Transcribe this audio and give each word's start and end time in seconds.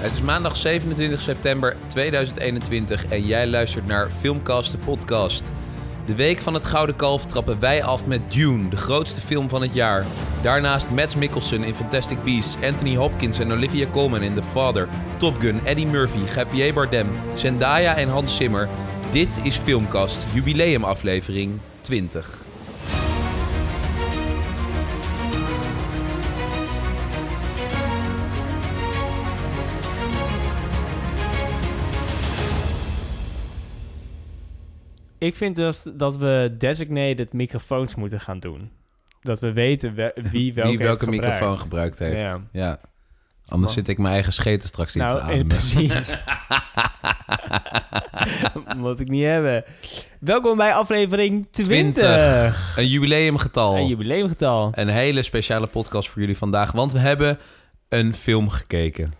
Het 0.00 0.12
is 0.12 0.20
maandag 0.20 0.56
27 0.56 1.20
september 1.20 1.76
2021 1.86 3.06
en 3.06 3.26
jij 3.26 3.46
luistert 3.46 3.86
naar 3.86 4.10
Filmcast 4.10 4.72
de 4.72 4.78
podcast. 4.78 5.52
De 6.06 6.14
week 6.14 6.40
van 6.40 6.54
het 6.54 6.64
Gouden 6.64 6.96
Kalf 6.96 7.26
trappen 7.26 7.60
wij 7.60 7.84
af 7.84 8.06
met 8.06 8.32
Dune, 8.32 8.68
de 8.68 8.76
grootste 8.76 9.20
film 9.20 9.48
van 9.48 9.62
het 9.62 9.74
jaar. 9.74 10.06
Daarnaast 10.42 10.90
Mads 10.90 11.14
Mikkelsen 11.14 11.64
in 11.64 11.74
Fantastic 11.74 12.24
Beasts, 12.24 12.56
Anthony 12.62 12.96
Hopkins 12.96 13.38
en 13.38 13.52
Olivia 13.52 13.86
Colman 13.90 14.22
in 14.22 14.34
The 14.34 14.42
Father, 14.42 14.88
Top 15.16 15.40
Gun, 15.40 15.60
Eddie 15.64 15.86
Murphy, 15.86 16.34
Javier 16.34 16.74
Bardem, 16.74 17.08
Zendaya 17.34 17.96
en 17.96 18.08
Hans 18.08 18.36
Zimmer. 18.36 18.68
Dit 19.10 19.40
is 19.42 19.56
Filmcast, 19.56 20.26
jubileumaflevering 20.32 21.58
20. 21.80 22.49
Ik 35.20 35.36
vind 35.36 35.54
dus 35.56 35.82
dat 35.94 36.16
we 36.16 36.54
designated 36.58 37.32
microfoons 37.32 37.94
moeten 37.94 38.20
gaan 38.20 38.38
doen. 38.38 38.70
Dat 39.22 39.40
we 39.40 39.52
weten 39.52 39.94
we- 39.94 40.12
wie 40.32 40.54
welke, 40.54 40.68
Wie 40.70 40.78
welke 40.78 41.04
heeft 41.04 41.20
microfoon 41.20 41.60
gebruikt. 41.60 41.98
heeft. 41.98 42.20
Ja. 42.20 42.40
Ja. 42.52 42.80
Anders 43.46 43.72
zit 43.72 43.88
ik 43.88 43.98
mijn 43.98 44.12
eigen 44.14 44.32
scheten 44.32 44.68
straks 44.68 44.94
niet 44.94 45.02
te 45.04 45.08
Nou, 45.10 45.20
eh, 45.20 45.24
ademen. 45.26 45.46
precies. 45.56 46.16
Moet 48.76 49.00
ik 49.00 49.08
niet 49.08 49.24
hebben. 49.24 49.64
Welkom 50.20 50.56
bij 50.56 50.74
aflevering 50.74 51.48
20. 51.50 51.92
20. 51.94 52.76
Een 52.76 52.88
jubileumgetal. 52.88 53.76
Een 53.76 53.86
jubileumgetal. 53.86 54.72
Een 54.74 54.88
hele 54.88 55.22
speciale 55.22 55.66
podcast 55.66 56.08
voor 56.08 56.20
jullie 56.20 56.36
vandaag, 56.36 56.72
want 56.72 56.92
we 56.92 56.98
hebben 56.98 57.38
een 57.88 58.14
film 58.14 58.48
gekeken. 58.48 59.12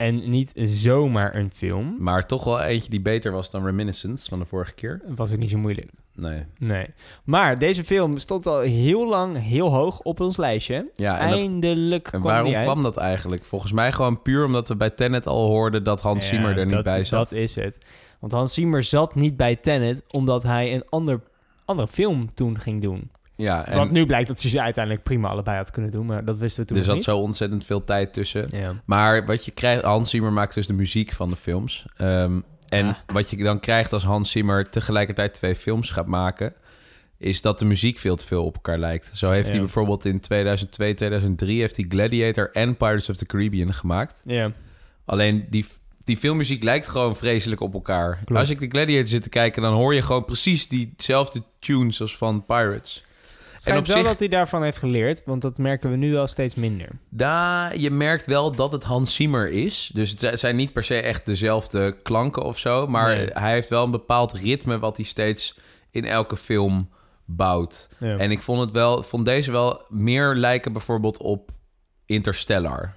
En 0.00 0.30
niet 0.30 0.52
zomaar 0.64 1.34
een 1.34 1.50
film. 1.52 1.96
Maar 1.98 2.26
toch 2.26 2.44
wel 2.44 2.62
eentje 2.62 2.90
die 2.90 3.00
beter 3.00 3.32
was 3.32 3.50
dan 3.50 3.64
Reminiscence 3.64 4.28
van 4.28 4.38
de 4.38 4.44
vorige 4.44 4.74
keer. 4.74 5.02
Was 5.06 5.32
ook 5.32 5.38
niet 5.38 5.50
zo 5.50 5.58
moeilijk. 5.58 5.90
Nee. 6.14 6.44
Nee. 6.58 6.86
Maar 7.24 7.58
deze 7.58 7.84
film 7.84 8.18
stond 8.18 8.46
al 8.46 8.60
heel 8.60 9.08
lang 9.08 9.42
heel 9.42 9.68
hoog 9.72 10.00
op 10.00 10.20
ons 10.20 10.36
lijstje. 10.36 10.90
Ja, 10.94 11.18
en, 11.18 11.30
dat, 11.30 11.38
Eindelijk 11.40 12.04
en 12.04 12.10
kwam 12.10 12.22
waarom 12.22 12.46
die 12.46 12.56
uit. 12.56 12.64
kwam 12.66 12.82
dat 12.82 12.96
eigenlijk? 12.96 13.44
Volgens 13.44 13.72
mij 13.72 13.92
gewoon 13.92 14.22
puur 14.22 14.44
omdat 14.44 14.68
we 14.68 14.76
bij 14.76 14.90
Tenet 14.90 15.26
al 15.26 15.46
hoorden 15.46 15.84
dat 15.84 16.00
Hans 16.00 16.24
Ja, 16.24 16.30
Zimmer 16.34 16.58
er 16.58 16.64
niet 16.64 16.74
dat, 16.74 16.84
bij 16.84 17.04
zat. 17.04 17.28
Dat 17.28 17.38
is 17.38 17.54
het. 17.54 17.78
Want 18.20 18.32
Hans 18.32 18.54
Zimmer 18.54 18.82
zat 18.82 19.14
niet 19.14 19.36
bij 19.36 19.56
Tenet 19.56 20.02
omdat 20.10 20.42
hij 20.42 20.74
een 20.74 20.84
ander, 20.88 21.20
andere 21.64 21.88
film 21.88 22.34
toen 22.34 22.58
ging 22.58 22.82
doen. 22.82 23.10
Ja, 23.40 23.66
en 23.66 23.76
Wat 23.78 23.90
nu 23.90 24.06
blijkt 24.06 24.28
dat 24.28 24.40
ze 24.40 24.48
ze 24.48 24.60
uiteindelijk 24.60 25.04
prima 25.04 25.28
allebei 25.28 25.56
had 25.56 25.70
kunnen 25.70 25.90
doen, 25.90 26.06
maar 26.06 26.24
dat 26.24 26.38
wisten 26.38 26.60
we 26.62 26.66
toen 26.68 26.76
er 26.76 26.82
nog 26.82 26.86
zat 26.92 26.94
niet. 26.96 27.04
zo 27.16 27.18
ontzettend 27.18 27.64
veel 27.64 27.84
tijd 27.84 28.12
tussen. 28.12 28.46
Ja. 28.52 28.74
Maar 28.84 29.26
wat 29.26 29.44
je 29.44 29.50
krijgt, 29.50 29.82
Hans 29.82 30.10
Zimmer 30.10 30.32
maakt 30.32 30.54
dus 30.54 30.66
de 30.66 30.72
muziek 30.72 31.12
van 31.12 31.28
de 31.28 31.36
films. 31.36 31.84
Ehm, 31.96 32.40
en 32.68 32.86
Ja. 32.86 32.96
wat 33.06 33.30
je 33.30 33.36
dan 33.36 33.60
krijgt 33.60 33.92
als 33.92 34.04
Hans 34.04 34.30
Zimmer 34.30 34.70
tegelijkertijd 34.70 35.34
twee 35.34 35.54
films 35.54 35.90
gaat 35.90 36.06
maken, 36.06 36.54
is 37.18 37.40
dat 37.42 37.58
de 37.58 37.64
muziek 37.64 37.98
veel 37.98 38.16
te 38.16 38.26
veel 38.26 38.44
op 38.44 38.54
elkaar 38.54 38.78
lijkt. 38.78 39.10
Zo 39.14 39.30
heeft 39.30 39.46
Ja. 39.46 39.52
hij 39.52 39.60
bijvoorbeeld 39.60 40.04
in 40.04 40.20
2002, 40.20 40.94
2003 40.94 41.60
heeft 41.60 41.76
hij 41.76 41.84
Gladiator 41.88 42.50
en 42.52 42.76
Pirates 42.76 43.08
of 43.08 43.16
the 43.16 43.26
Caribbean 43.26 43.74
gemaakt. 43.74 44.22
ja. 44.26 44.52
Alleen 45.04 45.46
die, 45.50 45.66
die 46.04 46.16
filmmuziek 46.16 46.62
lijkt 46.62 46.88
gewoon 46.88 47.16
vreselijk 47.16 47.60
op 47.60 47.74
elkaar. 47.74 48.20
Klopt. 48.24 48.40
Als 48.40 48.50
ik 48.50 48.60
de 48.60 48.68
Gladiator 48.68 49.08
zit 49.08 49.22
te 49.22 49.28
kijken, 49.28 49.62
dan 49.62 49.72
hoor 49.74 49.94
je 49.94 50.02
gewoon 50.02 50.24
precies 50.24 50.68
diezelfde 50.68 51.42
tunes 51.58 52.00
als 52.00 52.16
van 52.16 52.44
Pirates. 52.46 53.04
En 53.64 53.76
op 53.78 53.86
wel 53.86 53.96
zich- 53.96 54.06
dat 54.06 54.18
hij 54.18 54.28
daarvan 54.28 54.62
heeft 54.62 54.78
geleerd, 54.78 55.22
want 55.24 55.42
dat 55.42 55.58
merken 55.58 55.90
we 55.90 55.96
nu 55.96 56.12
wel 56.12 56.26
steeds 56.26 56.54
minder. 56.54 56.88
Daar, 57.08 57.76
je 57.78 57.90
merkt 57.90 58.26
wel 58.26 58.52
dat 58.52 58.72
het 58.72 58.84
Hans 58.84 59.14
Zimmer 59.14 59.48
is. 59.48 59.90
Dus 59.94 60.14
het 60.20 60.38
zijn 60.40 60.56
niet 60.56 60.72
per 60.72 60.84
se 60.84 61.00
echt 61.00 61.26
dezelfde 61.26 61.96
klanken 62.02 62.42
of 62.42 62.58
zo. 62.58 62.86
Maar 62.86 63.14
Nee. 63.16 63.26
hij 63.32 63.52
heeft 63.52 63.68
wel 63.68 63.84
een 63.84 63.90
bepaald 63.90 64.32
ritme 64.32 64.78
wat 64.78 64.96
hij 64.96 65.04
steeds 65.06 65.58
in 65.90 66.04
elke 66.04 66.36
film 66.36 66.88
bouwt. 67.24 67.88
Ja. 67.98 68.16
En 68.16 68.30
ik 68.30 68.42
vond, 68.42 68.60
het 68.60 68.70
wel, 68.70 69.02
vond 69.02 69.24
deze 69.24 69.52
wel 69.52 69.82
meer 69.88 70.34
lijken 70.34 70.72
bijvoorbeeld 70.72 71.18
op 71.18 71.50
Interstellar. 72.06 72.94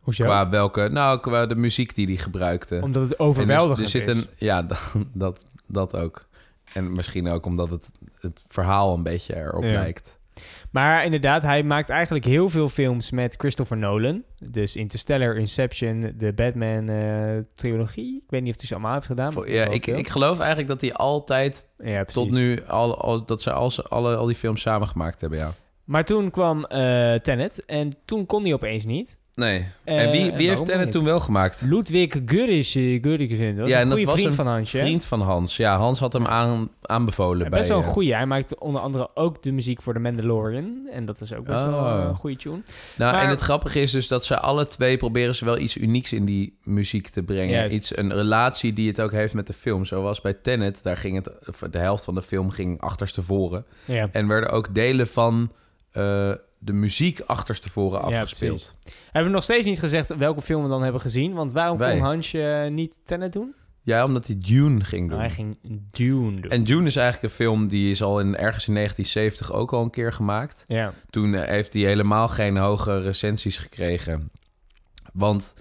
Hoezo? 0.00 0.24
Qua 0.24 0.48
welke, 0.48 0.88
nou, 0.88 1.20
qua 1.20 1.46
de 1.46 1.54
muziek 1.56 1.94
die 1.94 2.06
hij 2.06 2.16
gebruikte. 2.16 2.78
Omdat 2.82 3.02
het 3.02 3.12
En 3.12 3.18
overweldigend 3.24 3.78
er, 3.94 4.00
er 4.00 4.04
zit 4.06 4.16
is. 4.16 4.16
een, 4.22 4.26
ja, 4.36 4.62
dat, 4.62 4.94
dat, 5.12 5.44
dat 5.66 5.96
ook. 5.96 6.26
En 6.72 6.92
misschien 6.92 7.28
ook 7.28 7.46
omdat 7.46 7.70
het, 7.70 7.90
het 8.20 8.42
verhaal 8.48 8.94
een 8.94 9.02
beetje 9.02 9.36
erop 9.36 9.62
Ja. 9.64 9.72
lijkt. 9.72 10.18
Maar 10.70 11.04
inderdaad, 11.04 11.42
hij 11.42 11.62
maakt 11.62 11.88
eigenlijk 11.88 12.24
heel 12.24 12.50
veel 12.50 12.68
films 12.68 13.10
met 13.10 13.34
Christopher 13.38 13.76
Nolan. 13.76 14.22
Dus 14.44 14.76
Interstellar, 14.76 15.36
Inception, 15.36 16.12
de 16.16 16.32
Batman-trilogie. 16.32 18.16
ik 18.24 18.30
weet 18.30 18.42
niet 18.42 18.50
of 18.52 18.58
hij 18.58 18.66
ze 18.66 18.74
allemaal 18.74 18.94
heeft 18.94 19.06
gedaan. 19.06 19.34
Maar 19.34 19.50
Ja, 19.50 19.64
ik, 19.64 19.86
ik 19.86 20.08
geloof 20.08 20.38
eigenlijk 20.38 20.68
dat 20.68 20.80
hij 20.80 20.94
altijd 20.94 21.66
ja, 21.78 22.04
tot 22.04 22.30
nu 22.30 22.62
al, 22.66 23.00
al, 23.00 23.24
dat 23.24 23.42
ze 23.42 23.52
al, 23.52 23.70
alle, 23.88 24.16
al 24.16 24.26
die 24.26 24.34
films 24.36 24.60
samengemaakt 24.60 25.20
hebben, 25.20 25.38
ja. 25.38 25.52
Maar 25.84 26.04
toen 26.04 26.30
kwam 26.30 26.64
eh 26.64 27.14
Tenet 27.14 27.64
en 27.64 27.92
toen 28.04 28.26
kon 28.26 28.42
hij 28.42 28.52
opeens 28.52 28.84
niet. 28.84 29.18
Nee. 29.34 29.66
Eh, 29.84 30.02
en 30.02 30.10
wie, 30.10 30.32
wie 30.32 30.48
heeft 30.48 30.64
Tenet 30.64 30.92
toen 30.92 31.04
wel 31.04 31.20
gemaakt? 31.20 31.60
Ludwig 31.62 32.16
Gurris, 32.26 32.74
eh, 32.74 32.98
Gurriksen, 33.02 33.56
dat 33.56 33.68
Ja, 33.68 33.74
en 33.76 33.82
een 33.82 33.88
dat 33.88 33.98
goede 33.98 34.04
was 34.10 34.14
vriend 34.20 34.30
een 34.30 34.44
van 34.44 34.46
Hansje. 34.46 34.76
Vriend 34.76 35.04
van 35.04 35.20
Hans. 35.20 35.56
Ja, 35.56 35.76
Hans 35.76 35.98
had 35.98 36.12
hem 36.12 36.26
aan, 36.26 36.68
aanbevolen 36.82 37.44
Ja, 37.44 37.48
bij... 37.48 37.58
best 37.58 37.68
wel 37.70 37.78
een 37.78 37.84
eh, 37.84 37.90
goeie. 37.90 38.14
Hij 38.14 38.26
maakte 38.26 38.58
onder 38.58 38.80
andere 38.80 39.08
ook 39.14 39.42
de 39.42 39.52
muziek 39.52 39.82
voor 39.82 39.92
The 39.92 39.98
Mandalorian. 39.98 40.88
En 40.92 41.04
dat 41.04 41.20
is 41.20 41.34
ook 41.34 41.44
best 41.44 41.62
wel 41.62 41.72
Oh. 41.78 42.04
een 42.08 42.14
goede 42.14 42.36
tune. 42.36 42.62
Nou, 42.96 43.12
Maar- 43.14 43.22
en 43.22 43.28
het 43.28 43.40
grappige 43.40 43.80
is 43.80 43.90
dus 43.90 44.08
dat 44.08 44.24
ze 44.24 44.38
alle 44.38 44.66
twee 44.66 44.96
proberen 44.96 45.34
ze 45.34 45.44
wel 45.44 45.58
iets 45.58 45.76
unieks 45.76 46.12
in 46.12 46.24
die 46.24 46.58
muziek 46.62 47.08
te 47.08 47.22
brengen. 47.22 47.48
Juist. 47.54 47.74
Iets, 47.74 47.96
een 47.96 48.12
relatie 48.12 48.72
die 48.72 48.88
het 48.88 49.00
ook 49.00 49.12
heeft 49.12 49.34
met 49.34 49.46
de 49.46 49.52
film. 49.52 49.84
Zoals 49.84 50.20
bij 50.20 50.34
Tenet, 50.34 50.82
daar 50.82 50.96
ging 50.96 51.14
het, 51.24 51.30
de 51.72 51.78
helft 51.78 52.04
van 52.04 52.14
de 52.14 52.22
film 52.22 52.50
ging 52.50 52.80
achterstevoren. 52.80 53.64
Ja. 53.84 54.08
En 54.12 54.26
werden 54.26 54.50
ook 54.50 54.74
delen 54.74 55.06
van 55.06 55.52
de 56.62 56.72
muziek 56.72 57.20
achterstevoren 57.20 58.10
Ja, 58.10 58.16
afgespeeld. 58.16 58.76
Hebben 59.04 59.30
we 59.30 59.36
nog 59.36 59.44
steeds 59.44 59.66
niet 59.66 59.78
gezegd 59.78 60.16
welke 60.16 60.42
film 60.42 60.62
we 60.62 60.68
dan 60.68 60.82
hebben 60.82 61.00
gezien. 61.00 61.32
Want 61.32 61.52
waarom 61.52 61.78
Wij. 61.78 61.92
kon 61.92 62.00
Hansje 62.00 62.42
eh, 62.42 62.68
niet 62.68 63.00
Tenet 63.06 63.32
doen? 63.32 63.54
Ja, 63.82 64.04
omdat 64.04 64.26
hij 64.26 64.36
Dune 64.38 64.84
ging 64.84 65.10
doen. 65.10 65.18
Hij 65.18 65.30
ging 65.30 65.58
Dune 65.90 66.40
doen. 66.40 66.50
En 66.50 66.64
Dune 66.64 66.86
is 66.86 66.96
eigenlijk 66.96 67.32
een 67.32 67.44
film 67.44 67.68
die 67.68 67.90
is 67.90 68.02
al 68.02 68.20
in, 68.20 68.36
ergens 68.36 68.68
in 68.68 68.74
1970 68.74 69.52
ook 69.52 69.72
al 69.72 69.82
een 69.82 69.90
keer 69.90 70.12
gemaakt. 70.12 70.64
Ja. 70.68 70.92
Toen 71.10 71.34
eh, 71.34 71.48
heeft 71.48 71.72
hij 71.72 71.82
helemaal 71.82 72.28
geen 72.28 72.56
hoge 72.56 73.00
recensies 73.00 73.58
gekregen. 73.58 74.30
Want 75.12 75.54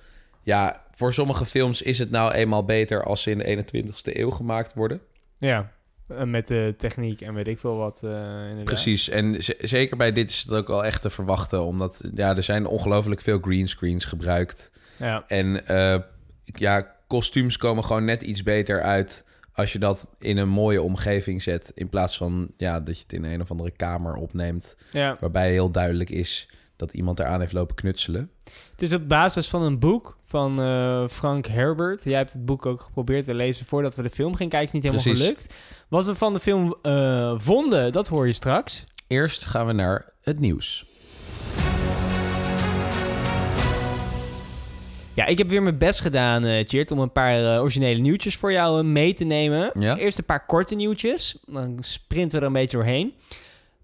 ja, 0.43 0.85
voor 0.91 1.13
sommige 1.13 1.45
films 1.45 1.81
is 1.81 1.99
het 1.99 2.09
nou 2.09 2.31
eenmaal 2.33 2.65
beter 2.65 3.03
als 3.03 3.21
ze 3.21 3.31
in 3.31 3.37
de 3.37 3.65
21ste 3.65 4.17
eeuw 4.17 4.29
gemaakt 4.29 4.73
worden. 4.73 5.01
ja. 5.37 5.77
Eh, 6.09 6.23
Met 6.23 6.47
de 6.47 6.73
techniek 6.77 7.21
en 7.21 7.33
weet 7.33 7.47
ik 7.47 7.59
veel 7.59 7.75
wat. 7.77 8.01
eh. 8.03 8.63
Precies. 8.63 9.09
En 9.09 9.35
zeker 9.59 9.97
bij 9.97 10.11
dit 10.11 10.29
is 10.29 10.41
het 10.41 10.53
ook 10.53 10.67
wel 10.67 10.85
echt 10.85 11.01
te 11.01 11.09
verwachten. 11.09 11.63
Omdat 11.63 12.03
ja, 12.15 12.35
er 12.35 12.43
zijn 12.43 12.65
ongelooflijk 12.65 13.21
veel 13.21 13.39
greenscreens 13.39 14.05
gebruikt. 14.05 14.71
Ja. 14.97 15.23
En 15.27 15.67
eh, 15.67 15.99
ja, 16.43 16.95
kostuums 17.07 17.57
komen 17.57 17.83
gewoon 17.85 18.05
net 18.05 18.21
iets 18.21 18.43
beter 18.43 18.81
uit 18.81 19.23
als 19.53 19.73
je 19.73 19.79
dat 19.79 20.07
in 20.19 20.37
een 20.37 20.49
mooie 20.49 20.81
omgeving 20.81 21.41
zet. 21.43 21.71
In 21.75 21.89
plaats 21.89 22.17
van 22.17 22.47
ja, 22.57 22.79
dat 22.79 22.95
je 22.97 23.03
het 23.03 23.13
in 23.13 23.23
een 23.23 23.41
of 23.41 23.51
andere 23.51 23.71
kamer 23.71 24.15
opneemt. 24.15 24.75
ja. 24.91 25.17
Waarbij 25.19 25.51
heel 25.51 25.69
duidelijk 25.71 26.09
is 26.09 26.49
dat 26.79 26.93
iemand 26.93 27.19
eraan 27.19 27.39
heeft 27.39 27.53
lopen 27.53 27.75
knutselen. 27.75 28.31
Het 28.71 28.81
is 28.81 28.93
op 28.93 29.07
basis 29.07 29.47
van 29.47 29.61
een 29.61 29.79
boek 29.79 30.17
van 30.23 30.61
eh, 30.61 31.07
Frank 31.07 31.47
Herbert. 31.47 32.03
Jij 32.03 32.17
hebt 32.17 32.33
het 32.33 32.45
boek 32.45 32.65
ook 32.65 32.81
geprobeerd 32.81 33.25
te 33.25 33.33
lezen 33.33 33.65
voordat 33.65 33.95
we 33.95 34.01
de 34.01 34.09
film 34.09 34.35
gingen 34.35 34.51
kijken. 34.51 34.69
Niet 34.73 34.83
helemaal 34.83 35.03
Precies. 35.03 35.25
gelukt. 35.25 35.53
Wat 35.87 36.05
we 36.05 36.15
van 36.15 36.33
de 36.33 36.39
film 36.39 36.75
eh, 36.81 37.33
vonden, 37.37 37.91
dat 37.91 38.07
hoor 38.07 38.27
je 38.27 38.33
straks. 38.33 38.85
Eerst 39.07 39.45
gaan 39.45 39.65
we 39.65 39.73
naar 39.73 40.13
het 40.21 40.39
nieuws. 40.39 40.85
Ja, 45.13 45.25
ik 45.25 45.37
heb 45.37 45.49
weer 45.49 45.63
mijn 45.63 45.77
best 45.77 46.01
gedaan, 46.01 46.43
eh 46.43 46.65
Tjeerd, 46.65 46.91
om 46.91 46.99
een 46.99 47.11
paar 47.11 47.61
originele 47.61 47.99
nieuwtjes 47.99 48.35
voor 48.35 48.51
jou 48.51 48.83
mee 48.83 49.13
te 49.13 49.23
nemen. 49.23 49.71
Ja. 49.79 49.97
Eerst 49.97 50.17
een 50.17 50.25
paar 50.25 50.45
korte 50.45 50.75
nieuwtjes. 50.75 51.37
Dan 51.45 51.77
sprinten 51.79 52.31
we 52.31 52.37
er 52.37 52.47
een 52.47 52.53
beetje 52.59 52.77
doorheen. 52.77 53.13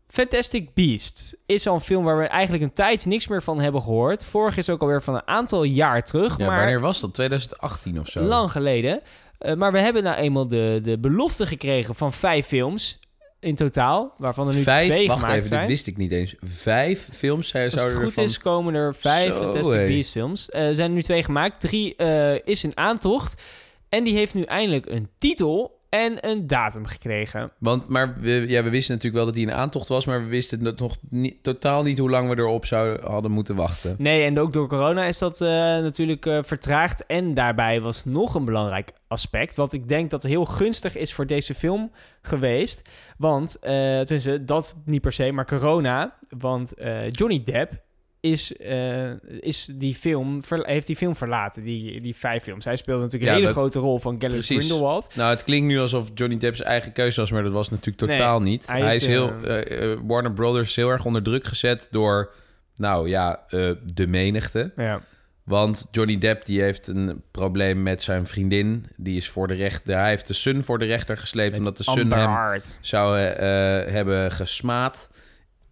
Fantastic 0.07 0.73
Beast 0.73 1.35
is 1.45 1.67
al 1.67 1.73
een 1.73 1.79
film 1.81 2.03
waar 2.03 2.17
we 2.17 2.23
eigenlijk 2.25 2.63
een 2.63 2.73
tijd 2.73 3.05
niks 3.05 3.27
meer 3.27 3.43
van 3.43 3.59
hebben 3.59 3.81
gehoord. 3.81 4.23
Vorig 4.23 4.57
is 4.57 4.69
ook 4.69 4.81
alweer 4.81 5.01
van 5.03 5.15
een 5.15 5.27
aantal 5.27 5.63
jaar 5.63 6.03
terug, 6.03 6.37
Ja, 6.37 6.45
maar 6.45 6.57
wanneer 6.57 6.79
was 6.79 6.99
dat? 6.99 7.13
2018 7.13 7.99
of 7.99 8.07
zo? 8.07 8.21
lang 8.21 8.51
geleden. 8.51 9.01
Eh, 9.39 9.53
maar 9.53 9.71
we 9.71 9.79
hebben 9.79 10.03
nou 10.03 10.17
eenmaal 10.17 10.47
de, 10.47 10.79
de 10.83 10.97
belofte 10.99 11.45
gekregen 11.45 11.95
van 11.95 12.11
vijf 12.13 12.45
films 12.45 12.99
in 13.39 13.55
totaal, 13.55 14.13
waarvan 14.17 14.47
er 14.47 14.53
nu 14.53 14.61
Vijf? 14.61 14.89
twee 14.89 15.07
Wacht 15.07 15.19
gemaakt 15.19 15.35
even, 15.37 15.47
zijn. 15.47 15.59
dit 15.59 15.69
wist 15.69 15.87
ik 15.87 15.97
niet 15.97 16.11
eens. 16.11 16.35
Vijf 16.41 17.09
films 17.13 17.47
zij 17.47 17.63
Als 17.63 17.71
het 17.73 17.81
zouden 17.81 17.99
goed 18.03 18.09
ervan... 18.09 18.23
is, 18.23 18.37
komen 18.37 18.73
er 18.73 18.95
vijf 18.95 19.33
Zo, 19.33 19.41
Fantastic 19.41 19.73
hé. 19.79 19.87
Beasts 19.87 20.11
films. 20.11 20.49
Eh, 20.49 20.67
Er 20.67 20.75
zijn 20.75 20.89
er 20.89 20.95
nu 20.95 21.01
twee 21.03 21.23
gemaakt. 21.23 21.59
Drie 21.59 21.95
eh, 21.95 22.33
is 22.47 22.63
in 22.63 22.77
aantocht. 22.77 23.41
En 23.89 24.03
die 24.03 24.15
heeft 24.15 24.33
nu 24.33 24.41
eindelijk 24.43 24.85
een 24.85 25.09
titel 25.17 25.79
en 25.95 26.29
een 26.29 26.47
datum 26.47 26.85
gekregen. 26.85 27.51
Want, 27.57 27.87
maar 27.87 28.15
we, 28.19 28.45
ja, 28.47 28.63
we 28.63 28.69
wisten 28.69 28.95
natuurlijk 28.95 29.23
wel 29.23 29.25
dat 29.25 29.35
hij 29.35 29.43
in 29.43 29.59
aantocht 29.59 29.87
was, 29.87 30.05
maar 30.05 30.23
we 30.23 30.29
wisten 30.29 30.75
nog 30.77 30.97
niet, 31.09 31.43
totaal 31.43 31.83
niet 31.83 31.97
hoe 31.97 32.09
lang 32.09 32.29
we 32.29 32.37
erop 32.37 32.65
zouden 32.65 33.05
hadden 33.05 33.31
moeten 33.31 33.55
wachten. 33.55 33.95
Nee, 33.97 34.23
en 34.23 34.39
ook 34.39 34.53
door 34.53 34.67
corona 34.67 35.03
is 35.03 35.17
dat 35.17 35.41
uh, 35.41 35.49
natuurlijk 35.49 36.25
uh, 36.25 36.39
vertraagd. 36.41 37.05
En 37.05 37.33
daarbij 37.33 37.81
was 37.81 38.05
nog 38.05 38.35
een 38.35 38.45
belangrijk 38.45 38.91
aspect, 39.07 39.55
wat 39.55 39.73
ik 39.73 39.89
denk 39.89 40.09
dat 40.09 40.23
heel 40.23 40.45
gunstig 40.45 40.97
is 40.97 41.13
voor 41.13 41.27
deze 41.27 41.53
film 41.53 41.91
geweest. 42.21 42.81
Want, 43.17 43.57
uh, 43.57 43.69
tenminste, 43.69 44.45
dat 44.45 44.75
niet 44.85 45.01
per 45.01 45.13
se, 45.13 45.31
maar 45.31 45.45
corona. 45.45 46.17
Want 46.29 46.73
Johnny 47.09 47.43
Depp 47.43 47.83
is, 48.25 48.53
uh, 48.59 49.11
is 49.39 49.69
die 49.73 49.95
film, 49.95 50.41
heeft 50.47 50.87
die 50.87 50.95
film 50.95 51.15
verlaten, 51.15 51.63
die, 51.63 52.01
die 52.01 52.15
vijf 52.15 52.43
films. 52.43 52.65
Hij 52.65 52.75
speelde 52.75 53.01
natuurlijk 53.01 53.31
een 53.31 53.37
hele 53.37 53.51
grote 53.51 53.79
rol 53.79 53.99
van 53.99 54.15
Gellert 54.19 54.45
Grindelwald. 54.45 55.15
Nou, 55.15 55.29
het 55.29 55.43
klinkt 55.43 55.67
nu 55.67 55.79
alsof 55.79 56.09
Johnny 56.13 56.37
Depp 56.37 56.55
zijn 56.55 56.69
eigen 56.69 56.91
keuze 56.91 57.19
was, 57.19 57.31
maar 57.31 57.43
dat 57.43 57.51
was 57.51 57.69
natuurlijk 57.69 57.97
totaal 57.97 58.41
niet. 58.41 58.67
Hij, 58.67 58.81
hij 58.81 58.95
is, 58.95 59.05
heel, 59.05 59.33
uh, 59.43 59.97
Warner 60.03 60.33
Brothers 60.33 60.75
heel 60.75 60.89
erg 60.89 61.05
onder 61.05 61.23
druk 61.23 61.45
gezet 61.45 61.87
door, 61.91 62.33
nou 62.75 63.09
ja, 63.09 63.45
de 63.93 64.07
menigte. 64.07 64.71
Ja. 64.75 65.01
Want 65.43 65.87
Johnny 65.91 66.17
Depp 66.17 66.45
die 66.45 66.61
heeft 66.61 66.87
een 66.87 67.21
probleem 67.31 67.83
met 67.83 68.03
zijn 68.03 68.27
vriendin. 68.27 68.85
Die 68.97 69.17
is 69.17 69.29
voor 69.29 69.47
de 69.47 69.53
rechter. 69.53 69.95
Hij 69.95 70.09
heeft 70.09 70.27
de 70.27 70.33
Sun 70.33 70.63
voor 70.63 70.79
de 70.79 70.85
rechter 70.85 71.17
gesleept. 71.17 71.57
omdat 71.57 71.77
de 71.77 71.83
Sun 71.83 72.11
hem 72.11 72.61
zou 72.79 73.17
hebben 73.17 74.31
gesmaad 74.31 75.09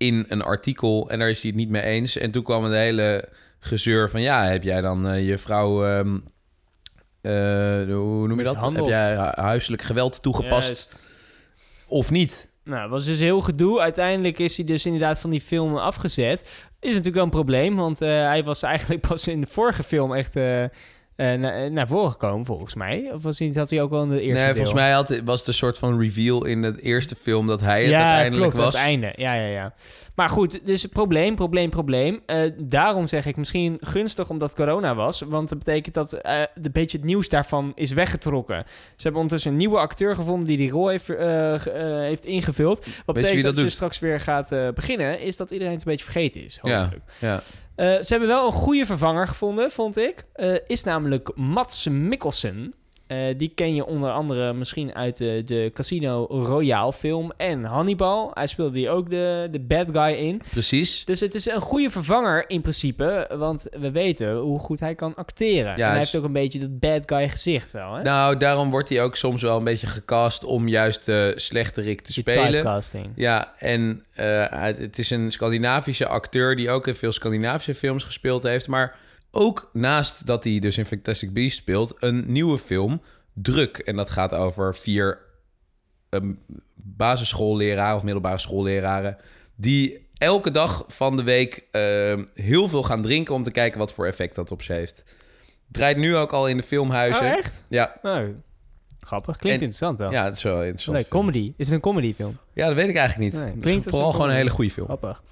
in 0.05 0.25
een 0.27 0.41
artikel 0.41 1.09
en 1.09 1.19
daar 1.19 1.29
is 1.29 1.41
hij 1.41 1.49
het 1.49 1.59
niet 1.59 1.69
mee 1.69 1.81
eens. 1.81 2.17
En 2.17 2.31
toen 2.31 2.43
kwam 2.43 2.63
een 2.63 2.73
hele 2.73 3.29
gezeur 3.59 4.09
van... 4.09 4.21
ja, 4.21 4.43
heb 4.43 4.63
jij 4.63 4.81
dan 4.81 5.07
uh, 5.07 5.27
je 5.27 5.37
vrouw... 5.37 5.97
Um, 5.97 6.23
uh, 7.21 7.31
hoe 7.95 8.27
noem 8.27 8.37
je 8.37 8.43
dat? 8.43 8.61
Heb 8.61 8.85
jij 8.85 9.31
huiselijk 9.35 9.81
geweld 9.81 10.21
toegepast? 10.21 10.99
Of 11.87 12.11
niet? 12.11 12.51
Nou, 12.63 12.81
het 12.81 12.89
was 12.89 13.05
dus 13.05 13.19
heel 13.19 13.41
gedoe. 13.41 13.79
Uiteindelijk 13.79 14.39
is 14.39 14.55
hij 14.57 14.65
dus 14.65 14.85
inderdaad 14.85 15.19
van 15.19 15.29
die 15.29 15.41
film 15.41 15.77
afgezet. 15.77 16.41
Is 16.79 16.89
natuurlijk 16.89 17.15
wel 17.15 17.23
een 17.23 17.29
probleem, 17.29 17.75
want 17.75 18.01
uh, 18.01 18.09
hij 18.09 18.43
was 18.43 18.63
eigenlijk 18.63 19.01
pas 19.07 19.27
in 19.27 19.41
de 19.41 19.47
vorige 19.47 19.83
film 19.83 20.13
echt 20.13 20.35
uh, 20.35 20.63
naar 21.15 21.87
voren 21.87 22.11
gekomen, 22.11 22.45
volgens 22.45 22.75
mij. 22.75 23.11
Of 23.13 23.23
was 23.23 23.39
hij, 23.39 23.51
had 23.55 23.69
hij 23.69 23.81
ook 23.81 23.89
wel 23.89 24.03
in 24.03 24.09
de 24.09 24.21
eerste 24.21 24.43
Nee, 24.43 24.53
volgens 24.53 24.73
mij 24.73 24.91
had, 24.91 25.21
was 25.23 25.39
het 25.39 25.47
een 25.47 25.53
soort 25.53 25.77
van 25.77 25.99
reveal 25.99 26.45
in 26.45 26.61
de 26.61 26.81
eerste 26.81 27.15
film 27.15 27.47
dat 27.47 27.61
hij 27.61 27.81
het 27.81 27.89
ja, 27.89 28.05
uiteindelijk 28.05 28.51
klopt, 28.51 28.65
was. 28.65 28.73
het 28.73 28.83
einde. 28.83 29.13
Ja, 29.15 29.33
ja, 29.33 29.47
ja. 29.47 29.73
Maar 30.15 30.29
goed, 30.29 30.65
dus 30.65 30.85
probleem, 30.85 31.35
probleem, 31.35 31.69
probleem. 31.69 32.21
Uh, 32.27 32.37
daarom 32.57 33.07
zeg 33.07 33.25
ik 33.25 33.35
misschien 33.35 33.77
gunstig 33.81 34.29
omdat 34.29 34.55
corona 34.55 34.95
was. 34.95 35.21
Want 35.21 35.49
dat 35.49 35.57
betekent 35.57 35.93
dat 35.93 36.13
uh, 36.13 36.41
een 36.63 36.71
beetje 36.71 36.97
het 36.97 37.05
nieuws 37.05 37.29
daarvan 37.29 37.71
is 37.75 37.91
weggetrokken. 37.91 38.63
Ze 38.67 39.03
hebben 39.03 39.21
ondertussen 39.21 39.51
een 39.51 39.57
nieuwe 39.57 39.77
acteur 39.77 40.15
gevonden 40.15 40.47
die 40.47 40.57
die 40.57 40.71
rol 40.71 40.87
heeft, 40.87 41.07
heeft 41.07 42.25
ingevuld. 42.25 42.85
Wat 43.05 43.15
betekent 43.15 43.43
dat, 43.43 43.55
dat, 43.55 43.63
je 43.63 43.69
straks 43.69 43.99
weer 43.99 44.19
gaat 44.19 44.49
beginnen, 44.75 45.19
is 45.19 45.37
dat 45.37 45.51
iedereen 45.51 45.73
het 45.73 45.81
een 45.81 45.91
beetje 45.91 46.05
vergeten 46.05 46.43
is. 46.43 46.57
Hopelijk. 46.61 47.01
Ja, 47.19 47.27
ja. 47.27 47.41
Uh, 47.75 47.85
ze 47.85 48.05
hebben 48.07 48.27
wel 48.27 48.45
een 48.45 48.51
goede 48.51 48.85
vervanger 48.85 49.27
gevonden, 49.27 49.71
vond 49.71 49.97
ik. 49.97 50.23
Uh, 50.35 50.55
is 50.67 50.83
namelijk 50.83 51.31
Mats 51.35 51.87
Mikkelsen. 51.87 52.73
Uh, 53.13 53.37
die 53.37 53.51
ken 53.55 53.75
je 53.75 53.85
onder 53.85 54.11
andere 54.11 54.53
misschien 54.53 54.95
uit 54.95 55.17
de, 55.17 55.41
de 55.45 55.71
Casino 55.73 56.25
Royale 56.29 56.93
film 56.93 57.31
en 57.37 57.63
Hannibal. 57.63 58.31
Hij 58.33 58.47
speelde 58.47 58.71
die 58.71 58.89
ook 58.89 59.09
de, 59.09 59.47
de 59.51 59.59
bad 59.59 59.89
guy 59.91 60.13
in. 60.13 60.41
Precies. 60.49 61.05
Dus 61.05 61.19
het 61.19 61.35
is 61.35 61.45
een 61.45 61.61
goede 61.61 61.89
vervanger 61.89 62.49
in 62.49 62.61
principe, 62.61 63.29
want 63.37 63.67
we 63.79 63.91
weten 63.91 64.35
hoe 64.35 64.59
goed 64.59 64.79
hij 64.79 64.95
kan 64.95 65.15
acteren. 65.15 65.77
Ja, 65.77 65.85
en 65.85 65.89
hij 65.89 65.97
heeft 65.97 66.15
ook 66.15 66.23
een 66.23 66.33
beetje 66.33 66.59
dat 66.59 66.79
bad 66.79 67.03
guy 67.05 67.29
gezicht 67.29 67.71
wel. 67.71 67.93
Hè? 67.93 68.03
Nou, 68.03 68.37
daarom 68.37 68.69
wordt 68.69 68.89
hij 68.89 69.03
ook 69.03 69.15
soms 69.15 69.41
wel 69.41 69.57
een 69.57 69.63
beetje 69.63 69.87
gecast 69.87 70.43
om 70.43 70.67
juist 70.67 71.05
de 71.05 71.33
slechterik 71.35 72.01
te 72.01 72.13
Die 72.13 72.21
spelen. 72.21 72.51
Typecasting. 72.51 73.07
Ja, 73.15 73.53
en 73.57 74.03
uh, 74.19 74.45
het 74.59 74.99
is 74.99 75.09
een 75.09 75.31
Scandinavische 75.31 76.07
acteur 76.07 76.55
die 76.55 76.69
ook 76.69 76.87
in 76.87 76.95
veel 76.95 77.11
Scandinavische 77.11 77.75
films 77.75 78.03
gespeeld 78.03 78.43
heeft, 78.43 78.67
maar 78.67 78.95
ook 79.35 79.69
naast 79.73 80.27
dat 80.27 80.43
hij 80.43 80.59
dus 80.59 80.77
in 80.77 80.85
Fantastic 80.85 81.33
Beasts 81.33 81.57
speelt, 81.57 81.95
een 81.99 82.23
nieuwe 82.27 82.57
film, 82.57 83.01
Druk. 83.33 83.77
En 83.77 83.95
dat 83.95 84.09
gaat 84.09 84.33
over 84.33 84.75
vier 84.75 85.19
um, 86.09 86.39
basisschoolleraren 86.75 87.95
of 87.95 88.03
middelbare 88.03 88.37
schoolleraren... 88.37 89.17
die 89.55 90.07
elke 90.13 90.51
dag 90.51 90.83
van 90.87 91.17
de 91.17 91.23
week 91.23 91.67
uh, 91.71 92.19
heel 92.33 92.67
veel 92.67 92.83
gaan 92.83 93.01
drinken... 93.01 93.33
om 93.33 93.43
te 93.43 93.51
kijken 93.51 93.79
wat 93.79 93.93
voor 93.93 94.05
effect 94.05 94.35
dat 94.35 94.51
op 94.51 94.61
ze 94.61 94.73
heeft. 94.73 95.03
Draait 95.71 95.97
nu 95.97 96.15
ook 96.15 96.31
al 96.31 96.47
in 96.47 96.57
de 96.57 96.63
filmhuizen. 96.63 97.25
Oh, 97.25 97.31
echt? 97.31 97.63
Ja. 97.67 97.95
Oh, 98.01 98.19
grappig. 98.99 99.37
Klinkt 99.37 99.61
en, 99.61 99.67
interessant 99.67 99.97
wel. 99.97 100.11
Ja, 100.11 100.23
het 100.23 100.35
is 100.35 100.43
wel 100.43 100.61
interessant. 100.61 100.97
Nee, 100.97 101.07
comedy. 101.07 101.53
Is 101.57 101.65
het 101.65 101.75
een 101.75 101.81
comedyfilm? 101.81 102.37
Ja, 102.53 102.67
dat 102.67 102.75
weet 102.75 102.89
ik 102.89 102.95
eigenlijk 102.95 103.33
niet. 103.33 103.43
Nee, 103.43 103.75
het 103.75 103.85
is 103.85 103.91
vooral 103.91 104.11
gewoon 104.11 104.29
een 104.29 104.35
hele 104.35 104.49
goede 104.49 104.71
film. 104.71 104.85
Grappig. 104.85 105.23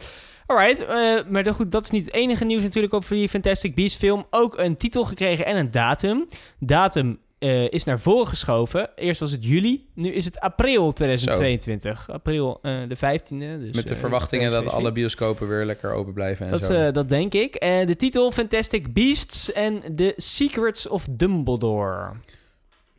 Alright, 0.52 0.82
uh, 0.82 1.32
maar 1.32 1.54
goed, 1.54 1.72
dat 1.72 1.84
is 1.84 1.90
niet 1.90 2.06
het 2.06 2.14
enige 2.14 2.46
nieuws 2.46 2.62
natuurlijk 2.62 2.94
over 2.94 3.16
die 3.16 3.30
Fantastic 3.30 3.76
Beasts 3.76 3.98
film. 3.98 4.26
Ook 4.30 4.58
een 4.58 4.76
titel 4.76 5.04
gekregen 5.04 5.46
en 5.46 5.58
een 5.58 5.72
datum. 5.72 6.28
Datum 6.60 7.20
uh, 7.40 7.72
is 7.72 7.84
naar 7.84 8.00
voren 8.00 8.28
geschoven. 8.28 8.90
Eerst 8.96 9.20
was 9.20 9.32
het 9.32 9.46
juli, 9.46 9.88
nu 9.94 10.10
is 10.10 10.26
het 10.26 10.40
april 10.40 10.94
2022. 10.94 12.04
Zo. 12.06 12.12
April 12.12 12.60
uh, 12.62 12.80
de 12.88 12.96
15e. 12.96 13.60
Dus, 13.60 13.76
Met 13.76 13.88
de 13.88 13.96
verwachtingen 13.96 14.52
dat 14.52 14.68
alle 14.68 14.92
bioscopen 14.92 15.48
weer 15.48 15.66
lekker 15.66 15.94
open 15.94 16.14
blijven. 16.14 16.46
En 16.46 16.52
dat, 16.52 16.64
zo. 16.64 16.92
dat 16.92 17.10
denk 17.10 17.34
ik. 17.34 17.60
de 17.62 17.96
titel 17.98 18.32
Fantastic 18.32 18.94
Beasts 18.94 19.52
en 19.52 19.82
The 19.96 20.14
Secrets 20.18 20.88
of 20.88 21.08
Dumbledore. 21.10 22.12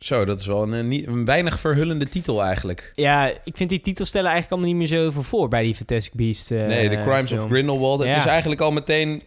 Zo, 0.03 0.25
dat 0.25 0.39
is 0.39 0.45
wel 0.45 0.63
een, 0.63 0.71
een, 0.71 1.07
een, 1.07 1.25
weinig 1.25 1.59
verhullende 1.59 2.09
titel 2.09 2.43
eigenlijk. 2.43 2.91
Ja, 2.95 3.31
ik 3.43 3.57
vind 3.57 3.69
die 3.69 3.79
titels 3.79 4.09
stellen 4.09 4.31
eigenlijk 4.31 4.61
allemaal 4.61 4.79
niet 4.79 4.89
meer 4.89 4.99
zo 4.99 5.11
veel 5.11 5.23
voor 5.23 5.47
bij 5.47 5.63
die 5.63 5.75
Fantastic 5.75 6.13
Beasts. 6.13 6.51
Uh, 6.51 6.65
nee, 6.65 6.89
The 6.89 6.95
Crimes 6.95 7.29
film. 7.29 7.41
of 7.41 7.49
Grindelwald. 7.49 7.99
Het 7.99 8.07
ja. 8.07 8.17
is 8.17 8.25
eigenlijk 8.25 8.61
al 8.61 8.71
meteen... 8.71 9.21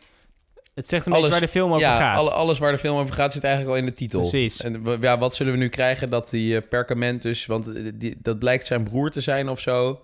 Het 0.75 0.89
zegt 0.89 1.07
een 1.07 1.13
alles, 1.13 1.25
beetje 1.25 1.41
waar 1.41 1.47
de 1.47 1.59
film 1.59 1.71
over 1.71 1.81
ja, 1.81 1.99
gaat. 1.99 2.19
Alle, 2.19 2.31
alles 2.31 2.59
waar 2.59 2.73
de 2.73 2.79
film 2.79 2.99
over 2.99 3.15
gaat 3.15 3.33
zit 3.33 3.45
eigenlijk 3.45 3.75
al 3.75 3.81
in 3.81 3.87
de 3.87 3.93
titel. 3.93 4.21
Precies. 4.21 4.61
En 4.61 4.99
ja, 5.01 5.19
wat 5.19 5.35
zullen 5.35 5.53
we 5.53 5.59
nu 5.59 5.69
krijgen 5.69 6.11
dat 6.11 6.31
die 6.31 6.55
uh, 6.55 6.61
Perkamentus... 6.69 7.47
Want 7.47 7.71
die, 7.95 8.17
dat 8.23 8.39
blijkt 8.39 8.67
zijn 8.67 8.85
broer 8.85 9.11
te 9.11 9.21
zijn 9.21 9.49
of 9.49 9.61
zo... 9.61 10.01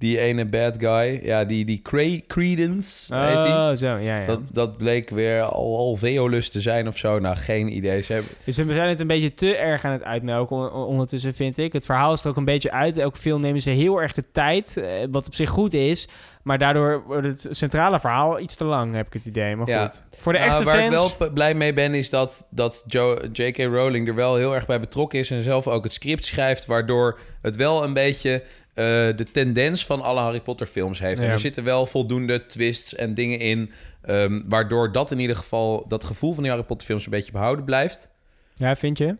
Die 0.00 0.18
ene 0.18 0.44
bad 0.44 0.76
guy, 0.78 1.20
ja, 1.22 1.44
die, 1.44 1.64
die 1.64 1.82
Cre 1.82 2.22
Credence, 2.26 3.14
oh, 3.14 3.26
heet 3.26 3.78
die. 3.78 3.88
zo, 3.88 3.96
ja, 3.96 4.18
ja. 4.18 4.24
Dat, 4.24 4.40
dat 4.52 4.76
bleek 4.76 5.10
weer 5.10 5.42
al, 5.42 5.76
al 5.76 5.96
Veolus 5.96 6.50
te 6.50 6.60
zijn 6.60 6.88
of 6.88 6.96
zo. 6.96 7.18
Nou, 7.18 7.36
geen 7.36 7.76
idee. 7.76 8.00
Ze 8.00 8.12
hebben... 8.12 8.30
Dus 8.44 8.56
we 8.56 8.74
zijn 8.74 8.88
het 8.88 9.00
een 9.00 9.06
beetje 9.06 9.34
te 9.34 9.56
erg 9.56 9.84
aan 9.84 9.92
het 9.92 10.04
uitmelken 10.04 10.74
ondertussen, 10.74 11.34
vind 11.34 11.58
ik. 11.58 11.72
Het 11.72 11.84
verhaal 11.84 12.12
is 12.12 12.24
er 12.24 12.30
ook 12.30 12.36
een 12.36 12.44
beetje 12.44 12.70
uit. 12.70 12.96
Elke 12.96 13.18
film 13.18 13.40
nemen 13.40 13.60
ze 13.60 13.70
heel 13.70 14.02
erg 14.02 14.12
de 14.12 14.24
tijd, 14.32 14.76
eh, 14.76 15.06
wat 15.10 15.26
op 15.26 15.34
zich 15.34 15.48
goed 15.48 15.72
is. 15.72 16.08
Maar 16.42 16.58
daardoor 16.58 17.02
wordt 17.06 17.26
het 17.26 17.46
centrale 17.50 18.00
verhaal 18.00 18.40
iets 18.40 18.54
te 18.56 18.64
lang, 18.64 18.94
heb 18.94 19.06
ik 19.06 19.12
het 19.12 19.24
idee. 19.24 19.56
Maar 19.56 19.68
ja. 19.68 19.82
goed, 19.82 20.02
voor 20.16 20.32
de 20.32 20.38
nou, 20.38 20.50
echte 20.50 20.64
waar 20.64 20.74
fans... 20.74 20.94
Waar 20.94 21.10
ik 21.10 21.18
wel 21.18 21.30
blij 21.32 21.54
mee 21.54 21.72
ben, 21.72 21.94
is 21.94 22.10
dat, 22.10 22.46
dat 22.50 22.84
J.K. 23.32 23.56
Rowling 23.58 24.08
er 24.08 24.14
wel 24.14 24.36
heel 24.36 24.54
erg 24.54 24.66
bij 24.66 24.80
betrokken 24.80 25.18
is... 25.18 25.30
en 25.30 25.42
zelf 25.42 25.66
ook 25.66 25.84
het 25.84 25.92
script 25.92 26.24
schrijft, 26.24 26.66
waardoor 26.66 27.18
het 27.42 27.56
wel 27.56 27.84
een 27.84 27.92
beetje... 27.92 28.42
Uh, 28.74 28.84
de 29.16 29.26
tendens 29.32 29.86
van 29.86 30.02
alle 30.02 30.20
Harry 30.20 30.40
Potter 30.40 30.66
films 30.66 30.98
heeft. 30.98 31.20
Ja. 31.20 31.26
En 31.26 31.32
er 31.32 31.38
zitten 31.38 31.64
wel 31.64 31.86
voldoende 31.86 32.46
twists 32.46 32.94
en 32.94 33.14
dingen 33.14 33.38
in... 33.38 33.70
Um, 34.08 34.44
waardoor 34.48 34.92
dat 34.92 35.10
in 35.10 35.18
ieder 35.18 35.36
geval... 35.36 35.84
dat 35.88 36.04
gevoel 36.04 36.32
van 36.32 36.42
die 36.42 36.52
Harry 36.52 36.66
Potter 36.66 36.86
films 36.86 37.04
een 37.04 37.10
beetje 37.10 37.32
behouden 37.32 37.64
blijft. 37.64 38.10
Ja, 38.54 38.76
vind 38.76 38.98
je? 38.98 39.16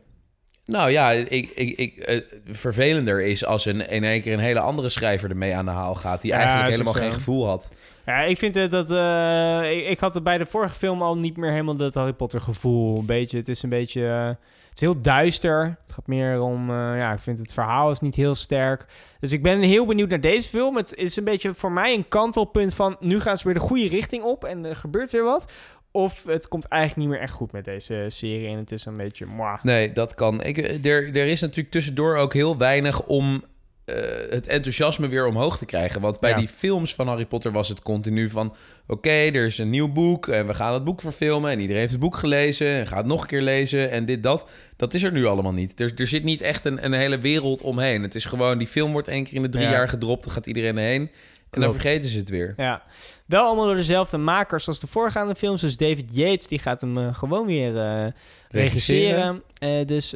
Nou 0.65 0.91
ja, 0.91 1.11
ik, 1.11 1.51
ik, 1.55 1.71
ik, 1.77 2.11
uh, 2.11 2.21
vervelender 2.55 3.23
is 3.23 3.45
als 3.45 3.65
een, 3.65 3.89
in 3.89 4.05
één 4.05 4.23
keer 4.23 4.33
een 4.33 4.39
hele 4.39 4.61
andere 4.61 4.89
schrijver 4.89 5.31
ermee 5.31 5.55
aan 5.55 5.65
de 5.65 5.71
haal 5.71 5.95
gaat... 5.95 6.23
die 6.23 6.31
ja, 6.31 6.37
eigenlijk 6.37 6.71
helemaal 6.71 6.93
geen 6.93 7.13
gevoel 7.13 7.47
had. 7.47 7.69
Ja, 8.07 8.23
ik 8.23 8.39
vind 8.39 8.55
het 8.55 8.71
dat... 8.71 8.91
Uh, 8.91 9.73
ik, 9.73 9.87
ik, 9.87 9.99
had 9.99 10.15
het 10.15 10.23
bij 10.23 10.39
de 10.39 10.47
vorige 10.47 10.75
film 10.75 11.03
al 11.03 11.19
niet 11.19 11.37
meer 11.37 11.51
helemaal 11.51 11.77
dat 11.77 11.95
Harry 11.95 12.13
Potter 12.13 12.41
gevoel. 12.41 12.99
Een 12.99 13.07
beetje, 13.07 13.37
het 13.37 13.49
is 13.49 13.63
een 13.63 13.69
beetje... 13.69 14.37
Heel 14.81 15.01
duister. 15.01 15.79
Het 15.83 15.93
gaat 15.93 16.07
meer 16.07 16.41
om... 16.41 16.71
Uh, 16.71 16.77
ja, 16.77 17.13
ik 17.13 17.19
vind 17.19 17.39
het 17.39 17.53
verhaal 17.53 17.91
is 17.91 18.01
niet 18.01 18.15
heel 18.15 18.35
sterk. 18.35 18.87
Dus 19.21 19.33
ik 19.33 19.43
ben 19.43 19.61
heel 19.61 19.87
benieuwd 19.87 20.09
naar 20.09 20.21
deze 20.21 20.49
film. 20.49 20.77
Het 20.77 20.95
is 20.95 21.17
een 21.17 21.25
beetje 21.25 21.55
voor 21.55 21.73
mij 21.73 21.95
een 21.95 22.09
kantelpunt 22.09 22.75
van... 22.75 22.97
Nu 23.01 23.21
gaan 23.21 23.37
ze 23.39 23.45
weer 23.45 23.55
de 23.55 23.61
goede 23.61 23.89
richting 23.89 24.23
op 24.23 24.45
en 24.45 24.65
er 24.65 24.77
gebeurt 24.77 25.11
weer 25.11 25.25
wat. 25.25 25.53
Of 25.93 26.25
het 26.25 26.49
komt 26.49 26.65
eigenlijk 26.65 27.03
niet 27.03 27.17
meer 27.17 27.27
echt 27.27 27.33
goed 27.33 27.53
met 27.53 27.65
deze 27.65 28.05
serie. 28.09 28.49
En 28.49 28.57
het 28.57 28.73
is 28.73 28.85
een 28.85 28.97
beetje... 28.97 29.27
Mwah. 29.27 29.63
Nee, 29.63 29.93
dat 29.93 30.15
kan. 30.15 30.43
Ik, 30.43 30.59
er, 30.85 31.17
er 31.17 31.27
is 31.27 31.41
natuurlijk 31.41 31.71
tussendoor 31.71 32.17
ook 32.17 32.33
heel 32.33 32.57
weinig 32.57 33.03
om 33.03 33.45
uh, 33.91 34.31
het 34.31 34.47
enthousiasme 34.47 35.09
weer 35.09 35.27
omhoog 35.27 35.59
te 35.59 35.65
krijgen. 35.65 36.01
Want 36.01 36.21
bij 36.21 36.31
ja. 36.31 36.37
die 36.37 36.49
films 36.49 36.95
van 36.95 37.07
Harry 37.07 37.27
Potter 37.27 37.53
was 37.53 37.69
het 37.69 37.83
continu 37.83 38.31
van... 38.31 38.47
oké, 38.47 38.93
okay, 38.93 39.27
er 39.27 39.47
is 39.47 39.59
een 39.59 39.71
nieuw 39.71 39.93
boek 39.93 40.29
en 40.29 40.47
we 40.47 40.55
gaan 40.55 40.75
het 40.75 40.85
boek 40.85 41.01
verfilmen... 41.01 41.51
en 41.51 41.61
iedereen 41.61 41.81
heeft 41.81 41.93
het 41.93 42.01
boek 42.01 42.17
gelezen 42.17 42.67
en 42.67 42.87
gaat 42.87 42.99
het 42.99 43.07
nog 43.07 43.21
een 43.21 43.27
keer 43.27 43.43
lezen 43.43 43.91
en 43.91 44.05
dit, 44.05 44.23
dat. 44.23 44.49
Dat 44.77 44.95
is 44.95 45.03
er 45.03 45.13
nu 45.13 45.27
allemaal 45.27 45.53
niet. 45.53 45.81
Er, 45.81 45.93
er 45.97 46.07
zit 46.07 46.25
niet 46.25 46.41
echt 46.41 46.65
een, 46.65 46.85
een 46.85 46.93
hele 46.93 47.19
wereld 47.19 47.63
omheen. 47.63 48.03
Het 48.03 48.15
is 48.15 48.25
gewoon, 48.25 48.59
die 48.59 48.69
film 48.69 48.93
wordt 48.93 49.09
één 49.09 49.25
keer 49.25 49.35
in 49.35 49.43
de 49.43 49.49
drie 49.49 49.65
ja. 49.65 49.71
jaar 49.71 49.89
gedropt... 49.89 50.25
dan 50.25 50.33
gaat 50.33 50.47
iedereen 50.47 50.79
erheen. 50.79 51.11
En 51.51 51.61
dan 51.61 51.73
vergeten 51.73 52.11
ze 52.11 52.19
het 52.19 52.29
weer. 52.31 52.55
Ja, 52.57 52.83
wel 53.27 53.45
allemaal 53.45 53.65
door 53.67 53.75
dezelfde 53.75 54.19
makers 54.19 54.67
als 54.67 54.81
de 54.81 54.87
voorgaande 54.87 55.35
films. 55.35 55.61
Dus 55.61 55.77
David 55.77 56.11
Yates, 56.13 56.47
die 56.47 56.59
gaat 56.59 56.81
hem 56.81 56.99
eh, 56.99 57.15
gewoon 57.15 57.47
weer 57.47 57.79
eh, 57.79 58.07
regisseren. 58.49 59.43
Eh, 59.59 59.87
dus 59.87 60.13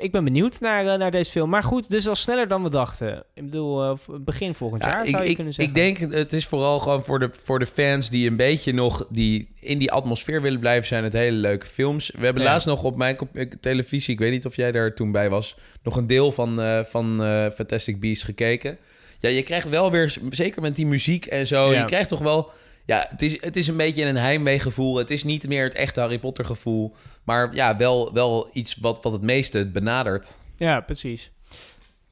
ik 0.00 0.12
ben 0.12 0.24
benieuwd 0.24 0.60
naar, 0.60 0.98
naar 0.98 1.10
deze 1.10 1.30
film. 1.30 1.50
Maar 1.50 1.62
goed, 1.62 1.90
dus 1.90 2.08
al 2.08 2.14
sneller 2.14 2.48
dan 2.48 2.62
we 2.62 2.70
dachten. 2.70 3.24
Ik 3.34 3.44
bedoel, 3.44 3.96
begin 4.20 4.54
volgend 4.54 4.82
Ja, 4.84 4.88
jaar 4.90 5.04
ik, 5.04 5.10
zou 5.10 5.22
je 5.22 5.28
ik, 5.28 5.34
kunnen 5.34 5.52
ik 5.56 5.58
zeggen. 5.74 5.74
denk, 6.08 6.12
het 6.14 6.32
is 6.32 6.46
vooral 6.46 6.78
gewoon 6.80 7.04
voor 7.04 7.18
de, 7.18 7.30
voor 7.44 7.58
de 7.58 7.66
fans 7.66 8.10
die 8.10 8.28
een 8.30 8.36
beetje 8.36 8.72
nog 8.72 9.06
die 9.10 9.48
in 9.60 9.78
die 9.78 9.92
atmosfeer 9.92 10.42
willen 10.42 10.60
blijven, 10.60 10.86
zijn 10.88 11.04
het 11.04 11.12
hele 11.12 11.36
leuke 11.36 11.66
films. 11.66 12.10
We 12.18 12.24
hebben 12.24 12.42
Ja. 12.42 12.48
laatst 12.50 12.66
nog 12.66 12.82
op 12.84 12.96
mijn 12.96 13.16
ik- 13.32 13.54
televisie, 13.60 14.12
ik 14.12 14.18
weet 14.20 14.32
niet 14.32 14.46
of 14.46 14.56
jij 14.56 14.72
daar 14.72 14.94
toen 14.94 15.12
bij 15.12 15.30
was, 15.30 15.56
nog 15.82 15.96
een 15.96 16.06
deel 16.06 16.32
van, 16.32 16.84
van 16.86 17.16
Fantastic 17.54 18.00
Beasts 18.00 18.24
gekeken. 18.24 18.78
Ja, 19.22 19.28
je 19.28 19.42
krijgt 19.42 19.68
wel 19.68 19.90
weer, 19.90 20.16
zeker 20.30 20.62
met 20.62 20.76
die 20.76 20.86
muziek 20.86 21.26
en 21.26 21.46
zo, 21.46 21.72
Ja. 21.72 21.78
je 21.78 21.84
krijgt 21.84 22.08
toch 22.08 22.18
wel... 22.20 22.50
Ja, 22.86 23.06
het 23.08 23.22
is, 23.22 23.42
het 23.42 23.56
is 23.56 23.68
een 23.68 23.76
beetje 23.76 24.04
een 24.04 24.16
heimweegevoel. 24.16 24.96
Het 24.96 25.10
is 25.10 25.24
niet 25.24 25.48
meer 25.48 25.64
het 25.64 25.74
echte 25.74 26.00
Harry 26.00 26.18
Potter 26.18 26.44
gevoel. 26.44 26.94
Maar 27.24 27.54
ja, 27.54 27.76
wel, 27.76 28.12
wel 28.12 28.50
iets 28.52 28.76
wat, 28.76 29.02
wat 29.02 29.12
het 29.12 29.22
meeste 29.22 29.66
benadert. 29.70 30.36
Ja, 30.56 30.80
precies. 30.80 31.30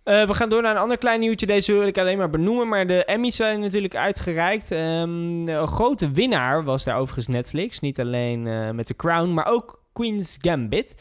Eh, 0.05 0.27
we 0.27 0.35
gaan 0.35 0.49
door 0.49 0.63
naar 0.63 0.71
een 0.75 0.81
ander 0.83 0.99
klein 0.99 1.21
nieuwtje. 1.21 1.47
Deze 1.47 1.73
wil 1.73 1.87
ik 1.87 1.99
alleen 1.99 2.19
maar 2.19 2.31
benoemen. 2.31 2.69
Maar 2.69 2.87
de 2.87 3.05
Emmys 3.05 3.37
zijn 3.37 3.61
natuurlijk 3.61 3.97
uitgereikt. 3.97 4.71
Ehm, 4.71 5.49
een 5.49 5.67
grote 5.69 6.11
winnaar 6.11 6.65
was 6.65 6.85
daar 6.85 6.97
overigens 6.97 7.27
Netflix. 7.27 7.81
Niet 7.81 8.01
alleen 8.01 8.47
eh, 8.47 8.71
met 8.71 8.87
The 8.87 8.97
Crown, 8.97 9.29
maar 9.33 9.47
ook 9.47 9.83
Queen's 9.93 10.37
Gambit. 10.41 10.95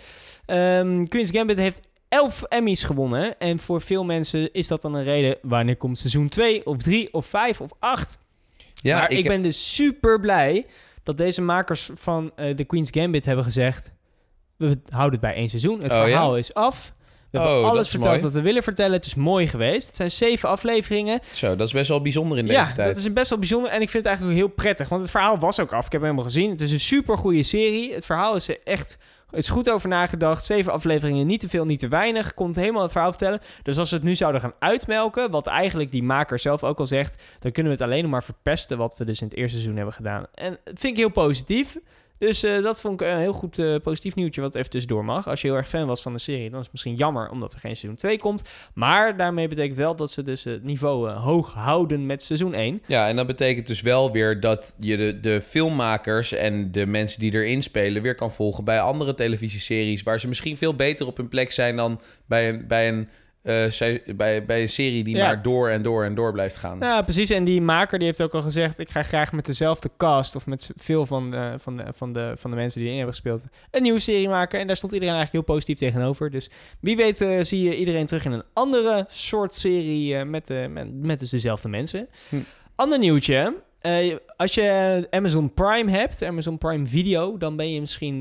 Ehm, 0.46 1.04
Queen's 1.04 1.32
Gambit 1.32 1.58
heeft 1.58 1.80
11 2.10 2.44
Emmys 2.44 2.84
gewonnen. 2.84 3.40
En 3.40 3.60
voor 3.60 3.82
veel 3.82 4.04
mensen 4.04 4.54
is 4.54 4.68
dat 4.68 4.82
dan 4.82 4.94
een 4.94 5.04
reden... 5.04 5.38
wanneer 5.42 5.76
komt 5.78 5.98
seizoen 5.98 6.30
2 6.30 6.66
of 6.66 6.78
3 6.78 7.14
of 7.14 7.26
5 7.26 7.62
of 7.62 7.72
8? 7.80 8.18
Ja, 8.82 8.98
maar 8.98 9.12
ik, 9.12 9.28
ben 9.28 9.42
dus 9.42 9.76
super 9.76 10.20
blij 10.20 10.66
dat 11.04 11.18
deze 11.18 11.42
makers 11.42 11.90
van 11.94 12.32
eh 12.36 12.56
The 12.56 12.64
Queen's 12.64 12.90
Gambit 12.94 13.26
hebben 13.26 13.44
gezegd... 13.44 13.92
we 14.58 14.80
houden 14.90 15.20
het 15.20 15.30
bij 15.30 15.34
één 15.36 15.50
seizoen. 15.50 15.82
Het 15.82 15.92
Oh, 15.92 15.98
ja? 15.98 16.04
verhaal 16.04 16.38
is 16.38 16.54
af. 16.54 16.94
We 17.32 17.38
Oh, 17.38 17.44
hebben 17.44 17.62
dat 17.64 17.72
alles 17.72 17.90
verteld 17.90 18.12
mooi. 18.12 18.24
wat 18.24 18.34
we 18.34 18.42
willen 18.42 18.64
vertellen. 18.64 18.92
Het 18.94 19.06
is 19.06 19.16
mooi 19.16 19.48
geweest. 19.48 19.88
Het 19.88 19.96
zijn 19.96 20.12
zeven 20.12 20.50
afleveringen. 20.50 21.20
Zo, 21.34 21.56
dat 21.56 21.68
is 21.68 21.74
best 21.74 21.88
wel 21.90 22.02
bijzonder 22.02 22.38
in 22.38 22.46
deze 22.46 22.60
ja, 22.60 22.72
tijd. 22.72 22.88
dat 22.88 22.98
is 22.98 23.14
best 23.14 23.30
wel 23.30 23.40
bijzonder. 23.40 23.72
En 23.72 23.82
ik 23.82 23.90
vind 23.90 24.04
het 24.04 24.06
eigenlijk 24.06 24.38
heel 24.38 24.48
prettig. 24.48 24.90
Want 24.90 25.02
het 25.02 25.12
verhaal 25.12 25.40
was 25.40 25.60
ook 25.60 25.72
af. 25.74 25.86
Ik 25.86 25.92
heb 25.92 26.02
hem 26.02 26.10
helemaal 26.10 26.24
gezien. 26.32 26.50
Het 26.50 26.62
is 26.62 26.72
een 26.72 26.80
super 26.80 27.18
goede 27.18 27.44
serie. 27.44 27.94
Het 27.94 28.06
verhaal 28.06 28.36
is 28.36 28.60
echt... 28.64 28.98
Is 29.32 29.50
goed 29.50 29.70
over 29.70 29.90
nagedacht. 29.90 30.46
Zeven 30.46 30.72
afleveringen, 30.72 31.28
niet 31.28 31.40
te 31.40 31.50
veel, 31.50 31.66
niet 31.66 31.80
te 31.80 31.88
weinig. 31.88 32.34
Komt 32.34 32.56
helemaal 32.56 32.82
het 32.82 32.92
verhaal 32.92 33.10
vertellen. 33.10 33.42
Dus 33.64 33.78
als 33.78 33.90
we 33.90 33.96
het 33.96 34.06
nu 34.06 34.16
zouden 34.16 34.42
gaan 34.42 34.54
uitmelken... 34.60 35.32
wat 35.32 35.48
eigenlijk 35.48 35.92
die 35.92 36.04
maker 36.04 36.40
zelf 36.40 36.64
ook 36.64 36.80
al 36.80 36.86
zegt... 36.86 37.22
dan 37.40 37.52
kunnen 37.52 37.72
we 37.72 37.78
het 37.78 37.88
alleen 37.88 38.02
nog 38.02 38.12
maar 38.12 38.24
verpesten... 38.24 38.78
wat 38.78 38.98
we 38.98 39.06
dus 39.06 39.22
in 39.22 39.28
het 39.28 39.36
eerste 39.36 39.56
seizoen 39.56 39.76
hebben 39.76 39.94
gedaan. 39.94 40.26
En 40.34 40.58
dat 40.64 40.80
vind 40.80 40.94
ik 40.94 40.98
heel 40.98 41.10
positief. 41.10 41.78
Dus 42.20 42.44
eh, 42.44 42.64
dat 42.64 42.82
vond 42.82 43.02
ik 43.02 43.08
een 43.08 43.18
heel 43.18 43.34
goed 43.34 43.60
eh, 43.60 43.76
positief 43.84 44.16
nieuwtje... 44.16 44.42
wat 44.42 44.56
even 44.56 44.70
tussendoor 44.70 45.06
mag. 45.06 45.28
Als 45.28 45.42
je 45.42 45.48
heel 45.48 45.58
erg 45.58 45.70
fan 45.70 45.88
was 45.88 46.02
van 46.02 46.14
de 46.14 46.20
serie... 46.20 46.50
dan 46.50 46.60
is 46.60 46.64
het 46.64 46.72
misschien 46.72 46.96
jammer 46.96 47.30
omdat 47.30 47.54
er 47.54 47.60
geen 47.60 47.76
seizoen 47.76 48.00
2 48.00 48.20
komt. 48.20 48.44
Maar 48.74 49.18
daarmee 49.18 49.48
betekent 49.48 49.78
wel 49.78 49.96
dat 49.96 50.12
ze 50.12 50.24
dus 50.24 50.44
het 50.44 50.64
niveau 50.64 51.10
eh, 51.10 51.24
hoog 51.24 51.54
houden 51.54 52.06
met 52.06 52.24
seizoen 52.24 52.54
1. 52.54 52.82
Ja, 52.86 53.08
en 53.08 53.16
dat 53.16 53.28
betekent 53.28 53.68
dus 53.68 53.82
wel 53.82 54.12
weer 54.12 54.40
dat 54.40 54.76
je 54.78 54.98
de, 54.98 55.20
de 55.20 55.42
filmmakers 55.42 56.34
en 56.34 56.72
de 56.72 56.86
mensen 56.86 57.20
die 57.20 57.34
erin 57.34 57.64
spelen 57.64 58.02
weer 58.02 58.16
kan 58.16 58.32
volgen 58.32 58.64
bij 58.64 58.80
andere 58.80 59.14
televisieseries 59.14 60.04
waar 60.04 60.20
ze 60.20 60.28
misschien 60.28 60.58
veel 60.58 60.76
beter 60.76 61.08
op 61.08 61.18
hun 61.18 61.30
plek 61.30 61.52
zijn 61.52 61.76
dan 61.76 62.02
bij 62.26 62.50
een, 62.50 62.68
bij 62.68 62.88
een, 62.88 63.10
eh, 63.42 64.16
bij, 64.16 64.46
bij 64.46 64.62
een 64.62 64.70
serie 64.70 65.04
die 65.04 65.16
Ja. 65.16 65.26
maar 65.26 65.42
door 65.42 65.70
en 65.70 65.82
door 65.82 66.04
en 66.04 66.16
door 66.16 66.32
blijft 66.32 66.56
gaan. 66.56 66.80
Ja, 66.80 67.02
precies. 67.02 67.30
En 67.30 67.44
die 67.44 67.62
maker 67.62 67.98
die 67.98 68.08
heeft 68.08 68.22
ook 68.22 68.34
al 68.34 68.42
gezegd... 68.42 68.80
ik 68.80 68.90
ga 68.90 69.04
graag 69.04 69.32
met 69.32 69.46
dezelfde 69.46 69.90
cast... 69.98 70.36
of 70.36 70.46
met 70.46 70.72
veel 70.76 71.06
van 71.06 71.32
de, 71.32 71.54
van 71.58 71.78
de, 71.78 71.84
van 71.92 72.14
de, 72.14 72.34
van 72.36 72.50
de 72.50 72.56
mensen 72.56 72.80
die 72.80 72.90
erin 72.90 73.00
hebben 73.00 73.16
gespeeld... 73.16 73.44
een 73.72 73.82
nieuwe 73.82 74.00
serie 74.00 74.30
maken. 74.30 74.60
En 74.60 74.68
daar 74.68 74.76
stond 74.76 74.94
iedereen 74.94 75.16
eigenlijk 75.16 75.46
heel 75.46 75.56
positief 75.56 75.78
tegenover. 75.78 76.30
Dus 76.30 76.50
wie 76.80 76.96
weet 76.96 77.22
eh, 77.22 77.38
zie 77.42 77.64
je 77.64 77.78
iedereen 77.78 78.06
terug 78.06 78.26
in 78.26 78.32
een 78.32 78.44
andere 78.54 79.06
soort 79.08 79.56
serie... 79.56 80.16
eh, 80.16 80.26
met, 80.26 80.50
met, 80.70 80.94
met 80.94 81.20
dus 81.20 81.30
dezelfde 81.30 81.70
mensen. 81.70 82.08
Hm. 82.30 82.36
Ander 82.76 83.00
nieuwtje. 83.00 83.56
Als 84.38 84.54
je 84.54 85.08
Amazon 85.10 85.54
Prime 85.54 85.92
hebt, 85.92 86.24
Amazon 86.24 86.58
Prime 86.58 86.88
Video... 86.88 87.38
dan 87.38 87.56
ben 87.56 87.74
je 87.74 87.80
misschien, 87.80 88.20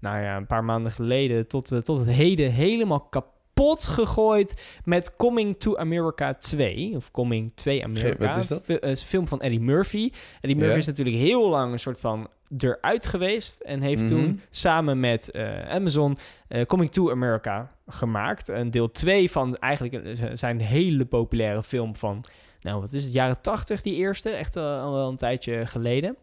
nou 0.00 0.22
ja, 0.22 0.36
een 0.36 0.46
paar 0.46 0.64
maanden 0.64 0.92
geleden... 0.92 1.46
tot, 1.46 1.84
tot 1.84 1.98
het 1.98 2.10
heden 2.10 2.50
helemaal 2.50 3.00
kapot 3.00 3.34
gegooid 3.64 4.62
met 4.84 5.16
Coming 5.16 5.56
to 5.56 5.76
America 5.76 6.32
2. 6.34 6.92
Of 6.96 7.10
Coming 7.10 7.52
2 7.54 7.84
America. 7.84 8.26
wat 8.26 8.36
is 8.36 8.46
dat? 8.48 8.68
Eh, 8.68 8.90
is 8.90 9.00
een 9.00 9.06
film 9.06 9.28
van 9.28 9.40
Eddie 9.40 9.60
Murphy. 9.60 10.10
Eddie 10.40 10.56
Murphy 10.56 10.72
Ja. 10.72 10.78
is 10.78 10.86
natuurlijk 10.86 11.16
heel 11.16 11.48
lang 11.48 11.72
een 11.72 11.78
soort 11.78 12.00
van 12.00 12.28
eruit 12.58 13.06
geweest. 13.06 13.60
En 13.60 13.80
heeft 13.80 14.02
Mhm. 14.02 14.10
toen 14.10 14.40
samen 14.50 15.00
met 15.00 15.30
eh, 15.30 15.68
Amazon 15.68 16.16
eh, 16.48 16.64
Coming 16.66 16.90
to 16.90 17.10
America 17.10 17.72
gemaakt. 17.86 18.48
Een 18.48 18.70
deel 18.70 18.90
2 18.90 19.30
van 19.30 19.56
eigenlijk 19.56 20.18
zijn 20.34 20.60
hele 20.60 21.04
populaire 21.04 21.62
film 21.62 21.96
van... 21.96 22.24
Nou, 22.60 22.80
wat 22.80 22.92
is 22.92 23.04
het? 23.04 23.12
Jaren 23.12 23.40
80, 23.40 23.82
die 23.82 23.94
eerste. 23.96 24.30
Echt 24.30 24.56
al 24.56 24.92
wel 24.92 25.08
een 25.08 25.16
tijdje 25.16 25.66
geleden. 25.66 26.16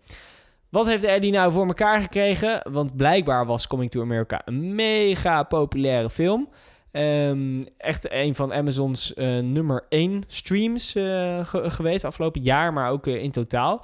Wat 0.69 0.85
heeft 0.85 1.03
Eddie 1.03 1.31
nou 1.31 1.51
voor 1.51 1.67
elkaar 1.67 2.01
gekregen? 2.01 2.71
Want 2.71 2.95
blijkbaar 2.95 3.45
was 3.45 3.67
Coming 3.67 3.89
to 3.89 4.01
America 4.01 4.41
een 4.45 4.75
mega 4.75 5.43
populaire 5.43 6.09
film. 6.09 6.49
Ehm, 6.93 7.63
echt 7.77 8.11
een 8.11 8.35
van 8.35 8.53
Amazon's 8.53 9.13
eh, 9.13 9.37
nummer 9.39 9.85
1 9.89 10.23
streams 10.27 10.95
eh, 10.95 11.45
ge- 11.45 11.69
geweest 11.69 12.03
afgelopen 12.03 12.41
jaar, 12.41 12.73
maar 12.73 12.89
ook 12.89 13.07
eh, 13.07 13.23
in 13.23 13.31
totaal. 13.31 13.81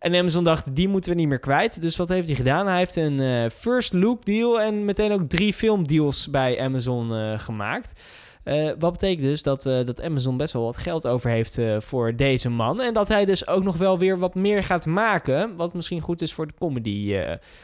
En 0.00 0.14
Amazon 0.14 0.44
dacht, 0.44 0.74
die 0.74 0.88
moeten 0.88 1.10
we 1.10 1.16
niet 1.16 1.28
meer 1.28 1.38
kwijt. 1.38 1.82
Dus 1.82 1.96
wat 1.96 2.08
heeft 2.08 2.26
hij 2.26 2.36
gedaan? 2.36 2.66
Hij 2.66 2.78
heeft 2.78 2.96
een 2.96 3.20
eh, 3.20 3.50
first 3.50 3.92
look 3.92 4.24
deal 4.24 4.60
en 4.60 4.84
meteen 4.84 5.12
ook 5.12 5.28
drie 5.28 5.54
filmdeals 5.54 6.30
bij 6.30 6.60
Amazon 6.60 7.14
eh, 7.14 7.38
gemaakt. 7.38 8.00
Eh, 8.44 8.70
wat 8.78 8.92
betekent 8.92 9.22
dus 9.22 9.42
dat, 9.42 9.62
dat 9.62 10.02
Amazon 10.02 10.36
best 10.36 10.52
wel 10.52 10.62
wat 10.62 10.76
geld 10.76 11.06
over 11.06 11.30
heeft 11.30 11.58
voor 11.78 12.16
deze 12.16 12.50
man. 12.50 12.80
En 12.80 12.94
dat 12.94 13.08
hij 13.08 13.24
dus 13.24 13.46
ook 13.46 13.62
nog 13.62 13.76
wel 13.76 13.98
weer 13.98 14.18
wat 14.18 14.34
meer 14.34 14.64
gaat 14.64 14.86
maken. 14.86 15.56
Wat 15.56 15.74
misschien 15.74 16.00
goed 16.00 16.22
is 16.22 16.32
voor 16.32 16.46
de 16.46 16.54
comedy 16.58 17.16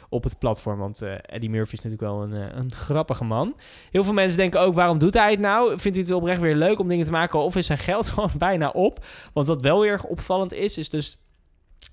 op 0.08 0.24
het 0.24 0.38
platform. 0.38 0.78
Want 0.78 1.02
Eddie 1.22 1.50
Murphy 1.50 1.74
is 1.74 1.80
natuurlijk 1.82 2.12
wel 2.12 2.22
een, 2.22 2.58
een 2.58 2.72
grappige 2.72 3.24
man. 3.24 3.56
Heel 3.90 4.04
veel 4.04 4.14
mensen 4.14 4.38
denken 4.38 4.60
ook, 4.60 4.74
waarom 4.74 4.98
doet 4.98 5.14
hij 5.14 5.30
het 5.30 5.40
nou? 5.40 5.68
Vindt 5.78 5.96
hij 5.96 6.06
het 6.06 6.16
oprecht 6.16 6.40
weer 6.40 6.56
leuk 6.56 6.78
om 6.78 6.88
dingen 6.88 7.04
te 7.04 7.10
maken? 7.10 7.38
Of 7.38 7.56
is 7.56 7.66
zijn 7.66 7.78
geld 7.78 8.08
gewoon 8.10 8.30
bijna 8.38 8.68
op? 8.68 9.04
Want 9.32 9.46
wat 9.46 9.62
wel 9.62 9.80
weer 9.80 10.02
opvallend 10.02 10.52
is, 10.52 10.78
is 10.78 10.90
dus 10.90 11.18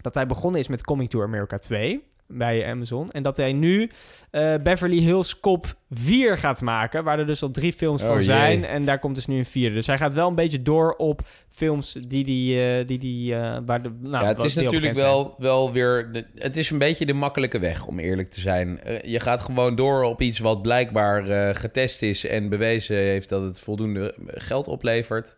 dat 0.02 0.14
hij 0.16 0.26
begonnen 0.28 0.60
is 0.60 0.68
met 0.68 0.84
Coming 0.84 1.10
to 1.10 1.24
America 1.24 1.58
2 1.58 2.04
bij 2.28 2.66
Amazon. 2.66 3.10
En 3.12 3.24
dat 3.24 3.38
hij 3.38 3.54
nu 3.54 3.90
eh, 4.32 4.54
Beverly 4.64 4.98
Hills 5.00 5.40
Cop 5.40 5.76
4 5.90 6.38
gaat 6.38 6.62
maken. 6.62 7.04
Waar 7.04 7.20
er 7.20 7.26
dus 7.26 7.44
al 7.44 7.52
drie 7.52 7.74
films 7.74 8.02
Oh, 8.02 8.08
van 8.08 8.16
jee. 8.16 8.24
zijn. 8.26 8.66
En 8.66 8.86
daar 8.86 9.00
komt 9.00 9.16
dus 9.16 9.26
nu 9.26 9.38
een 9.38 9.46
vierde. 9.46 9.76
Dus 9.76 9.88
hij 9.88 9.98
gaat 9.98 10.14
wel 10.14 10.28
een 10.28 10.36
beetje 10.36 10.62
door 10.62 10.94
op 10.96 11.22
films 11.50 11.98
die 12.08 12.24
die... 12.24 12.66
eh, 12.66 12.88
die, 12.88 12.98
die 13.00 13.36
eh, 13.36 13.58
waar 13.66 13.82
de, 13.84 13.92
nou, 14.00 14.24
ja, 14.24 14.30
het 14.34 14.44
is 14.44 14.56
natuurlijk 14.56 14.96
wel, 14.96 15.36
wel 15.38 15.72
weer... 15.72 16.12
de- 16.12 16.26
het 16.36 16.58
is 16.58 16.70
een 16.70 16.78
beetje 16.78 17.06
de 17.06 17.14
makkelijke 17.14 17.60
weg, 17.60 17.86
om 17.88 18.00
eerlijk 18.00 18.30
te 18.30 18.40
zijn. 18.40 18.80
Je 19.04 19.20
gaat 19.20 19.42
gewoon 19.42 19.76
door 19.76 20.04
op 20.04 20.22
iets 20.22 20.40
wat 20.40 20.62
blijkbaar 20.62 21.56
getest 21.56 22.02
is... 22.02 22.26
en 22.26 22.50
bewezen 22.50 22.98
heeft 22.98 23.30
dat 23.30 23.42
het 23.44 23.60
voldoende 23.60 24.16
geld 24.28 24.68
oplevert. 24.68 25.36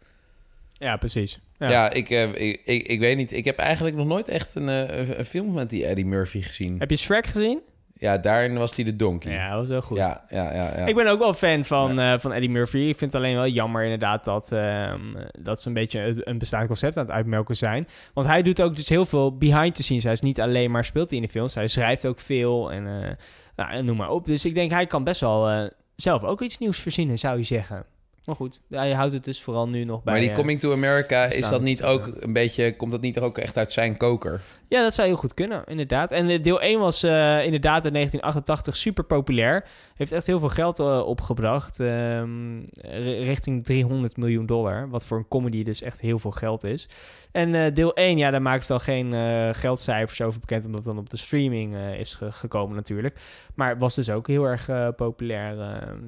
Ja, 0.77 0.97
precies. 0.97 1.39
Ja. 1.57 1.69
Ja, 1.69 1.89
ik, 1.91 2.09
eh, 2.09 2.23
ik, 2.23 2.61
ik, 2.65 2.87
ik 2.87 2.99
weet 2.99 3.17
niet. 3.17 3.31
Ik 3.31 3.45
heb 3.45 3.57
eigenlijk 3.57 3.95
nog 3.95 4.05
nooit 4.07 4.27
echt 4.27 4.55
een, 4.55 4.69
eh, 4.69 4.97
een- 4.97 5.19
een 5.19 5.25
film 5.25 5.53
met 5.53 5.69
die 5.69 5.85
Eddie 5.85 6.05
Murphy 6.05 6.41
gezien. 6.41 6.75
Heb 6.79 6.89
je 6.89 6.95
Shrek 6.97 7.25
gezien? 7.25 7.61
Ja, 7.97 8.17
daarin 8.17 8.57
was 8.57 8.75
hij 8.75 8.85
de 8.85 8.95
donkey. 8.95 9.31
Ja, 9.31 9.49
dat 9.49 9.59
was 9.59 9.69
wel 9.69 9.81
goed. 9.81 9.97
ja, 9.97 10.25
ja, 10.29 10.53
ja. 10.53 10.77
ja. 10.77 10.85
Ik 10.85 10.95
ben 10.95 11.07
ook 11.07 11.19
wel 11.19 11.33
fan 11.33 11.65
van, 11.65 11.99
eh, 11.99 12.13
van 12.19 12.33
Eddie 12.33 12.49
Murphy. 12.49 12.77
Ik 12.77 12.97
vind 12.97 13.11
het 13.11 13.21
alleen 13.21 13.35
wel 13.35 13.47
jammer 13.47 13.83
inderdaad 13.83 14.23
dat, 14.25 14.51
ehm, 14.51 14.99
dat 15.41 15.61
ze 15.61 15.67
een 15.67 15.73
beetje 15.73 16.21
een- 16.23 16.37
bestaand 16.37 16.67
concept 16.67 16.97
aan 16.97 17.05
het 17.05 17.13
uitmelken 17.15 17.55
zijn. 17.55 17.87
Want 18.13 18.27
hij 18.27 18.41
doet 18.41 18.61
ook 18.61 18.75
dus 18.75 18.89
heel 18.89 19.05
veel 19.05 19.37
behind 19.37 19.75
the 19.75 19.83
scenes. 19.83 20.03
Hij 20.03 20.13
is 20.13 20.21
niet 20.21 20.41
alleen 20.41 20.71
maar 20.71 20.85
speelt 20.85 21.09
hij 21.09 21.17
in 21.19 21.25
de 21.25 21.31
films. 21.31 21.55
Hij 21.55 21.67
schrijft 21.67 22.05
ook 22.07 22.19
veel 22.19 22.71
en, 22.71 23.17
nou, 23.55 23.83
noem 23.83 23.97
maar 23.97 24.09
op. 24.09 24.25
Dus 24.25 24.45
ik 24.45 24.53
denk 24.55 24.71
hij 24.71 24.87
kan 24.87 25.03
best 25.03 25.21
wel 25.21 25.69
zelf 25.95 26.23
ook 26.23 26.41
iets 26.41 26.57
nieuws 26.57 26.79
verzinnen, 26.79 27.17
zou 27.17 27.37
je 27.37 27.43
zeggen. 27.43 27.85
Maar 28.25 28.35
goed, 28.35 28.59
hij 28.69 28.91
houdt 28.93 29.13
het 29.13 29.23
dus 29.23 29.41
vooral 29.41 29.69
nu 29.69 29.83
nog 29.83 30.03
bij... 30.03 30.11
maar 30.13 30.21
die 30.21 30.31
eh, 30.31 30.35
Coming 30.35 30.59
to 30.59 30.71
America, 30.73 31.23
is 31.25 31.49
dat 31.49 31.61
niet 31.61 31.83
ook 31.83 32.11
een 32.19 32.33
beetje... 32.33 32.75
Komt 32.75 32.91
dat 32.91 33.01
niet 33.01 33.19
ook 33.19 33.37
echt 33.37 33.57
uit 33.57 33.71
zijn 33.71 33.97
koker? 33.97 34.41
Ja, 34.67 34.81
dat 34.83 34.93
zou 34.93 35.07
heel 35.07 35.17
goed 35.17 35.33
kunnen, 35.33 35.63
inderdaad. 35.65 36.11
En 36.11 36.29
eh, 36.29 36.43
deel 36.43 36.61
1 36.61 36.79
was 36.79 37.03
eh, 37.03 37.11
inderdaad 37.45 37.85
in 37.85 37.93
1988 37.93 38.75
super 38.77 39.03
populair. 39.03 39.65
Heeft 39.95 40.11
echt 40.11 40.25
heel 40.27 40.39
veel 40.39 40.49
geld 40.49 40.79
opgebracht. 41.05 41.79
ehm, 41.79 42.59
ri- 42.81 43.19
richting 43.19 43.63
300 43.63 44.17
miljoen 44.17 44.45
dollar. 44.45 44.89
Wat 44.89 45.05
voor 45.05 45.17
een 45.17 45.27
comedy 45.27 45.63
dus 45.63 45.81
echt 45.81 46.01
heel 46.01 46.19
veel 46.19 46.31
geld 46.31 46.63
is. 46.63 46.89
En 47.31 47.73
deel 47.73 47.93
1, 47.93 48.17
ja, 48.17 48.31
daar 48.31 48.41
maken 48.41 48.65
ze 48.65 48.73
al 48.73 48.79
geen 48.79 49.13
geldcijfers 49.55 50.21
over 50.21 50.39
bekend. 50.39 50.65
Omdat 50.65 50.79
het 50.85 50.93
dan 50.93 51.03
op 51.03 51.09
de 51.09 51.17
streaming 51.17 51.75
is 51.97 52.13
ge- 52.13 52.31
gekomen 52.31 52.75
natuurlijk. 52.75 53.15
Maar 53.55 53.69
het 53.69 53.79
was 53.79 53.95
dus 53.95 54.09
ook 54.09 54.27
heel 54.27 54.43
erg 54.43 54.69
populair. 54.95 55.55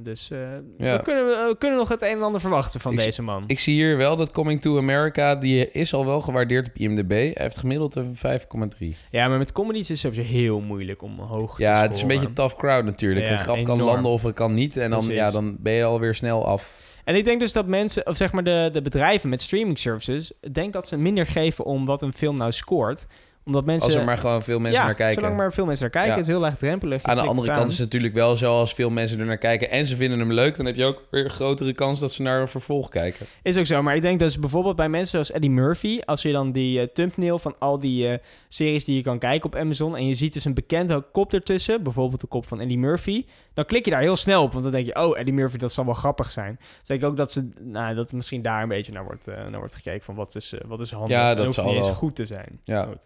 dus 0.03 0.27
Ja. 0.27 0.97
we, 0.97 1.01
kunnen, 1.03 1.23
we 1.25 1.55
kunnen 1.59 1.77
nog 1.77 1.89
het 1.89 2.01
een 2.11 2.17
en 2.17 2.23
ander 2.23 2.41
verwachten 2.41 2.79
van 2.79 2.91
Ik- 2.91 2.97
deze 2.97 3.21
man. 3.21 3.43
Ik 3.47 3.59
zie 3.59 3.73
hier 3.73 3.97
wel 3.97 4.15
dat 4.15 4.31
Coming 4.31 4.61
to 4.61 4.77
America, 4.77 5.35
die 5.35 5.71
is 5.71 5.93
al 5.93 6.05
wel 6.05 6.21
gewaardeerd 6.21 6.67
op 6.67 6.77
IMDb. 6.77 7.09
Hij 7.09 7.31
heeft 7.33 7.57
gemiddeld 7.57 7.95
een 7.95 8.15
5,3. 8.15 8.95
ja, 9.11 9.27
maar 9.27 9.37
met 9.37 9.51
comedies 9.51 9.89
is 9.89 10.03
het 10.03 10.13
sowieso 10.13 10.33
heel 10.33 10.59
moeilijk 10.59 11.01
om 11.01 11.19
hoog 11.19 11.55
te 11.55 11.61
Ja, 11.63 11.81
het 11.81 11.93
is 11.93 12.01
een 12.01 12.07
beetje 12.07 12.27
een 12.27 12.33
tough 12.33 12.55
crowd 12.55 12.83
natuurlijk. 12.83 13.25
Ja, 13.25 13.31
een 13.31 13.39
grap 13.39 13.63
kan 13.63 13.81
landen 13.81 14.11
of 14.11 14.23
het 14.23 14.35
kan 14.35 14.53
niet. 14.53 14.77
En 14.77 14.89
dan, 14.89 14.99
Precies. 14.99 15.17
ja, 15.17 15.31
dan 15.31 15.55
ben 15.59 15.73
je 15.73 15.83
alweer 15.83 16.15
snel 16.15 16.45
af. 16.45 16.85
En 17.03 17.15
ik 17.15 17.25
denk 17.25 17.39
dus 17.39 17.53
dat 17.53 17.67
mensen, 17.67 18.07
of 18.07 18.17
zeg 18.17 18.31
maar 18.31 18.43
de, 18.43 18.69
de 18.73 18.81
bedrijven 18.81 19.29
met 19.29 19.41
streaming 19.41 19.79
services, 19.79 20.31
denk 20.51 20.73
dat 20.73 20.87
ze 20.87 20.97
minder 20.97 21.25
geven 21.25 21.65
om 21.65 21.85
wat 21.85 22.01
een 22.01 22.13
film 22.13 22.37
nou 22.37 22.51
scoort. 22.51 23.07
Omdat 23.47 23.65
mensen... 23.65 23.89
Als 23.89 23.99
er 23.99 24.05
maar 24.05 24.17
gewoon 24.17 24.41
veel 24.41 24.59
mensen 24.59 24.79
ja, 24.79 24.85
naar 24.85 24.95
kijken. 24.95 25.15
zolang 25.15 25.37
maar 25.37 25.53
veel 25.53 25.65
mensen 25.65 25.83
naar 25.83 25.91
kijken. 25.91 26.11
Ja. 26.11 26.17
Het 26.17 26.27
is 26.27 26.31
heel 26.31 26.41
laagdrempelig. 26.41 27.03
Aan 27.03 27.15
de 27.15 27.21
andere 27.21 27.47
kant 27.47 27.69
is 27.71 27.77
het 27.77 27.85
natuurlijk 27.85 28.13
wel 28.13 28.37
zo 28.37 28.59
als 28.59 28.73
veel 28.73 28.89
mensen 28.89 29.19
er 29.19 29.25
naar 29.25 29.37
kijken 29.37 29.69
en 29.69 29.87
ze 29.87 29.95
vinden 29.95 30.19
hem 30.19 30.33
leuk, 30.33 30.57
dan 30.57 30.65
heb 30.65 30.75
je 30.75 30.85
ook 30.85 31.03
weer 31.11 31.23
een 31.23 31.29
grotere 31.29 31.73
kans 31.73 31.99
dat 31.99 32.13
ze 32.13 32.21
naar 32.21 32.41
een 32.41 32.47
vervolg 32.47 32.89
kijken. 32.89 33.25
Is 33.41 33.57
ook 33.57 33.65
zo, 33.65 33.83
maar 33.83 33.95
ik 33.95 34.01
denk 34.01 34.19
dus 34.19 34.39
bijvoorbeeld 34.39 34.75
bij 34.75 34.89
mensen 34.89 35.09
zoals 35.09 35.31
Eddie 35.31 35.49
Murphy, 35.49 35.99
als 36.05 36.21
je 36.21 36.31
dan 36.31 36.51
die 36.51 36.79
eh, 36.79 36.87
thumbnail 36.93 37.39
van 37.39 37.55
al 37.59 37.79
die 37.79 38.07
eh, 38.07 38.17
series 38.47 38.85
die 38.85 38.95
je 38.95 39.01
kan 39.01 39.19
kijken 39.19 39.45
op 39.45 39.55
Amazon 39.55 39.97
en 39.97 40.07
je 40.07 40.13
ziet 40.13 40.33
dus 40.33 40.45
een 40.45 40.53
bekende 40.53 41.05
kop 41.11 41.33
ertussen, 41.33 41.83
bijvoorbeeld 41.83 42.21
de 42.21 42.27
kop 42.27 42.47
van 42.47 42.61
Eddie 42.61 42.77
Murphy, 42.77 43.25
dan 43.53 43.65
klik 43.65 43.85
je 43.85 43.91
daar 43.91 44.01
heel 44.01 44.15
snel 44.15 44.43
op, 44.43 44.51
want 44.51 44.63
dan 44.63 44.71
denk 44.71 44.85
je, 44.85 44.95
oh, 44.95 45.19
Eddie 45.19 45.33
Murphy, 45.33 45.57
dat 45.57 45.71
zal 45.71 45.85
wel 45.85 45.93
grappig 45.93 46.31
zijn. 46.31 46.55
Dus 46.59 46.87
denk 46.87 47.01
ik 47.01 47.07
ook 47.07 47.17
dat 47.17 47.31
ze, 47.31 47.49
nou, 47.59 47.95
dat 47.95 48.11
misschien 48.11 48.41
daar 48.41 48.61
een 48.61 48.69
beetje 48.69 48.91
naar 48.91 49.03
wordt, 49.03 49.27
eh, 49.27 49.35
naar 49.35 49.59
wordt 49.59 49.75
gekeken 49.75 50.03
van 50.03 50.15
wat 50.15 50.35
is, 50.35 50.53
wat 50.67 50.79
is 50.79 50.91
handig 50.91 51.09
Ja, 51.09 51.29
en 51.29 51.35
dat 51.35 51.45
hoeft 51.45 51.63
niet 51.63 51.75
eens 51.75 51.85
wel. 51.85 51.95
goed 51.95 52.15
te 52.15 52.25
zijn. 52.25 52.59
Ja. 52.63 52.85
Goed. 52.85 53.05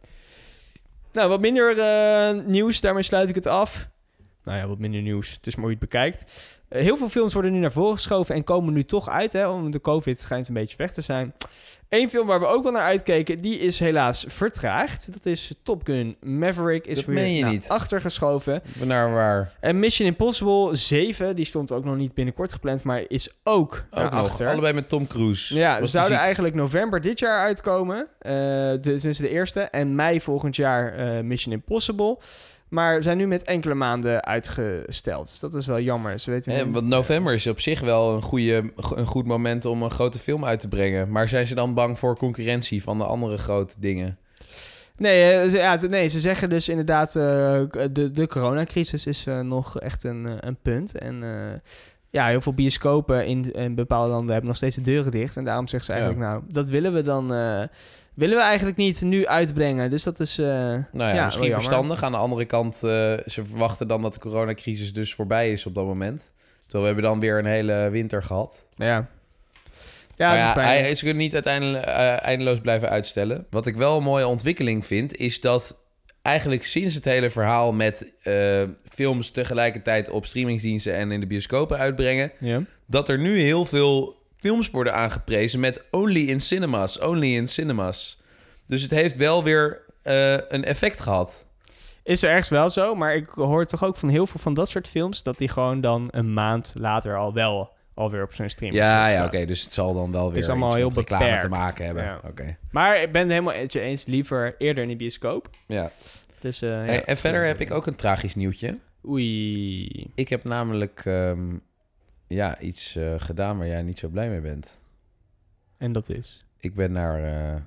Nou, 1.14 1.30
wat 1.30 1.40
minder 1.40 1.80
eh, 1.80 2.46
nieuws, 2.46 2.82
daarmee 2.82 3.04
sluit 3.04 3.30
ik 3.30 3.36
het 3.36 3.46
af. 3.46 3.90
Nou 4.44 4.58
ja, 4.58 4.68
wat 4.68 4.80
minder 4.80 5.02
nieuws. 5.02 5.32
Het 5.32 5.48
is 5.48 5.56
maar 5.56 5.64
hoe 5.64 5.74
je 5.74 5.80
bekijkt. 5.80 6.32
Eh, 6.68 6.82
heel 6.82 6.98
veel 6.98 7.10
films 7.10 7.34
worden 7.34 7.52
nu 7.52 7.60
naar 7.60 7.72
voren 7.72 7.96
geschoven 7.96 8.36
en 8.36 8.44
komen 8.44 8.74
nu 8.74 8.84
toch 8.84 9.10
uit, 9.10 9.34
hè, 9.34 9.48
omdat 9.48 9.72
de 9.72 9.82
COVID 9.82 10.20
schijnt 10.20 10.48
een 10.48 10.54
beetje 10.54 10.78
weg 10.78 10.92
te 10.92 11.02
zijn. 11.02 11.34
Eén 11.92 12.10
film 12.10 12.28
waar 12.28 12.40
we 12.40 12.46
ook 12.46 12.64
wel 12.64 12.72
naar 12.72 12.82
uitkeken, 12.82 13.38
die 13.42 13.60
is 13.60 13.80
helaas 13.80 14.26
vertraagd. 14.28 15.12
Dat 15.14 15.26
is 15.26 15.54
Top 15.64 15.82
Gun 15.86 16.16
Maverick, 16.22 16.88
is 16.88 16.96
Dat 16.96 17.06
weer 17.06 17.26
je 17.26 17.42
naar 17.42 17.52
niet. 17.52 17.68
achter 17.70 18.02
geschoven. 18.02 18.62
Naar 18.84 19.12
waar? 19.14 19.52
En 19.60 19.80
Mission 19.80 20.08
Impossible 20.08 20.76
7, 20.76 21.36
die 21.36 21.46
stond 21.46 21.72
ook 21.72 21.86
nog 21.86 21.96
niet 21.96 22.14
binnenkort 22.14 22.54
gepland, 22.54 22.84
maar 22.84 23.04
is 23.08 23.40
ook, 23.44 23.84
naar 23.92 24.06
Ook 24.06 24.12
nog. 24.12 24.30
achter. 24.30 24.48
Allebei 24.50 24.74
met 24.74 24.90
Tom 24.90 25.08
Cruise. 25.08 25.56
Ja, 25.56 25.80
Was 25.80 25.92
ze 25.92 25.98
zouden 25.98 26.18
eigenlijk 26.18 26.56
november 26.56 27.02
dit 27.02 27.20
jaar 27.20 27.40
uitkomen. 27.44 28.08
Eh 28.20 28.32
de, 28.32 28.80
tenminste 28.82 29.24
de 29.24 29.30
eerste. 29.30 29.60
En 29.60 29.96
mei 29.96 30.22
volgend 30.22 30.56
jaar 30.56 30.94
eh, 30.94 31.24
Mission 31.24 31.54
Impossible. 31.54 32.18
Maar 32.70 33.04
zijn 33.04 33.18
nu 33.18 33.28
met 33.28 33.44
enkele 33.44 33.74
maanden 33.74 34.24
uitgesteld. 34.26 35.28
Dus 35.30 35.40
dat 35.40 35.54
is 35.54 35.66
wel 35.66 35.80
jammer. 35.80 36.20
Ze 36.20 36.32
weten 36.32 36.54
Ja, 36.54 36.70
want 36.70 36.88
november 36.88 37.34
is 37.34 37.48
op 37.48 37.60
zich 37.60 37.80
wel 37.80 38.14
een, 38.16 38.22
goede, 38.22 38.72
een 38.96 39.06
goed 39.06 39.26
moment 39.26 39.66
om 39.66 39.84
een 39.84 39.92
grote 39.92 40.20
film 40.20 40.46
uit 40.46 40.60
te 40.60 40.68
brengen. 40.68 41.12
Maar 41.12 41.30
zijn 41.30 41.48
ze 41.48 41.56
dan 41.56 41.74
bang 41.82 42.00
voor 42.00 42.18
concurrentie 42.18 42.84
van 42.84 42.98
de 42.98 43.04
andere 43.04 43.38
grote 43.38 43.76
dingen? 43.78 44.18
Nee, 44.98 45.34
eh, 45.34 45.50
ze, 45.50 45.58
ja, 45.58 45.78
nee, 45.88 46.08
ze 46.08 46.20
zeggen 46.20 46.50
dus 46.50 46.70
inderdaad... 46.70 47.16
eh, 47.16 47.62
de, 47.92 48.12
de 48.12 48.28
coronacrisis 48.28 49.06
is 49.06 49.26
eh, 49.26 49.40
nog 49.40 49.80
echt 49.80 50.04
een, 50.04 50.48
een 50.48 50.58
punt. 50.62 50.98
En 50.98 51.24
ja, 52.10 52.28
heel 52.28 52.42
veel 52.42 52.54
bioscopen 52.54 53.26
in, 53.26 53.52
in 53.52 53.76
bepaalde 53.76 54.10
landen 54.10 54.30
hebben 54.30 54.48
nog 54.48 54.56
steeds 54.56 54.76
de 54.76 54.82
deuren 54.82 55.12
dicht. 55.12 55.38
En 55.38 55.44
daarom 55.44 55.68
zeggen 55.68 55.94
ze 55.94 56.00
eigenlijk... 56.02 56.32
Nou, 56.32 56.44
dat 56.48 56.70
willen 56.70 56.94
we 56.94 57.02
dan... 57.02 57.28
willen 58.14 58.38
we 58.38 58.44
eigenlijk 58.44 58.78
niet 58.78 59.02
nu 59.02 59.28
uitbrengen. 59.28 59.90
Dus 59.90 60.04
dat 60.04 60.20
is... 60.20 60.36
Nou 60.36 60.86
ja, 60.94 61.26
misschien 61.26 61.54
verstandig. 61.54 62.04
Aan 62.04 62.12
de 62.12 62.18
andere 62.18 62.46
kant, 62.46 62.78
ze 62.78 63.42
verwachten 63.44 63.88
dan 63.88 64.02
dat 64.02 64.14
de 64.14 64.20
coronacrisis 64.20 64.94
dus 64.94 65.14
voorbij 65.14 65.52
is 65.52 65.66
op 65.66 65.76
dat 65.76 65.86
moment. 65.86 66.32
Terwijl 66.68 66.84
we 66.84 66.94
hebben 66.94 67.04
dan 67.04 67.20
weer 67.20 67.40
een 67.40 67.52
hele 67.52 67.90
winter 67.90 68.24
gehad. 68.24 68.66
Ja. 68.76 69.08
Ja, 70.18 70.54
hij, 70.54 70.96
ze 70.96 71.04
kunnen 71.04 71.24
niet 71.24 71.34
uiteindelijk 71.34 71.86
eh, 71.86 72.24
eindeloos 72.26 72.60
blijven 72.60 72.90
uitstellen. 72.90 73.46
Wat 73.50 73.68
ik 73.68 73.76
wel 73.76 73.98
een 73.98 74.04
mooie 74.04 74.28
ontwikkeling 74.28 74.86
vind, 74.86 75.16
is 75.16 75.42
dat 75.42 75.80
eigenlijk 76.22 76.66
sinds 76.66 76.96
het 76.96 77.06
hele 77.06 77.30
verhaal 77.30 77.74
met 77.74 78.12
eh, 78.24 78.62
films 78.90 79.32
tegelijkertijd 79.32 80.10
op 80.10 80.26
streamingsdiensten 80.26 80.94
en 80.96 81.12
in 81.12 81.20
de 81.20 81.28
bioscopen 81.28 81.78
uitbrengen, 81.78 82.32
Ja. 82.40 82.62
dat 82.86 83.10
er 83.10 83.20
nu 83.20 83.40
heel 83.40 83.66
veel 83.66 84.16
films 84.38 84.70
worden 84.70 84.94
aangeprezen 84.94 85.60
met 85.60 85.82
only 85.92 86.30
in 86.30 86.42
cinemas, 86.42 87.00
only 87.00 87.36
in 87.36 87.48
cinemas. 87.48 88.22
Dus 88.68 88.82
het 88.82 88.92
heeft 88.92 89.16
wel 89.16 89.44
weer 89.44 89.82
eh, 90.04 90.32
een 90.34 90.64
effect 90.66 91.00
gehad. 91.00 91.46
Is 92.04 92.24
er 92.24 92.30
ergens 92.30 92.50
wel 92.50 92.70
zo, 92.70 92.96
maar 92.96 93.16
ik 93.16 93.30
hoor 93.30 93.66
toch 93.66 93.84
ook 93.84 93.98
van 93.98 94.10
heel 94.10 94.28
veel 94.28 94.40
van 94.40 94.54
dat 94.54 94.70
soort 94.70 94.88
films... 94.88 95.24
dat 95.24 95.38
die 95.38 95.48
gewoon 95.48 95.82
dan 95.82 96.08
een 96.12 96.34
maand 96.34 96.74
later 96.76 97.18
al 97.18 97.34
wel 97.34 97.70
alweer 98.02 98.24
op 98.24 98.34
zijn 98.34 98.50
stream 98.50 98.74
Ja, 98.74 99.08
ja, 99.08 99.26
oké. 99.26 99.46
dus 99.46 99.64
het 99.64 99.74
zal 99.74 99.94
dan 99.94 100.12
wel 100.12 100.30
weer 100.30 100.38
is 100.38 100.50
allemaal 100.50 100.68
iets 100.70 100.78
heel 100.78 100.92
reclame 100.94 101.40
te 101.40 101.50
maken 101.50 101.86
hebben. 101.86 102.04
Ja. 102.04 102.22
Oké. 102.26 102.58
Maar 102.72 103.02
ik 103.02 103.12
ben 103.12 103.22
het 103.22 103.32
helemaal 103.32 103.58
met 103.58 103.74
je 103.74 103.80
eens 103.80 104.06
liever 104.06 104.56
eerder 104.58 104.84
in 104.84 104.90
de 104.90 104.96
bioscoop. 104.96 105.50
Ja. 105.66 105.92
Dus, 106.40 106.62
eh, 106.62 106.70
ja, 106.70 106.76
Hey, 106.76 107.04
en 107.04 107.18
verder 107.18 107.46
heb 107.46 107.60
ik 107.60 107.72
ook 107.72 107.88
een 107.88 107.96
tragisch 107.96 108.36
nieuwtje. 108.36 108.78
Oei. 109.08 110.12
Ik 110.16 110.30
heb 110.30 110.44
namelijk 110.44 111.02
ehm, 111.06 111.56
ja, 112.28 112.60
iets 112.60 112.96
eh, 112.96 113.14
gedaan 113.18 113.58
waar 113.58 113.68
jij 113.68 113.82
niet 113.82 114.00
zo 114.00 114.08
blij 114.08 114.30
mee 114.30 114.42
bent. 114.42 114.80
En 115.78 115.92
dat 115.92 116.10
is? 116.10 116.46
Ik 116.60 116.76
ben 116.76 116.92
naar, 116.92 117.24
eh, 117.24 117.62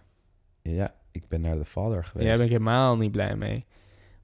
ja, 0.62 0.94
ik 1.12 1.28
ben 1.28 1.40
naar 1.40 1.56
The 1.58 1.64
Father 1.64 2.04
geweest. 2.04 2.26
Jij 2.26 2.36
ben 2.36 2.44
ik 2.44 2.50
helemaal 2.50 2.96
niet 2.96 3.12
blij 3.12 3.36
mee. 3.36 3.64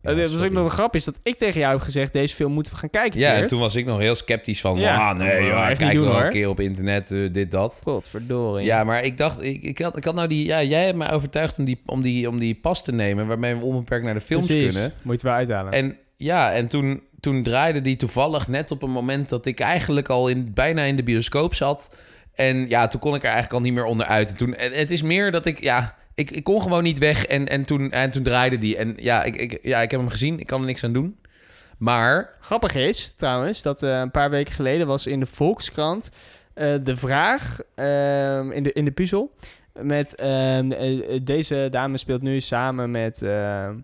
Ja, 0.03 0.11
dat 0.15 0.19
was 0.21 0.31
sorry. 0.31 0.47
ook 0.47 0.53
nog 0.53 0.65
een 0.65 0.71
grap 0.71 0.95
is 0.95 1.05
dat 1.05 1.21
ik 1.23 1.37
tegen 1.37 1.61
jou 1.61 1.73
heb 1.73 1.83
gezegd... 1.83 2.13
deze 2.13 2.35
film 2.35 2.53
moeten 2.53 2.73
we 2.73 2.79
gaan 2.79 2.91
kijken, 2.91 3.21
Ja, 3.21 3.35
en 3.35 3.47
toen 3.47 3.61
was 3.61 3.75
ik 3.75 3.87
nog 3.87 3.99
heel 3.99 4.15
sceptisch 4.15 4.61
van, 4.61 4.79
Ja. 4.79 5.11
ah 5.11 5.17
nee, 5.19 5.47
joh, 5.47 5.67
kijk 5.67 5.93
doen, 5.93 6.05
wel 6.05 6.13
hoor. 6.13 6.23
een 6.23 6.31
keer 6.31 6.49
op 6.49 6.61
internet, 6.61 7.13
eh, 7.13 7.33
dit, 7.33 7.51
dat. 7.51 7.81
Godverdorie. 7.83 8.65
Ja, 8.67 8.85
maar 8.85 9.05
ik 9.05 9.19
dacht, 9.19 9.43
ik, 9.43 9.63
ik, 9.63 9.79
had, 9.79 9.97
ik 9.97 10.05
had 10.05 10.15
nou 10.15 10.29
die, 10.29 10.47
ja, 10.47 10.63
jij 10.63 10.85
hebt 10.85 10.97
mij 10.97 11.13
overtuigd 11.13 11.59
om 11.59 11.65
die, 11.65 11.81
om, 11.87 12.01
die, 12.01 12.29
om 12.29 12.39
die 12.39 12.55
pas 12.55 12.85
te 12.85 12.93
nemen, 12.93 13.27
waarmee 13.27 13.55
we 13.55 13.65
onbeperkt 13.65 14.05
naar 14.05 14.15
de 14.15 14.21
films 14.21 14.47
Precies. 14.47 14.73
kunnen. 14.73 14.93
Moet 15.03 15.21
je 15.21 15.27
wel 15.27 15.37
uithalen. 15.37 15.73
En 15.73 15.97
ja, 16.17 16.53
en 16.53 16.67
toen, 16.69 17.03
toen 17.21 17.43
draaide 17.43 17.81
die 17.81 17.97
toevallig 17.97 18.49
net 18.49 18.71
op 18.71 18.83
een 18.83 18.91
moment 18.91 19.29
dat 19.29 19.47
ik 19.47 19.61
eigenlijk 19.61 20.09
al 20.09 20.29
in, 20.29 20.51
bijna 20.55 20.83
in 20.83 20.97
de 20.97 21.03
bioscoop 21.03 21.55
zat. 21.55 21.89
En 22.35 22.69
ja, 22.69 22.87
toen 22.87 23.01
kon 23.01 23.15
ik 23.15 23.21
er 23.23 23.31
eigenlijk 23.31 23.55
al 23.55 23.61
niet 23.61 23.73
meer 23.75 23.85
onderuit. 23.85 24.31
En 24.31 24.37
toen, 24.37 24.55
en 24.55 24.73
het 24.73 24.91
is 24.91 25.03
meer 25.03 25.33
dat 25.33 25.47
ik, 25.47 25.63
ja, 25.63 25.95
ik, 26.21 26.31
ik 26.31 26.45
kon 26.45 26.63
gewoon 26.63 26.83
niet 26.83 26.99
weg. 26.99 27.27
En, 27.27 27.49
en, 27.49 27.65
toen, 27.65 27.91
en 27.91 28.11
toen 28.11 28.23
draaide 28.23 28.59
die. 28.59 28.77
En 28.77 28.95
ja 28.97 29.23
ik, 29.23 29.37
ik, 29.37 29.59
ja, 29.63 29.81
ik 29.81 29.91
heb 29.91 30.01
hem 30.01 30.09
gezien. 30.09 30.39
Ik 30.41 30.47
kan 30.47 30.61
er 30.61 30.67
niks 30.67 30.85
aan 30.85 30.93
doen. 30.93 31.19
Maar, 31.79 32.37
Grappig 32.41 32.75
is 32.75 33.15
trouwens 33.15 33.63
dat 33.63 33.83
eh, 33.83 33.99
een 33.99 34.11
paar 34.11 34.31
weken 34.31 34.55
geleden 34.55 34.87
was 34.87 35.07
in 35.07 35.21
de 35.21 35.27
Volkskrant 35.27 36.11
eh, 36.55 36.75
de 36.83 36.97
vraag 36.97 37.59
ehm, 37.75 38.51
in, 38.51 38.63
de, 38.63 38.73
in 38.73 38.85
de 38.85 38.91
puzzel. 38.91 39.35
Met 39.83 40.15
ehm, 40.15 40.73
eh, 40.73 41.21
deze 41.23 41.69
dame 41.71 41.97
speelt 41.97 42.23
nu 42.23 42.41
samen 42.41 42.91
met, 42.91 43.23
ehm, 43.23 43.33
ehm, 43.33 43.71
eh, 43.71 43.75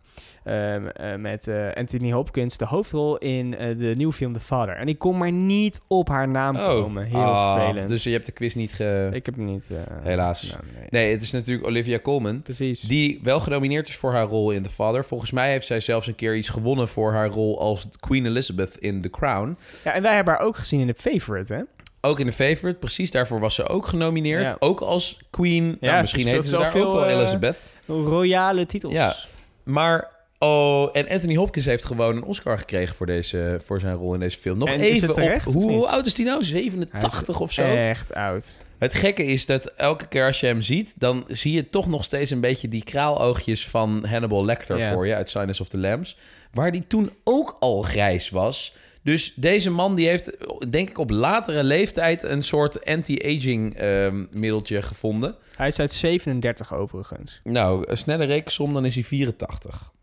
met 1.19 1.49
eh, 1.49 1.73
Anthony 1.73 2.13
Hopkins 2.13 2.57
de 2.57 2.65
hoofdrol 2.67 3.17
in 3.19 3.57
eh, 3.57 3.79
de 3.79 3.95
nieuwe 3.97 4.13
film 4.13 4.33
The 4.33 4.41
Father. 4.41 4.77
En 4.77 4.89
ik 4.89 4.99
kon 4.99 5.19
maar 5.19 5.33
niet 5.33 5.81
op 5.87 6.09
haar 6.09 6.29
naam 6.29 6.55
komen. 6.57 7.05
Heel 7.05 7.55
vervelend. 7.57 7.89
Dus 7.89 8.03
je 8.03 8.11
hebt 8.11 8.27
de 8.27 8.33
quiz 8.33 8.55
niet 8.55 8.73
ge... 8.73 9.09
ik 9.13 9.27
heb 9.27 9.37
hem 9.37 9.45
niet. 9.45 9.69
eh, 9.71 9.77
Helaas. 10.03 10.43
nou, 10.51 10.61
nee. 10.79 10.87
Nee, 10.91 11.13
het 11.13 11.23
is 11.23 11.31
natuurlijk 11.31 11.67
Olivia 11.67 11.99
Colman. 11.99 12.43
Precies. 12.43 12.81
Die 12.81 13.21
wel 13.23 13.41
genomineerd 13.41 13.89
is 13.89 13.97
voor 13.97 14.13
haar 14.13 14.27
rol 14.27 14.51
in 14.51 14.63
The 14.63 14.69
Father. 14.69 15.05
Volgens 15.05 15.31
mij 15.31 15.51
heeft 15.51 15.67
zij 15.67 15.81
zelfs 15.81 16.07
een 16.07 16.15
keer 16.15 16.37
iets 16.37 16.49
gewonnen 16.49 16.89
voor 16.89 17.13
haar 17.13 17.29
rol 17.29 17.61
als 17.61 17.89
Queen 18.01 18.27
Elizabeth 18.27 18.77
in 18.79 19.01
The 19.01 19.11
Crown. 19.11 19.57
Ja, 19.85 19.93
en 19.93 20.03
wij 20.03 20.15
hebben 20.15 20.35
haar 20.35 20.43
ook 20.43 20.57
gezien 20.57 20.81
in 20.81 20.87
The 20.95 21.11
Favorite, 21.11 21.55
hè? 21.55 21.61
Ook 22.01 22.21
in 22.21 22.27
The 22.27 22.33
Favorite, 22.33 22.79
precies 22.79 23.11
daarvoor 23.11 23.41
was 23.41 23.55
ze 23.55 23.69
ook 23.69 23.87
genomineerd. 23.87 24.43
Ja. 24.43 24.57
Ook 24.59 24.81
als 24.81 25.21
Queen. 25.31 25.65
Nou, 25.65 25.77
Ja, 25.81 26.01
misschien 26.01 26.27
heette 26.27 26.45
ze 26.45 26.51
daar 26.51 26.71
veel, 26.71 26.87
ook 26.89 26.95
wel 26.95 27.07
eh, 27.07 27.13
Elizabeth. 27.17 27.59
Royale 27.87 28.67
titels. 28.67 28.93
Ja. 28.93 29.15
Maar, 29.63 30.09
oh, 30.38 30.88
en 30.92 31.09
Anthony 31.09 31.37
Hopkins 31.37 31.66
heeft 31.66 31.85
gewoon 31.85 32.16
een 32.16 32.25
Oscar 32.25 32.59
gekregen 32.59 32.94
voor, 32.94 33.07
deze, 33.07 33.61
voor 33.64 33.81
zijn 33.81 33.96
rol 33.96 34.14
in 34.14 34.20
deze 34.20 34.38
film. 34.38 34.59
Nog 34.59 34.68
En 34.68 34.81
is 34.81 34.88
even 34.88 35.07
het 35.07 35.16
terecht, 35.16 35.46
op, 35.46 35.53
hoe, 35.53 35.72
hoe 35.72 35.88
oud 35.88 36.07
is 36.07 36.14
die 36.14 36.25
nou? 36.25 36.38
Hij 36.38 36.46
87 36.46 37.29
is 37.29 37.37
of 37.37 37.53
zo? 37.53 37.62
Echt 37.62 38.14
oud. 38.14 38.57
Het 38.79 38.94
gekke 38.94 39.25
is 39.25 39.46
dat 39.46 39.66
elke 39.66 40.09
keer 40.09 40.27
als 40.27 40.40
je 40.40 40.46
hem 40.46 40.61
ziet, 40.61 40.94
dan 40.96 41.25
zie 41.29 41.53
je 41.53 41.68
toch 41.68 41.88
nog 41.88 42.05
steeds 42.05 42.31
een 42.31 42.40
beetje 42.40 42.68
die 42.68 42.85
kraaloogjes 42.85 43.68
van 43.68 44.05
Hannibal 44.07 44.44
Lecter 44.44 44.92
voor 44.92 45.07
je 45.07 45.14
uit 45.14 45.31
Silence 45.31 45.62
of 45.62 45.68
the 45.68 45.79
Lambs. 45.79 46.16
Waar 46.53 46.72
die 46.72 46.87
toen 46.87 47.11
ook 47.25 47.57
al 47.61 47.83
grijs 47.83 48.31
was. 48.31 48.75
Dus 49.03 49.35
deze 49.35 49.70
man 49.70 49.94
die 49.94 50.09
heeft, 50.09 50.31
denk 50.70 50.88
ik, 50.88 50.99
op 50.99 51.11
latere 51.11 51.64
leeftijd 51.64 52.22
een 52.22 52.42
soort 52.42 52.85
anti-aging 52.85 53.77
ehm, 53.77 54.25
middeltje 54.31 54.83
gevonden. 54.83 55.37
Hij 55.57 55.68
is 55.68 55.81
uit 55.81 55.92
37 55.92 56.75
overigens. 56.75 57.40
Nou, 57.44 57.85
een 57.88 57.96
snelle 57.96 58.25
rekensom, 58.25 58.72
dan 58.72 58.85
is 58.85 58.94
hij 58.94 59.05
84. 59.05 59.94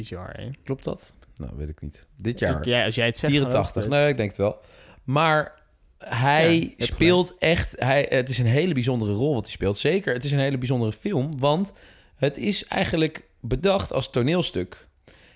Bizar, 0.00 0.30
hè? 0.36 0.48
Klopt 0.64 0.84
dat? 0.84 1.14
Nou, 1.36 1.52
weet 1.56 1.68
ik 1.68 1.80
niet. 1.80 2.06
Dit 2.16 2.38
jaar. 2.38 2.58
Ik- 2.58 2.64
ja, 2.64 2.84
als 2.84 2.94
jij 2.94 3.06
het 3.06 3.16
zegt... 3.16 3.32
84. 3.32 3.70
geloof 3.72 3.86
ik 3.86 3.92
het. 3.92 4.00
Nee, 4.00 4.10
ik 4.10 4.16
denk 4.16 4.28
het 4.28 4.38
wel. 4.38 4.60
Maar 5.04 5.54
hij 5.98 6.74
Ja, 6.76 6.84
speelt 6.86 7.34
echt... 7.38 7.74
Hij, 7.78 8.06
het 8.08 8.28
is 8.28 8.38
een 8.38 8.46
hele 8.46 8.74
bijzondere 8.74 9.12
rol 9.12 9.34
wat 9.34 9.42
hij 9.42 9.52
speelt. 9.52 9.78
Zeker, 9.78 10.14
het 10.14 10.24
is 10.24 10.32
een 10.32 10.38
hele 10.38 10.58
bijzondere 10.58 10.92
film. 10.92 11.38
Want 11.38 11.72
het 12.16 12.38
is 12.38 12.64
eigenlijk 12.66 13.22
bedacht 13.40 13.92
als 13.92 14.10
toneelstuk. 14.10 14.86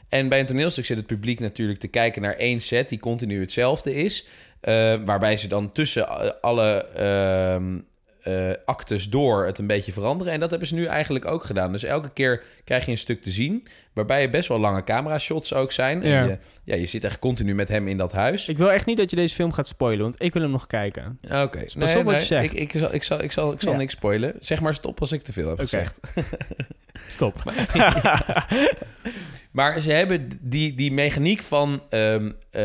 En 0.09 0.29
bij 0.29 0.41
een 0.41 0.47
toneelstuk 0.47 0.85
zit 0.85 0.97
het 0.97 1.07
publiek 1.07 1.41
natuurlijk 1.41 1.79
te 1.79 1.89
kijken 1.89 2.23
naar 2.23 2.35
één 2.37 2.61
set 2.61 2.89
die 2.89 2.99
continu 2.99 3.41
hetzelfde 3.41 3.95
is. 3.95 4.27
eh, 4.61 4.97
waarbij 5.05 5.37
ze 5.37 5.49
dan 5.49 5.73
tussen 5.73 6.41
alle 6.43 6.85
ehm, 6.87 7.79
eh, 8.25 8.51
actes 8.65 9.09
door 9.11 9.47
het 9.47 9.59
een 9.59 9.67
beetje 9.67 9.93
veranderen. 9.93 10.33
En 10.33 10.41
dat 10.41 10.51
hebben 10.51 10.69
ze 10.69 10.75
nu 10.75 10.85
eigenlijk 10.85 11.25
ook 11.25 11.45
gedaan. 11.45 11.73
Dus 11.73 11.85
elke 11.85 12.11
keer 12.13 12.43
krijg 12.65 12.85
je 12.85 12.91
een 12.91 12.99
stuk 12.99 13.23
te 13.23 13.31
zien. 13.31 13.67
Waarbij 13.93 14.23
er 14.23 14.31
best 14.31 14.49
wel 14.49 14.59
lange 14.59 14.85
camera-shots 14.85 15.55
ook 15.55 15.73
zijn. 15.73 16.03
Ja. 16.03 16.23
En 16.23 16.29
je, 16.29 16.39
ja, 16.65 16.75
je 16.75 16.87
zit 16.87 17.05
echt 17.05 17.19
continu 17.19 17.55
met 17.55 17.69
hem 17.69 17.89
in 17.89 17.97
dat 17.97 18.13
huis. 18.13 18.49
Ik 18.49 18.59
wil 18.59 18.73
echt 18.73 18.87
niet 18.87 18.97
dat 18.97 19.11
je 19.11 19.17
deze 19.17 19.35
film 19.35 19.53
gaat 19.53 19.67
spoilen, 19.67 20.03
want 20.03 20.23
ik 20.23 20.33
wil 20.33 20.43
hem 20.43 20.51
nog 20.51 20.67
kijken. 20.67 21.19
Oké, 21.31 21.65
je 22.15 22.21
zegt. 22.21 22.53
Ik, 22.53 22.73
ik 22.73 22.73
zal, 22.81 22.95
ik 22.95 23.03
zal, 23.03 23.23
ik 23.23 23.33
zal, 23.33 23.53
ik 23.53 23.61
zal 23.61 23.73
Ja. 23.73 23.79
niks 23.79 23.93
spoilen. 23.93 24.35
Zeg 24.41 24.61
maar 24.61 24.75
stop 24.75 25.01
als 25.01 25.13
ik 25.13 25.23
te 25.23 25.33
veel 25.33 25.49
heb 25.49 25.59
gezegd. 25.59 26.01
Stop. 27.09 27.43
Maar 29.51 29.81
ze 29.81 29.91
hebben 29.93 30.39
die, 30.41 30.75
die 30.75 30.93
mechaniek 30.93 31.43
van 31.43 31.83
ehm, 31.91 32.27
eh, 32.51 32.63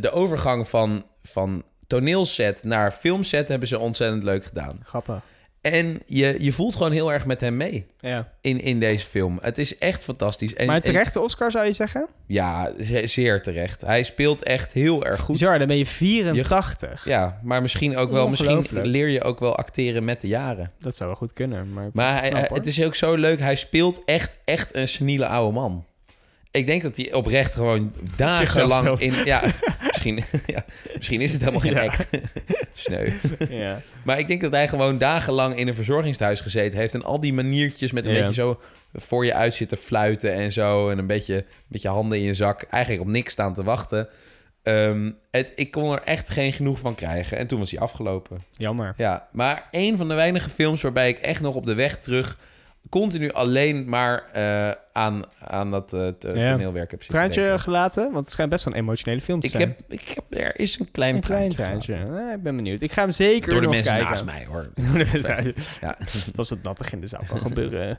de 0.00 0.10
overgang 0.12 0.68
van, 0.68 1.04
van 1.22 1.64
toneelset 1.86 2.64
naar 2.64 2.92
filmset 2.92 3.48
hebben 3.48 3.68
ze 3.68 3.78
ontzettend 3.78 4.22
leuk 4.22 4.44
gedaan. 4.44 4.78
Grappig. 4.82 5.20
En 5.60 6.00
je, 6.06 6.36
je 6.38 6.52
voelt 6.52 6.76
gewoon 6.76 6.92
heel 6.92 7.12
erg 7.12 7.26
met 7.26 7.40
hem 7.40 7.56
mee 7.56 7.86
Ja. 8.00 8.28
in, 8.40 8.60
in 8.60 8.80
deze 8.80 9.06
film. 9.06 9.38
Het 9.40 9.58
is 9.58 9.78
echt 9.78 10.04
fantastisch. 10.04 10.54
En, 10.54 10.66
maar 10.66 10.80
terechte 10.80 11.20
Oscar 11.20 11.50
zou 11.50 11.64
je 11.66 11.72
zeggen? 11.72 12.06
ja, 12.26 12.72
ze- 12.82 13.06
zeer 13.06 13.42
terecht. 13.42 13.80
Hij 13.80 14.02
speelt 14.02 14.42
echt 14.42 14.72
heel 14.72 15.04
erg 15.04 15.20
goed. 15.20 15.38
Bizar, 15.38 15.58
dan 15.58 15.66
ben 15.66 15.76
je 15.76 15.86
84. 15.86 17.04
Ja, 17.04 17.40
maar 17.42 17.62
misschien 17.62 17.96
ook 17.96 18.10
wel, 18.10 18.28
misschien 18.28 18.66
leer 18.72 19.08
je 19.08 19.22
ook 19.22 19.40
wel 19.40 19.56
acteren 19.56 20.04
met 20.04 20.20
de 20.20 20.28
jaren. 20.28 20.70
Dat 20.80 20.96
zou 20.96 21.08
wel 21.08 21.18
goed 21.18 21.32
kunnen. 21.32 21.72
Maar, 21.72 21.90
Maar 21.92 22.20
Knap, 22.20 22.32
hij- 22.32 22.44
hoor. 22.48 22.56
het 22.56 22.66
is 22.66 22.82
ook 22.82 22.94
zo 22.94 23.14
leuk. 23.14 23.38
Hij 23.38 23.56
speelt 23.56 24.00
echt, 24.04 24.38
echt 24.44 24.74
een 24.74 24.88
seniele 24.88 25.26
oude 25.26 25.52
man. 25.52 25.84
Ik 26.50 26.66
denk 26.66 26.82
dat 26.82 26.96
hij 26.96 27.12
oprecht 27.12 27.54
gewoon 27.54 27.92
dagenlang 28.16 29.00
in... 29.00 29.14
Ja, 29.24 29.42
misschien, 30.12 30.40
ja, 30.54 30.64
misschien 30.94 31.20
is 31.20 31.32
het 31.32 31.40
helemaal 31.40 31.60
geen 31.60 31.78
act. 31.78 32.08
Sneu. 32.72 33.12
ja. 33.48 33.80
Maar 34.04 34.18
ik 34.18 34.28
denk 34.28 34.40
dat 34.40 34.52
hij 34.52 34.68
gewoon 34.68 34.98
dagenlang 34.98 35.56
in 35.56 35.68
een 35.68 35.74
verzorgingstehuis 35.74 36.40
gezeten 36.40 36.78
heeft. 36.78 36.94
En 36.94 37.02
al 37.02 37.20
die 37.20 37.32
maniertjes 37.32 37.92
met 37.92 38.06
een 38.06 38.12
beetje 38.12 38.32
zo 38.32 38.60
voor 38.92 39.24
je 39.24 39.34
uit 39.34 39.54
zitten 39.54 39.78
fluiten 39.78 40.32
en 40.32 40.52
zo. 40.52 40.90
En 40.90 40.98
een 40.98 41.06
beetje, 41.06 41.36
een 41.36 41.44
beetje 41.68 41.88
handen 41.88 42.18
in 42.18 42.24
je 42.24 42.34
zak. 42.34 42.62
Eigenlijk 42.62 43.02
op 43.02 43.08
niks 43.08 43.32
staan 43.32 43.54
te 43.54 43.62
wachten. 43.62 44.08
Ehm, 44.62 45.10
het, 45.30 45.52
ik 45.54 45.70
kon 45.70 45.92
er 45.92 46.02
echt 46.02 46.30
geen 46.30 46.52
genoeg 46.52 46.78
van 46.78 46.94
krijgen. 46.94 47.38
En 47.38 47.46
toen 47.46 47.58
was 47.58 47.70
hij 47.70 47.80
afgelopen. 47.80 48.42
Jammer. 48.52 48.94
Ja, 48.96 49.28
maar 49.32 49.68
een 49.70 49.96
van 49.96 50.08
de 50.08 50.14
weinige 50.14 50.50
films 50.50 50.82
waarbij 50.82 51.08
ik 51.08 51.18
echt 51.18 51.40
nog 51.40 51.54
op 51.54 51.66
de 51.66 51.74
weg 51.74 51.98
terug 51.98 52.38
continu 52.88 53.32
alleen 53.32 53.88
maar 53.88 54.24
eh, 54.32 54.70
aan, 54.92 55.22
aan 55.38 55.70
dat 55.70 55.92
eh, 55.92 56.06
toneelwerk 56.08 56.90
heb 56.90 57.02
zitten 57.02 57.30
denken. 57.30 57.60
gelaten? 57.60 58.02
Want 58.04 58.16
het 58.24 58.30
schijnt 58.30 58.50
best 58.50 58.64
wel 58.64 58.74
een 58.74 58.80
emotionele 58.80 59.20
film 59.20 59.40
te 59.40 59.46
Ik 59.46 59.52
zijn. 59.52 59.62
heb, 59.68 59.80
ik 60.00 60.08
heb, 60.08 60.24
er 60.28 60.58
is 60.60 60.78
een 60.78 60.90
klein, 60.90 61.14
een 61.14 61.20
klein. 61.20 61.52
Eh, 61.80 62.32
ik 62.34 62.42
ben 62.42 62.56
benieuwd. 62.56 62.80
Ik 62.80 62.92
ga 62.92 63.02
hem 63.02 63.10
zeker 63.10 63.50
Door 63.50 63.60
de 63.60 63.66
nog 63.66 63.74
mensen 63.74 63.92
kijken. 63.92 64.10
naast 64.10 64.24
mij, 64.24 64.46
hoor. 64.48 64.62
Door 64.74 64.98
de 64.98 65.08
mensen- 65.12 65.54
Ja. 65.80 65.96
Als 66.36 66.50
het 66.50 66.62
nattig 66.62 66.92
in 66.92 67.00
de 67.00 67.06
zaal 67.06 67.22
kan 67.28 67.38
gebeuren. 67.38 67.98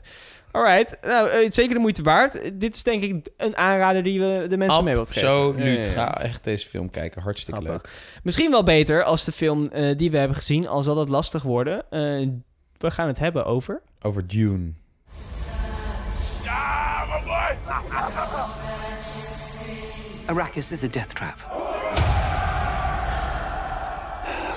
Alright. 0.52 0.96
Nou, 1.02 1.28
eh, 1.30 1.50
zeker 1.50 1.74
de 1.74 1.80
moeite 1.80 2.02
waard. 2.02 2.60
Dit 2.60 2.74
is 2.74 2.82
denk 2.82 3.02
ik 3.02 3.28
een 3.36 3.56
aanrader 3.56 4.02
die 4.02 4.20
we 4.20 4.46
de 4.48 4.56
mensen 4.56 4.84
mee 4.84 4.94
wilt 4.94 5.10
geven. 5.10 5.28
Absoluut. 5.28 5.84
Ja. 5.84 5.90
Ga 5.90 6.22
echt 6.22 6.44
deze 6.44 6.68
film 6.68 6.90
kijken. 6.90 7.22
Hartstikke 7.22 7.62
leuk. 7.62 7.88
Misschien 8.22 8.50
wel 8.50 8.62
beter 8.62 9.02
als 9.02 9.24
de 9.24 9.32
film 9.32 9.70
die 9.96 10.10
we 10.10 10.18
hebben 10.18 10.36
gezien, 10.36 10.68
al 10.68 10.82
zal 10.82 10.94
dat 10.94 11.08
lastig 11.08 11.42
worden. 11.42 11.82
We 12.78 12.90
gaan 12.90 13.06
het 13.06 13.18
hebben 13.18 13.44
over... 13.44 13.82
Over 14.02 14.26
Dune. 14.26 14.72
Arrakis 20.26 20.72
is 20.72 20.82
a 20.82 20.88
death 20.88 21.14
trap. 21.14 21.38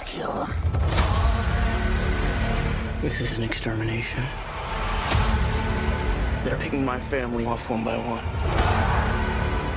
Kill 0.06 0.34
them. 0.34 0.54
This 3.02 3.22
is 3.22 3.38
an 3.38 3.44
extermination. 3.44 4.24
They're 6.44 6.58
picking 6.58 6.84
my 6.86 7.00
family 7.00 7.46
off 7.46 7.70
one 7.70 7.84
by 7.84 7.98
one. 7.98 8.24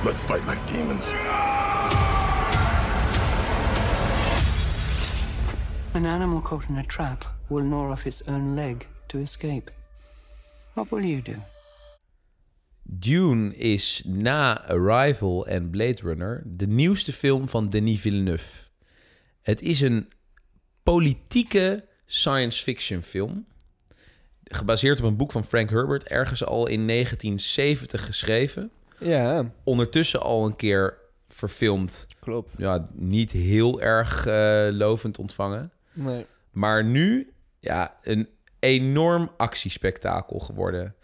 Let's 0.05 0.23
fight 0.23 0.45
like 0.45 0.59
demons. 0.67 1.05
An 5.93 6.05
animal 6.05 6.41
caught 6.41 6.69
in 6.69 6.77
a 6.77 6.83
trap 6.83 7.25
will 7.53 7.63
gnaw 7.63 7.91
off 7.91 8.05
its 8.05 8.23
own 8.27 8.55
leg 8.55 8.75
to 9.05 9.19
escape. 9.19 9.71
What 10.73 10.89
will 10.89 11.03
you 11.05 11.21
do? 11.21 11.33
Dune 12.83 13.55
is 13.55 14.01
na 14.05 14.67
Arrival 14.67 15.47
en 15.47 15.69
Blade 15.69 16.01
Runner 16.01 16.43
de 16.45 16.67
nieuwste 16.67 17.13
film 17.13 17.49
van 17.49 17.69
Denis 17.69 18.01
Villeneuve. 18.01 18.57
Het 19.41 19.61
is 19.61 19.81
een 19.81 20.07
politieke 20.83 21.85
science 22.05 22.63
fiction 22.63 23.01
film. 23.01 23.45
Gebaseerd 24.43 24.99
op 24.99 25.05
een 25.05 25.15
boek 25.17 25.31
van 25.31 25.43
Frank 25.43 25.69
Herbert, 25.69 26.03
ergens 26.03 26.45
al 26.45 26.67
in 26.67 26.87
1970 26.87 28.05
geschreven. 28.05 28.71
Ja, 28.99 29.51
Ondertussen 29.63 30.21
al 30.21 30.45
een 30.45 30.55
keer 30.55 30.97
verfilmd. 31.27 32.05
klopt. 32.19 32.53
Ja, 32.57 32.87
niet 32.93 33.31
heel 33.31 33.81
erg 33.81 34.25
eh, 34.25 34.67
lovend 34.71 35.19
ontvangen. 35.19 35.71
Nee. 35.93 36.25
Maar 36.51 36.83
nu, 36.85 37.32
ja, 37.63 37.95
een 38.01 38.27
enorm 38.59 39.31
actiespektakel 39.37 40.39
geworden. 40.39 40.95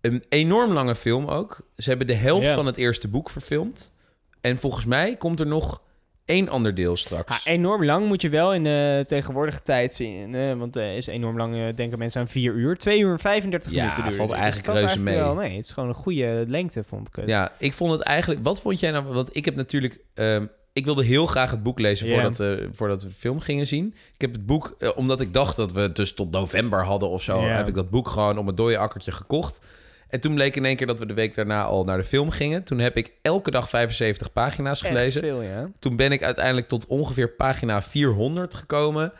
Een 0.00 0.24
enorm 0.28 0.72
lange 0.72 0.94
film 0.94 1.26
ook. 1.26 1.68
Ze 1.76 1.88
hebben 1.88 2.06
de 2.06 2.14
helft 2.14 2.46
Ja. 2.46 2.54
van 2.54 2.66
het 2.66 2.76
eerste 2.76 3.08
boek 3.08 3.30
verfilmd. 3.30 3.92
En 4.40 4.58
volgens 4.58 4.84
mij 4.84 5.16
komt 5.16 5.40
er 5.40 5.46
nog 5.46 5.82
één 6.24 6.48
ander 6.48 6.74
deel 6.74 6.96
straks. 6.96 7.44
Ja, 7.44 7.50
enorm 7.52 7.84
lang 7.84 8.06
moet 8.06 8.22
je 8.22 8.28
wel 8.28 8.54
in 8.54 8.64
de 8.64 9.04
tegenwoordige 9.06 9.62
tijd 9.62 9.94
zien. 9.94 10.34
eh, 10.34 10.52
want 10.52 10.76
eh 10.76 10.96
is 10.96 11.06
enorm 11.06 11.36
lang, 11.36 11.54
eh, 11.54 11.74
denken 11.74 11.98
mensen 11.98 12.20
aan 12.20 12.28
4 12.28 12.52
uur. 12.54 12.76
2 12.76 13.00
uur 13.00 13.10
en 13.10 13.18
35 13.18 13.72
Ja, 13.72 13.80
minuten 13.80 14.12
valt 14.16 14.30
eigenlijk 14.30 14.72
Dus 14.72 14.80
reuze 14.80 15.00
mee. 15.00 15.16
wel 15.16 15.34
mee. 15.34 15.56
Het 15.56 15.64
is 15.64 15.72
gewoon 15.72 15.88
een 15.88 15.94
goede 15.94 16.44
lengte, 16.48 16.84
vond 16.84 17.08
ik 17.08 17.16
het. 17.16 17.28
Ja, 17.28 17.52
ik 17.58 17.72
vond 17.72 17.92
het 17.92 18.00
eigenlijk... 18.02 18.44
Wat 18.44 18.60
vond 18.60 18.80
jij 18.80 18.90
nou... 18.90 19.04
Want 19.04 19.36
ik 19.36 19.44
heb 19.44 19.54
natuurlijk... 19.54 19.98
ehm, 20.14 20.46
ik 20.74 20.84
wilde 20.84 21.04
heel 21.04 21.26
graag 21.26 21.50
het 21.50 21.62
boek 21.62 21.78
lezen 21.78 22.08
voordat, 22.08 22.36
we 22.36 22.68
voordat 22.72 23.02
we 23.02 23.08
de 23.08 23.14
film 23.14 23.40
gingen 23.40 23.66
zien. 23.66 23.94
Ik 24.14 24.20
heb 24.20 24.32
het 24.32 24.46
boek, 24.46 24.74
eh, 24.78 24.96
omdat 24.96 25.20
ik 25.20 25.32
dacht 25.32 25.56
dat 25.56 25.72
we 25.72 25.80
het 25.80 25.96
dus 25.96 26.14
tot 26.14 26.30
november 26.30 26.84
hadden 26.84 27.08
of 27.08 27.22
zo... 27.22 27.42
Heb 27.42 27.68
ik 27.68 27.74
dat 27.74 27.90
boek 27.90 28.08
gewoon 28.08 28.38
op 28.38 28.46
een 28.46 28.54
dode 28.54 28.78
akkertje 28.78 29.12
gekocht. 29.12 29.60
En 30.08 30.20
toen 30.20 30.34
bleek 30.34 30.56
in 30.56 30.64
één 30.64 30.76
keer 30.76 30.86
dat 30.86 30.98
we 30.98 31.06
de 31.06 31.14
week 31.14 31.34
daarna 31.34 31.62
al 31.62 31.84
naar 31.84 31.96
de 31.96 32.04
film 32.04 32.30
gingen. 32.30 32.62
Toen 32.64 32.78
heb 32.78 32.96
ik 32.96 33.12
elke 33.22 33.50
dag 33.50 33.68
75 33.68 34.32
pagina's 34.32 34.82
Echt 34.82 34.92
gelezen. 34.92 35.20
veel, 35.20 35.42
ja. 35.42 35.70
Toen 35.78 35.96
ben 35.96 36.12
ik 36.12 36.22
uiteindelijk 36.22 36.68
tot 36.68 36.86
ongeveer 36.86 37.28
pagina 37.30 37.82
400 37.82 38.54
gekomen. 38.54 39.12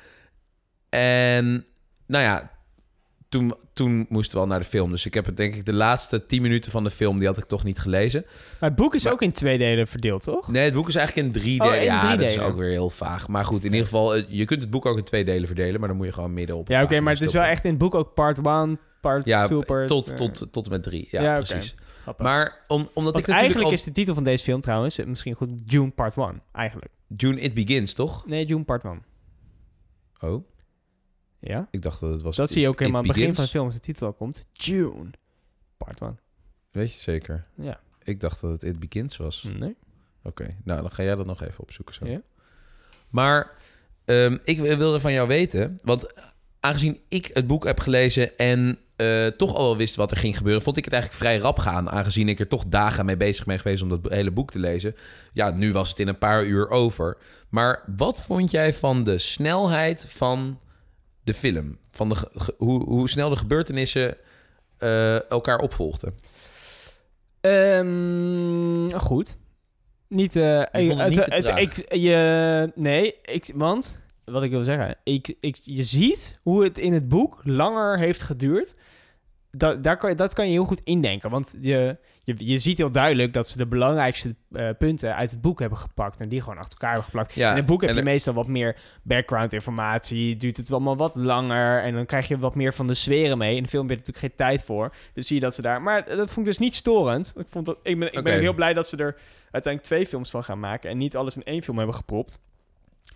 En 0.88 1.64
nou 2.06 2.24
ja, 2.24 2.50
toen, 3.38 3.54
toen 3.72 4.06
moesten 4.08 4.34
we 4.34 4.40
al 4.40 4.46
naar 4.46 4.58
de 4.58 4.64
film. 4.64 4.90
Dus 4.90 5.06
ik 5.06 5.14
heb 5.14 5.26
het 5.26 5.36
denk 5.36 5.54
ik 5.54 5.64
de 5.64 5.72
laatste 5.72 6.24
10 6.24 6.42
minuten 6.42 6.70
van 6.70 6.84
de 6.84 6.90
film... 6.90 7.18
die 7.18 7.26
had 7.28 7.38
ik 7.38 7.44
toch 7.44 7.64
niet 7.64 7.78
gelezen. 7.78 8.24
Maar 8.60 8.70
het 8.70 8.78
boek 8.78 8.94
is 8.94 9.04
Maar- 9.04 9.12
ook 9.12 9.22
in 9.22 9.32
twee 9.32 9.58
delen 9.58 9.86
verdeeld, 9.86 10.22
toch? 10.22 10.48
Nee, 10.52 10.64
het 10.64 10.74
boek 10.74 10.88
is 10.88 10.94
eigenlijk 10.94 11.26
in 11.26 11.32
drie 11.42 11.60
Oh, 11.60 11.66
delen. 11.66 11.80
in 11.80 11.84
ja, 11.86 11.98
drie 12.00 12.16
dat 12.18 12.28
is 12.28 12.38
ook 12.38 12.56
weer 12.56 12.70
heel 12.70 12.90
vaag. 12.90 13.28
Maar 13.28 13.44
goed, 13.44 13.64
in 13.64 13.70
ieder 13.70 13.86
geval... 13.86 14.14
eh, 14.16 14.24
je 14.28 14.44
kunt 14.44 14.60
het 14.60 14.70
boek 14.70 14.86
ook 14.86 14.98
in 14.98 15.04
twee 15.04 15.24
delen 15.24 15.46
verdelen... 15.46 15.78
maar 15.80 15.88
dan 15.88 15.96
moet 15.96 16.06
je 16.06 16.12
gewoon 16.12 16.32
midden 16.32 16.56
op 16.56 16.68
Ja, 16.68 16.82
oké, 16.82 17.00
maar 17.00 17.12
het 17.12 17.22
is 17.22 17.32
wel 17.32 17.42
echt 17.42 17.64
in 17.64 17.70
het 17.70 17.78
boek 17.78 17.94
ook 17.94 18.14
part 18.14 18.46
1, 18.46 18.78
part 19.00 19.22
2, 19.22 19.34
Ja, 19.34 19.46
part... 19.66 19.86
tot, 19.86 20.16
tot, 20.16 20.46
tot 20.50 20.64
en 20.64 20.70
met 20.70 20.82
drie. 20.82 21.08
Ja, 21.10 21.22
Ja, 21.22 21.34
precies. 21.36 21.74
Maar 22.18 22.64
om, 22.68 22.88
omdat 22.94 23.12
Want 23.12 23.28
ik 23.28 23.34
eigenlijk 23.34 23.66
al... 23.66 23.72
is 23.72 23.82
de 23.84 23.90
titel 23.92 24.14
van 24.14 24.24
deze 24.24 24.44
film 24.44 24.60
trouwens, 24.60 24.98
eh, 24.98 25.06
misschien 25.06 25.34
goed, 25.34 25.50
June 25.64 25.90
Part 25.90 26.16
1, 26.16 26.42
eigenlijk. 26.52 26.90
June 27.16 27.40
It 27.40 27.54
Begins, 27.54 27.92
toch? 27.92 28.26
Nee, 28.26 28.44
June 28.44 28.64
Part 28.64 28.84
1. 28.84 29.02
Oh, 30.20 30.44
Ja? 31.46 31.68
ik 31.70 31.82
dacht 31.82 32.00
dat 32.00 32.10
het 32.10 32.22
was... 32.22 32.36
Dat 32.36 32.50
zie 32.50 32.60
je 32.60 32.68
ook 32.68 32.78
helemaal 32.78 33.00
aan 33.00 33.06
het 33.06 33.16
begin 33.16 33.34
van 33.34 33.44
de 33.44 33.50
film, 33.50 33.64
als 33.64 33.74
de 33.74 33.80
titel 33.80 34.06
al 34.06 34.12
komt. 34.12 34.46
June 34.52 35.10
Part 35.76 36.00
1. 36.00 36.18
Weet 36.70 36.92
je 36.92 36.98
zeker? 36.98 37.46
Ja. 37.54 37.80
Ik 38.02 38.20
dacht 38.20 38.40
dat 38.40 38.50
het 38.50 38.62
It 38.62 38.78
Begins 38.78 39.16
was. 39.16 39.48
Nee? 39.58 39.76
Oké, 40.22 40.56
nou 40.64 40.80
dan 40.80 40.90
ga 40.90 41.02
jij 41.02 41.14
dat 41.14 41.26
nog 41.26 41.42
even 41.42 41.60
opzoeken 41.60 41.94
zo. 41.94 42.06
Ja. 42.06 42.20
Maar 43.08 43.50
ehm, 44.04 44.38
ik 44.44 44.60
wilde 44.60 45.00
van 45.00 45.12
jou 45.12 45.28
weten, 45.28 45.78
want 45.82 46.12
aangezien 46.60 47.00
ik 47.08 47.30
het 47.32 47.46
boek 47.46 47.64
heb 47.64 47.80
gelezen 47.80 48.36
en 48.36 48.78
eh, 48.96 49.26
toch 49.26 49.54
al 49.54 49.62
wel 49.62 49.76
wist 49.76 49.96
wat 49.96 50.10
er 50.10 50.16
ging 50.16 50.36
gebeuren, 50.36 50.62
vond 50.62 50.76
ik 50.76 50.84
het 50.84 50.92
eigenlijk 50.92 51.22
vrij 51.22 51.38
rap 51.38 51.58
gaan, 51.58 51.90
aangezien 51.90 52.28
ik 52.28 52.40
er 52.40 52.48
toch 52.48 52.64
dagen 52.66 53.04
mee 53.04 53.16
bezig 53.16 53.44
ben 53.44 53.58
geweest 53.58 53.82
om 53.82 53.88
dat 53.88 54.00
hele 54.08 54.30
boek 54.30 54.50
te 54.50 54.58
lezen. 54.58 54.94
Ja, 55.32 55.50
nu 55.50 55.72
was 55.72 55.88
het 55.88 55.98
in 55.98 56.08
een 56.08 56.18
paar 56.18 56.44
uur 56.44 56.68
over. 56.68 57.16
Maar 57.48 57.82
wat 57.96 58.22
vond 58.22 58.50
jij 58.50 58.72
van 58.72 59.04
de 59.04 59.18
snelheid 59.18 60.06
van 60.08 60.58
de 61.24 61.34
film? 61.34 61.78
Van 61.90 62.08
de, 62.08 62.14
ge- 62.14 62.54
hoe, 62.56 62.84
hoe 62.84 63.08
snel 63.08 63.28
de 63.28 63.36
gebeurtenissen 63.36 64.16
eh, 64.78 65.30
elkaar 65.30 65.58
opvolgden? 65.58 66.14
Ehm, 67.40 68.90
goed. 68.98 69.36
Niet... 70.08 70.36
eh 70.36 70.42
Je 70.72 70.94
het 70.94 71.48
ik, 71.58 72.72
nee, 72.74 73.14
ik, 73.22 73.50
want... 73.54 74.02
Wat 74.24 74.42
ik 74.42 74.50
wil 74.50 74.64
zeggen. 74.64 74.96
Ik, 75.02 75.34
ik, 75.40 75.58
je 75.62 75.82
ziet 75.82 76.38
hoe 76.42 76.64
het 76.64 76.78
in 76.78 76.92
het 76.92 77.08
boek 77.08 77.40
langer 77.42 77.98
heeft 77.98 78.20
geduurd... 78.22 78.74
dat, 79.50 79.84
daar 79.84 79.96
kan 79.96 80.10
je, 80.10 80.16
dat 80.16 80.32
kan 80.34 80.46
je 80.46 80.52
heel 80.52 80.64
goed 80.64 80.80
indenken. 80.84 81.30
Want 81.30 81.54
je, 81.60 81.96
je, 82.24 82.34
je 82.38 82.58
ziet 82.58 82.78
heel 82.78 82.90
duidelijk 82.90 83.32
dat 83.32 83.48
ze 83.48 83.56
de 83.56 83.66
belangrijkste 83.66 84.34
eh, 84.52 84.68
punten 84.78 85.14
uit 85.16 85.30
het 85.30 85.40
boek 85.40 85.60
hebben 85.60 85.78
gepakt. 85.78 86.20
En 86.20 86.28
die 86.28 86.40
gewoon 86.40 86.58
achter 86.58 86.72
elkaar 86.72 86.88
hebben 86.92 87.04
geplakt. 87.10 87.32
Ja, 87.34 87.50
in 87.50 87.56
het 87.56 87.66
boek 87.66 87.80
heb 87.80 87.90
je 87.90 87.96
er- 87.96 88.02
meestal 88.04 88.34
wat 88.34 88.46
meer 88.46 88.76
background 89.02 89.52
informatie. 89.52 90.36
Duurt 90.36 90.56
het 90.56 90.70
allemaal 90.70 90.96
wat 90.96 91.14
langer. 91.14 91.82
En 91.82 91.94
dan 91.94 92.06
krijg 92.06 92.28
je 92.28 92.38
wat 92.38 92.54
meer 92.54 92.74
van 92.74 92.86
de 92.86 92.94
sferen 92.94 93.38
mee. 93.38 93.56
In 93.56 93.62
de 93.62 93.68
film 93.68 93.88
heb 93.88 93.98
je 93.98 94.02
er 94.04 94.12
natuurlijk 94.12 94.38
geen 94.38 94.46
tijd 94.48 94.66
voor. 94.66 94.94
Dus 95.14 95.26
zie 95.26 95.36
je 95.36 95.42
dat 95.42 95.54
ze 95.54 95.62
daar... 95.62 95.82
Maar 95.82 96.04
dat 96.04 96.16
vond 96.16 96.36
ik 96.38 96.44
dus 96.44 96.58
niet 96.58 96.74
storend. 96.74 97.32
Ik, 97.36 97.46
vond 97.48 97.66
dat, 97.66 97.76
ik, 97.82 97.98
ben, 97.98 98.12
ik 98.12 98.22
ben 98.24 98.40
heel 98.40 98.54
blij 98.54 98.74
dat 98.74 98.88
ze 98.88 98.96
er 98.96 99.16
uiteindelijk 99.50 99.82
twee 99.82 100.06
films 100.06 100.30
van 100.30 100.44
gaan 100.44 100.60
maken. 100.60 100.90
En 100.90 100.98
niet 100.98 101.16
alles 101.16 101.36
in 101.36 101.44
één 101.44 101.62
film 101.62 101.76
hebben 101.76 101.94
gepropt. 101.96 102.40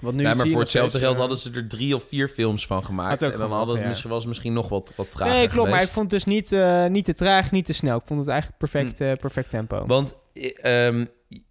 Want 0.00 0.16
nu 0.16 0.22
Nee, 0.22 0.34
maar 0.34 0.48
voor 0.48 0.60
hetzelfde 0.60 0.98
geld 0.98 1.14
eh, 1.14 1.20
hadden 1.20 1.38
ze 1.38 1.50
er 1.54 1.68
drie 1.68 1.94
of 1.94 2.04
vier 2.08 2.28
films 2.28 2.66
van 2.66 2.84
gemaakt. 2.84 3.22
En 3.22 3.38
dan 3.38 3.52
hadden 3.52 3.74
het 3.74 3.82
ja. 3.82 3.88
misschien, 3.88 4.10
was 4.10 4.18
het 4.18 4.28
misschien 4.28 4.52
nog 4.52 4.68
wat, 4.68 4.92
wat 4.96 5.10
trager 5.10 5.34
Nee, 5.34 5.48
klopt. 5.48 5.70
Maar 5.70 5.82
ik 5.82 5.88
vond 5.88 6.10
het 6.10 6.24
dus 6.24 6.34
niet, 6.34 6.52
eh, 6.52 6.86
niet 6.86 7.04
te 7.04 7.14
traag, 7.14 7.50
niet 7.50 7.64
te 7.64 7.72
snel. 7.72 7.96
Ik 7.96 8.02
vond 8.06 8.20
het 8.20 8.28
eigenlijk 8.28 8.58
perfect, 8.58 9.00
eh, 9.00 9.12
perfect 9.12 9.50
tempo. 9.50 9.86
Want 9.86 10.14
ehm, 10.32 11.04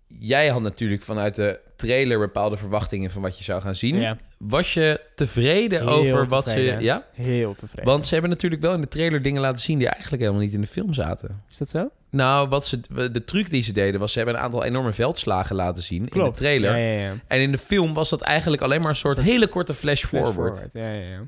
jij 0.07 0.47
had 0.47 0.61
natuurlijk 0.61 1.01
vanuit 1.01 1.35
de 1.35 1.59
trailer 1.75 2.19
bepaalde 2.19 2.57
verwachtingen 2.57 3.11
van 3.11 3.21
wat 3.21 3.37
je 3.37 3.43
zou 3.43 3.61
gaan 3.61 3.75
zien. 3.75 3.95
Ja, 3.95 4.17
Was 4.37 4.73
je 4.73 5.01
tevreden 5.15 5.79
Heel 5.79 5.89
over 5.89 6.27
wat 6.27 6.45
tevreden. 6.45 6.79
ze... 6.79 6.85
Ja? 6.85 7.05
heel 7.13 7.55
tevreden. 7.55 7.85
Want 7.85 8.05
ze 8.05 8.13
hebben 8.13 8.31
natuurlijk 8.31 8.61
wel 8.61 8.73
in 8.73 8.81
de 8.81 8.87
trailer 8.87 9.21
dingen 9.21 9.41
laten 9.41 9.59
zien... 9.59 9.77
die 9.77 9.87
eigenlijk 9.87 10.21
helemaal 10.21 10.43
niet 10.43 10.53
in 10.53 10.61
de 10.61 10.67
film 10.67 10.93
zaten. 10.93 11.43
Is 11.49 11.57
dat 11.57 11.69
zo? 11.69 11.89
Nou, 12.09 12.49
wat 12.49 12.65
ze, 12.65 12.79
de 13.11 13.23
truc 13.23 13.49
die 13.49 13.63
ze 13.63 13.71
deden 13.71 13.99
was... 13.99 14.11
ze 14.11 14.17
hebben 14.17 14.35
een 14.35 14.41
aantal 14.41 14.63
enorme 14.63 14.93
veldslagen 14.93 15.55
laten 15.55 15.83
zien 15.83 16.07
in 16.07 16.23
de 16.23 16.31
trailer. 16.31 16.77
Ja, 16.77 16.91
ja, 16.91 17.01
ja. 17.01 17.13
En 17.27 17.39
in 17.39 17.51
de 17.51 17.57
film 17.57 17.93
was 17.93 18.09
dat 18.09 18.21
eigenlijk 18.21 18.61
alleen 18.61 18.79
maar 18.79 18.89
een 18.89 18.95
soort 18.95 19.19
hele 19.19 19.47
korte 19.47 19.73
flash, 19.73 20.05
Flash 20.05 20.23
forward. 20.23 20.67
Ja, 20.71 20.91
ja, 20.91 21.07
ja. 21.07 21.19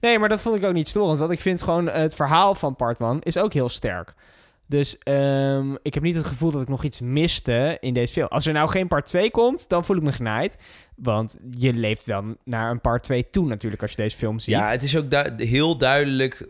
Nee, 0.00 0.18
maar 0.18 0.28
dat 0.28 0.40
vond 0.40 0.56
ik 0.56 0.64
ook 0.64 0.72
niet 0.72 0.88
storend. 0.88 1.18
Want 1.18 1.30
ik 1.32 1.40
vind 1.40 1.62
gewoon 1.62 1.88
het 1.88 2.14
verhaal 2.14 2.54
van 2.54 2.76
part 2.76 3.00
1 3.00 3.18
is 3.20 3.38
ook 3.38 3.52
heel 3.52 3.68
sterk. 3.68 4.14
Dus 4.66 4.98
ehm, 4.98 5.74
ik 5.82 5.94
heb 5.94 6.02
niet 6.02 6.14
het 6.14 6.24
gevoel 6.26 6.50
dat 6.50 6.62
ik 6.62 6.68
nog 6.68 6.84
iets 6.84 7.00
miste 7.00 7.76
in 7.80 7.94
deze 7.94 8.12
film. 8.12 8.26
Als 8.28 8.46
er 8.46 8.52
nou 8.52 8.68
geen 8.70 8.88
part 8.88 9.06
2 9.06 9.30
komt, 9.30 9.68
dan 9.68 9.84
voel 9.84 9.96
ik 9.96 10.02
me 10.02 10.12
genaaid. 10.12 10.56
Want 10.96 11.36
je 11.50 11.72
leeft 11.72 12.06
dan 12.06 12.36
naar 12.44 12.70
een 12.70 12.80
part 12.80 13.02
2 13.02 13.30
toe 13.30 13.46
natuurlijk 13.46 13.82
als 13.82 13.90
je 13.90 13.96
deze 13.96 14.16
film 14.16 14.38
ziet. 14.38 14.54
Ja, 14.54 14.70
het 14.70 14.82
is 14.82 14.96
ook 14.96 15.10
du- 15.10 15.44
heel 15.44 15.76
duidelijk. 15.76 16.48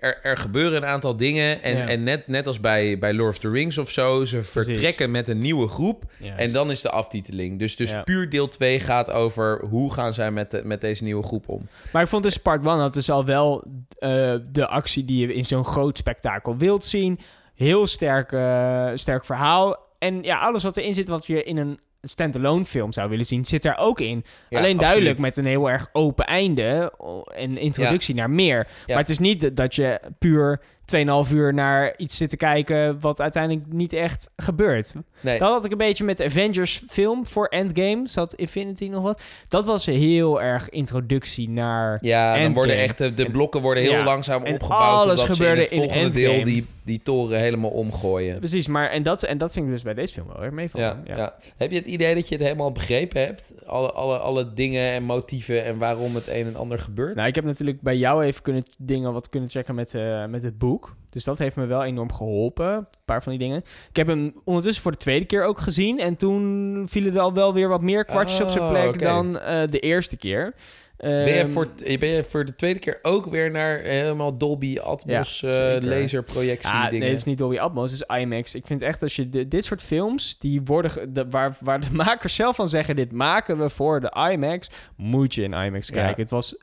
Er, 0.00 0.18
er 0.22 0.36
gebeuren 0.36 0.76
een 0.82 0.88
aantal 0.88 1.16
dingen. 1.16 1.62
En, 1.62 1.76
Ja. 1.76 1.86
en 1.88 2.02
net, 2.02 2.26
net 2.28 2.46
als 2.46 2.60
bij, 2.60 2.98
bij 2.98 3.14
Lord 3.14 3.30
of 3.30 3.38
the 3.38 3.50
Rings 3.50 3.78
of 3.78 3.90
zo, 3.90 4.24
ze 4.24 4.42
vertrekken 4.42 5.10
met 5.10 5.28
een 5.28 5.38
nieuwe 5.38 5.68
groep. 5.68 6.04
Juist. 6.18 6.38
En 6.38 6.52
dan 6.52 6.70
is 6.70 6.80
de 6.80 6.90
aftiteling. 6.90 7.58
Dus, 7.58 7.76
dus 7.76 7.90
Ja. 7.90 8.02
puur 8.02 8.30
deel 8.30 8.48
2 8.48 8.80
gaat 8.80 9.10
over 9.10 9.64
hoe 9.70 9.92
gaan 9.92 10.14
zij 10.14 10.30
met, 10.30 10.50
de, 10.50 10.60
met 10.64 10.80
deze 10.80 11.02
nieuwe 11.04 11.22
groep 11.22 11.48
om. 11.48 11.68
Maar 11.92 12.02
ik 12.02 12.08
vond 12.08 12.22
dus 12.22 12.36
part 12.36 12.64
1 12.66 12.78
had 12.78 12.94
dus 12.94 13.10
al 13.10 13.24
wel 13.24 13.64
eh, 13.98 14.34
de 14.52 14.66
actie 14.66 15.04
die 15.04 15.26
je 15.26 15.34
in 15.34 15.44
zo'n 15.44 15.64
groot 15.64 15.98
spektakel 15.98 16.56
wilt 16.56 16.84
zien. 16.84 17.18
Heel 17.62 17.86
sterk, 17.86 18.32
eh, 18.32 18.90
sterk 18.94 19.24
verhaal. 19.24 19.76
En 19.98 20.22
ja, 20.22 20.38
alles 20.38 20.62
wat 20.62 20.76
erin 20.76 20.94
zit 20.94 21.08
wat 21.08 21.26
je 21.26 21.42
in 21.42 21.56
een 21.56 21.78
standalone 22.02 22.64
film 22.64 22.92
zou 22.92 23.08
willen 23.08 23.26
zien, 23.26 23.44
zit 23.44 23.64
er 23.64 23.76
ook 23.76 24.00
in. 24.00 24.24
Ja, 24.48 24.58
Alleen 24.58 24.76
duidelijk 24.76 25.10
absoluut. 25.10 25.36
met 25.36 25.44
een 25.44 25.50
heel 25.50 25.70
erg 25.70 25.88
open 25.92 26.26
einde 26.26 26.92
en 27.34 27.58
introductie 27.58 28.14
naar 28.14 28.30
meer. 28.30 28.56
Ja. 28.56 28.84
Maar 28.86 28.96
het 28.96 29.08
is 29.08 29.18
niet 29.18 29.56
dat 29.56 29.74
je 29.74 30.00
puur 30.18 30.60
2,5 30.84 31.32
uur 31.32 31.54
naar 31.54 31.94
iets 31.96 32.16
zit 32.16 32.30
te 32.30 32.36
kijken 32.36 33.00
wat 33.00 33.20
uiteindelijk 33.20 33.72
niet 33.72 33.92
echt 33.92 34.30
gebeurt. 34.36 34.94
Nee. 35.22 35.38
Dat 35.38 35.50
had 35.52 35.64
ik 35.64 35.72
een 35.72 35.78
beetje 35.78 36.04
met 36.04 36.16
de 36.16 36.24
Avengers 36.24 36.82
film 36.88 37.26
voor 37.26 37.46
Endgame. 37.46 38.08
Zat 38.08 38.34
Infinity 38.34 38.88
nog 38.88 39.02
wat? 39.02 39.20
Dat 39.48 39.64
was 39.64 39.86
heel 39.86 40.42
erg 40.42 40.68
introductie 40.68 41.48
naar... 41.48 41.98
Ja, 42.00 42.38
dan 42.38 42.52
worden 42.52 42.76
echt 42.76 42.98
de, 42.98 43.14
de 43.14 43.24
En- 43.24 43.32
blokken 43.32 43.60
worden 43.60 43.82
heel 43.82 43.92
ja. 43.92 44.04
langzaam 44.04 44.42
En 44.44 44.52
opgebouwd. 44.54 44.80
alles 44.82 45.22
gebeurde 45.22 45.54
in 45.54 45.60
het 45.60 45.70
in 45.70 45.78
volgende 45.78 46.10
deel 46.18 46.44
die, 46.44 46.66
die 46.84 47.00
toren 47.02 47.38
helemaal 47.40 47.70
omgooien. 47.70 48.38
Precies, 48.38 48.66
maar 48.68 48.90
en 48.90 49.02
dat, 49.02 49.22
en 49.22 49.38
dat 49.38 49.52
vind 49.52 49.66
ik 49.66 49.72
dus 49.72 49.82
bij 49.82 49.94
deze 49.94 50.14
film 50.14 50.26
wel 50.28 50.40
weer 50.40 50.54
meevallen. 50.54 51.02
Ja, 51.04 51.16
ja. 51.16 51.34
Heb 51.56 51.70
je 51.70 51.76
het 51.76 51.86
idee 51.86 52.14
dat 52.14 52.28
je 52.28 52.34
het 52.34 52.44
helemaal 52.44 52.72
begrepen 52.72 53.20
hebt? 53.20 53.54
Alle, 53.66 53.92
alle, 53.92 54.18
alle 54.18 54.52
dingen 54.54 54.92
en 54.92 55.02
motieven 55.02 55.64
en 55.64 55.78
waarom 55.78 56.14
het 56.14 56.28
een 56.28 56.46
en 56.46 56.56
ander 56.56 56.78
gebeurt? 56.78 57.14
Nou, 57.14 57.28
ik 57.28 57.34
heb 57.34 57.44
natuurlijk 57.44 57.80
bij 57.80 57.96
jou 57.96 58.24
even 58.24 58.42
kunnen 58.42 58.62
dingen 58.78 59.12
wat 59.12 59.28
kunnen 59.28 59.48
checken 59.48 59.74
met, 59.74 59.94
eh, 59.94 60.26
met 60.26 60.42
het 60.42 60.58
boek. 60.58 60.94
Dus 61.12 61.24
dat 61.24 61.38
heeft 61.38 61.56
me 61.56 61.66
wel 61.66 61.84
enorm 61.84 62.12
geholpen. 62.12 62.66
Een 62.72 62.86
paar 63.04 63.22
van 63.22 63.32
die 63.32 63.40
dingen. 63.40 63.62
Ik 63.88 63.96
heb 63.96 64.06
hem 64.06 64.32
ondertussen 64.44 64.82
voor 64.82 64.92
de 64.92 64.98
tweede 64.98 65.24
keer 65.24 65.44
ook 65.44 65.58
gezien. 65.58 65.98
En 65.98 66.16
toen 66.16 66.84
vielen 66.88 67.14
er 67.14 67.20
al 67.20 67.32
wel 67.34 67.54
weer 67.54 67.68
wat 67.68 67.82
meer 67.82 68.04
kwartjes 68.04 68.40
op 68.40 68.50
zijn 68.50 68.64
Oh, 68.64 68.70
plek 68.70 68.98
dan 69.02 69.38
eh, 69.38 69.60
de 69.70 69.78
eerste 69.80 70.16
keer. 70.16 70.54
Ben 70.96 71.10
je, 71.28 71.32
Ehm, 71.34 71.48
voor, 71.50 71.68
ben 71.98 72.08
je 72.08 72.24
voor 72.24 72.44
de 72.44 72.54
tweede 72.54 72.78
keer 72.78 72.98
ook 73.02 73.26
weer 73.26 73.50
naar 73.50 73.78
helemaal 73.80 74.38
Dolby 74.38 74.78
Atmos 74.78 75.40
Ja, 75.40 75.74
eh, 75.76 75.82
laserprojectie 75.82 76.70
Ah, 76.70 76.84
dingen? 76.84 76.98
nee, 77.00 77.08
het 77.08 77.18
is 77.18 77.24
niet 77.24 77.38
Dolby 77.38 77.58
Atmos, 77.58 77.90
het 77.90 78.04
is 78.08 78.16
IMAX. 78.18 78.54
Ik 78.54 78.66
vind 78.66 78.82
echt 78.82 79.02
als 79.02 79.16
je 79.16 79.28
de- 79.28 79.48
dit 79.48 79.64
soort 79.64 79.82
films, 79.82 80.38
die 80.38 80.60
worden, 80.64 81.12
de, 81.12 81.26
waar, 81.30 81.56
waar 81.60 81.80
de 81.80 81.86
makers 82.04 82.34
zelf 82.34 82.56
van 82.56 82.68
zeggen, 82.68 82.96
dit 82.96 83.12
maken 83.12 83.58
we 83.58 83.68
voor 83.68 84.00
de 84.00 84.28
IMAX, 84.32 84.70
moet 84.96 85.34
je 85.34 85.42
in 85.42 85.52
IMAX 85.52 85.88
Ja. 85.88 85.94
kijken. 85.94 86.22
Het 86.22 86.30
was, 86.30 86.56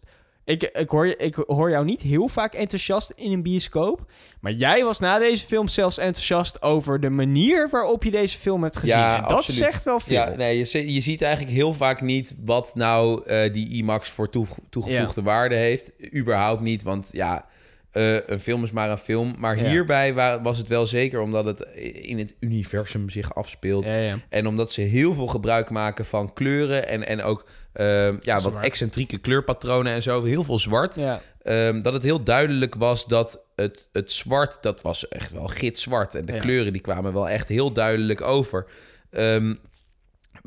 ik, 0.49 0.63
ik, 0.63 0.89
hoor, 0.89 1.05
ik 1.07 1.35
hoor 1.47 1.69
jou 1.69 1.85
niet 1.85 2.01
heel 2.01 2.27
vaak 2.27 2.53
enthousiast 2.53 3.13
in 3.15 3.31
een 3.31 3.41
bioscoop, 3.43 4.11
maar 4.41 4.51
jij 4.51 4.83
was 4.83 4.99
na 4.99 5.19
deze 5.19 5.45
film 5.45 5.67
zelfs 5.67 5.97
enthousiast 5.97 6.61
over 6.61 6.99
de 6.99 7.09
manier 7.09 7.69
waarop 7.71 8.03
je 8.03 8.11
deze 8.11 8.37
film 8.37 8.63
hebt 8.63 8.77
gezien. 8.77 8.97
Ja, 8.97 9.15
en 9.15 9.21
dat 9.21 9.31
absoluut. 9.31 9.59
zegt 9.63 9.83
wel 9.83 9.99
veel. 9.99 10.13
Ja, 10.15 10.33
nee, 10.35 10.57
je, 10.57 10.93
je 10.93 11.01
ziet 11.01 11.21
eigenlijk 11.21 11.55
heel 11.55 11.73
vaak 11.73 12.01
niet 12.01 12.35
wat 12.45 12.71
nou 12.75 13.25
eh, 13.25 13.53
die 13.53 13.69
IMAX 13.69 14.09
voor 14.09 14.29
toege- 14.29 14.61
toegevoegde 14.69 15.21
waarde 15.21 15.55
heeft. 15.55 15.91
Überhaupt 16.15 16.61
niet, 16.61 16.83
want 16.83 17.09
ja, 17.11 17.45
eh, 17.91 18.27
een 18.27 18.39
film 18.39 18.63
is 18.63 18.71
maar 18.71 18.89
een 18.89 18.97
film. 18.97 19.35
Maar 19.37 19.57
Ja. 19.57 19.69
hierbij 19.69 20.13
wa- 20.13 20.41
was 20.41 20.57
het 20.57 20.67
wel 20.67 20.85
zeker 20.85 21.21
omdat 21.21 21.45
het 21.45 21.61
in 22.01 22.17
het 22.19 22.35
universum 22.39 23.09
zich 23.09 23.35
afspeelt. 23.35 23.85
Ja, 23.85 23.95
ja. 23.97 24.15
En 24.29 24.47
omdat 24.47 24.71
ze 24.71 24.81
heel 24.81 25.13
veel 25.13 25.27
gebruik 25.27 25.69
maken 25.69 26.05
van 26.05 26.33
kleuren 26.33 26.87
en, 26.87 27.07
en 27.07 27.21
ook 27.23 27.45
ehm, 27.79 28.17
ja, 28.21 28.41
wat 28.41 28.55
excentrieke 28.59 29.17
kleurpatronen 29.17 29.93
en 29.93 30.01
zo. 30.01 30.23
Heel 30.23 30.43
veel 30.43 30.59
zwart. 30.59 30.95
Ja. 30.95 31.21
Ehm, 31.41 31.81
dat 31.81 31.93
het 31.93 32.03
heel 32.03 32.23
duidelijk 32.23 32.75
was 32.75 33.05
dat 33.05 33.39
het, 33.55 33.89
het 33.91 34.11
zwart, 34.11 34.57
dat 34.61 34.81
was 34.81 35.07
echt 35.07 35.31
wel 35.31 35.47
gitzwart. 35.47 36.15
En 36.15 36.25
de 36.25 36.33
Ja. 36.33 36.39
kleuren 36.39 36.73
die 36.73 36.81
kwamen 36.81 37.13
wel 37.13 37.29
echt 37.29 37.47
heel 37.47 37.71
duidelijk 37.71 38.21
over. 38.21 38.65
Ehm, 39.11 39.55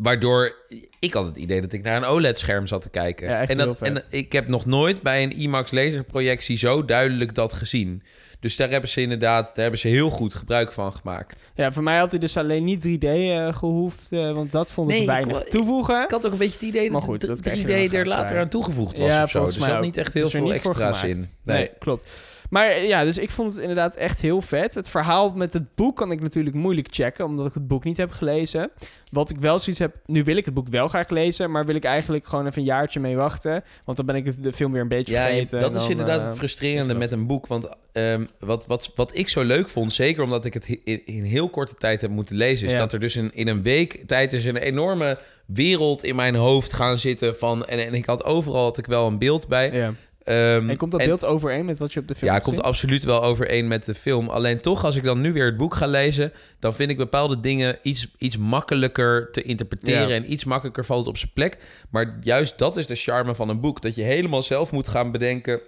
waardoor 0.03 0.57
ik 0.99 1.13
had 1.13 1.27
het 1.27 1.37
idee 1.37 1.61
dat 1.61 1.73
ik 1.73 1.83
naar 1.83 1.97
een 1.97 2.05
OLED-scherm 2.05 2.67
zat 2.67 2.83
te 2.83 2.91
kijken. 2.91 3.29
Ja, 3.29 3.41
echt 3.41 3.51
en, 3.51 3.59
heel 3.59 3.67
dat, 3.67 3.81
en 3.81 4.05
ik 4.09 4.33
heb 4.33 4.49
nog 4.49 4.67
nooit 4.67 5.03
bij 5.03 5.23
een 5.23 5.33
IMAX 5.39 5.71
laserprojectie 5.71 6.57
zo 6.57 6.85
duidelijk 6.85 7.35
dat 7.35 7.53
gezien. 7.53 8.03
Dus 8.41 8.57
daar 8.57 8.71
hebben 8.71 8.89
ze 8.91 9.01
inderdaad 9.01 9.45
daar 9.45 9.63
hebben 9.63 9.81
ze 9.81 9.89
heel 9.89 10.11
goed 10.11 10.35
gebruik 10.35 10.73
van 10.73 10.93
gemaakt. 10.93 11.51
ja, 11.55 11.73
voor 11.73 11.83
mij 11.83 11.99
had 11.99 12.11
hij 12.11 12.21
dus 12.21 12.37
alleen 12.37 12.65
niet 12.65 12.87
3D 12.89 13.05
eh, 13.05 13.55
gehoefd, 13.55 14.13
eh, 14.13 14.33
want 14.33 14.51
dat 14.51 14.71
vond 14.71 14.91
ik 14.91 14.97
Nee, 14.97 15.07
weinig 15.07 15.45
toevoegen. 15.45 16.03
Ik 16.03 16.11
had 16.11 16.27
ook 16.27 16.33
een 16.33 16.39
beetje 16.39 16.53
het 16.59 16.63
idee 16.69 16.91
Maar 16.91 17.01
dat 17.01 17.11
goed, 17.11 17.41
krijg 17.41 17.59
je 17.59 17.89
3D 17.89 17.91
dan 17.91 18.01
er 18.01 18.07
later 18.07 18.33
bij. 18.33 18.43
aan 18.43 18.49
toegevoegd 18.49 18.99
was 18.99 19.07
Ja, 19.07 19.23
of 19.23 19.31
zo. 19.31 19.45
Dus 19.45 19.57
er 19.57 19.63
zat 19.63 19.77
ook. 19.77 19.83
niet 19.83 19.97
echt 19.97 20.15
heel 20.15 20.29
veel 20.29 20.43
niet 20.43 20.61
voor 20.61 20.71
extra's 20.71 20.99
gemaakt. 20.99 21.19
in. 21.19 21.29
Nee. 21.43 21.57
Nee. 21.57 21.71
klopt. 21.79 22.11
Maar 22.53 22.69
eh, 22.71 22.89
ja, 22.89 23.05
dus 23.05 23.19
ik 23.19 23.31
vond 23.31 23.51
het 23.51 23.61
inderdaad 23.61 23.95
echt 23.97 24.21
heel 24.21 24.41
vet. 24.41 24.75
Het 24.75 24.89
verhaal 24.89 25.31
met 25.31 25.53
het 25.53 25.75
boek 25.75 25.97
kan 25.97 26.11
ik 26.13 26.21
natuurlijk 26.21 26.57
moeilijk 26.57 26.89
checken, 26.91 27.25
omdat 27.25 27.47
ik 27.47 27.55
het 27.55 27.67
boek 27.69 27.85
niet 27.85 27.97
heb 27.97 28.11
gelezen. 28.11 28.71
Wat 29.11 29.31
ik 29.31 29.37
wel 29.41 29.59
zoiets 29.59 29.81
heb, 29.81 29.97
nu 30.07 30.23
wil 30.25 30.37
ik 30.37 30.45
het 30.45 30.55
boek 30.55 30.69
wel 30.69 30.89
graag 30.89 31.09
lezen, 31.09 31.51
maar 31.51 31.65
wil 31.67 31.75
ik 31.75 31.85
eigenlijk 31.85 32.27
gewoon 32.27 32.47
even 32.47 32.59
een 32.59 32.65
jaartje 32.67 33.01
mee 33.01 33.17
wachten. 33.17 33.65
Want 33.85 33.97
dan 33.97 34.07
ben 34.07 34.17
ik 34.17 34.43
de 34.43 34.53
film 34.53 34.73
weer 34.73 34.81
een 34.81 34.89
beetje 34.89 35.15
Ja, 35.15 35.25
vergeten. 35.27 35.61
dat 35.61 35.71
en 35.71 35.77
is 35.77 35.83
dan, 35.83 35.91
inderdaad 35.91 36.21
eh, 36.21 36.27
het 36.27 36.37
frustrerende 36.37 36.89
dat. 36.89 36.99
met 36.99 37.13
een 37.13 37.27
boek. 37.27 37.47
Want 37.47 37.69
ehm, 37.93 38.25
wat, 38.39 38.67
wat, 38.67 38.93
wat 38.95 39.17
ik 39.17 39.29
zo 39.29 39.43
leuk 39.43 39.69
vond, 39.69 39.93
zeker 39.93 40.23
omdat 40.23 40.45
ik 40.45 40.55
het 40.55 40.69
in, 40.85 41.07
in 41.07 41.25
heel 41.25 41.49
korte 41.49 41.75
tijd 41.75 42.01
heb 42.01 42.11
moeten 42.11 42.37
lezen, 42.37 42.67
is 42.67 42.73
Ja. 42.73 42.79
dat 42.79 42.93
er 42.93 43.01
dus 43.01 43.17
in, 43.17 43.31
in 43.35 43.49
een 43.49 43.63
week 43.63 44.03
tijd 44.07 44.33
is 44.33 44.45
een 44.45 44.57
enorme 44.57 45.19
wereld 45.47 46.05
in 46.05 46.17
mijn 46.17 46.35
hoofd 46.35 46.73
gaan 46.73 46.99
zitten 46.99 47.37
van. 47.37 47.65
En, 47.65 47.87
en 47.87 47.95
ik 47.95 48.07
had 48.07 48.25
overal 48.25 48.63
had 48.65 48.79
ik 48.79 48.87
wel 48.87 49.07
een 49.07 49.19
beeld 49.19 49.49
bij. 49.49 49.71
Ja. 49.73 49.93
Ehm, 50.25 50.71
En 50.71 50.77
komt 50.77 50.91
dat 50.93 51.01
en- 51.01 51.07
beeld 51.07 51.25
overeen 51.25 51.65
met 51.65 51.79
wat 51.79 51.93
je 51.93 52.01
op 52.01 52.09
de 52.09 52.15
film 52.15 52.27
Ja, 52.27 52.33
hebt 52.33 52.45
komt 52.45 52.63
absoluut 52.63 53.05
wel 53.05 53.23
overeen 53.23 53.69
met 53.69 53.85
de 53.85 53.95
film. 53.95 54.29
Alleen 54.29 54.61
toch, 54.61 54.85
als 54.85 54.97
ik 54.97 55.03
dan 55.05 55.21
nu 55.21 55.33
weer 55.33 55.45
het 55.45 55.57
boek 55.57 55.75
ga 55.75 55.87
lezen, 55.87 56.33
dan 56.59 56.75
vind 56.75 56.91
ik 56.91 56.97
bepaalde 56.97 57.41
dingen 57.41 57.79
iets, 57.83 58.07
iets 58.19 58.37
makkelijker 58.39 59.29
te 59.33 59.43
interpreteren 59.43 60.09
Ja. 60.09 60.15
en 60.15 60.33
iets 60.33 60.45
makkelijker 60.45 60.85
valt 60.85 61.01
het 61.01 61.09
op 61.09 61.17
zijn 61.19 61.31
plek. 61.35 61.57
Maar 61.91 62.19
juist 62.21 62.59
dat 62.59 62.77
is 62.77 62.87
de 62.87 62.95
charme 62.95 63.35
van 63.35 63.49
een 63.49 63.61
boek. 63.61 63.83
Dat 63.83 63.95
je 63.95 64.03
helemaal 64.03 64.43
zelf 64.43 64.73
moet 64.73 64.89
gaan 64.89 65.11
bedenken. 65.13 65.61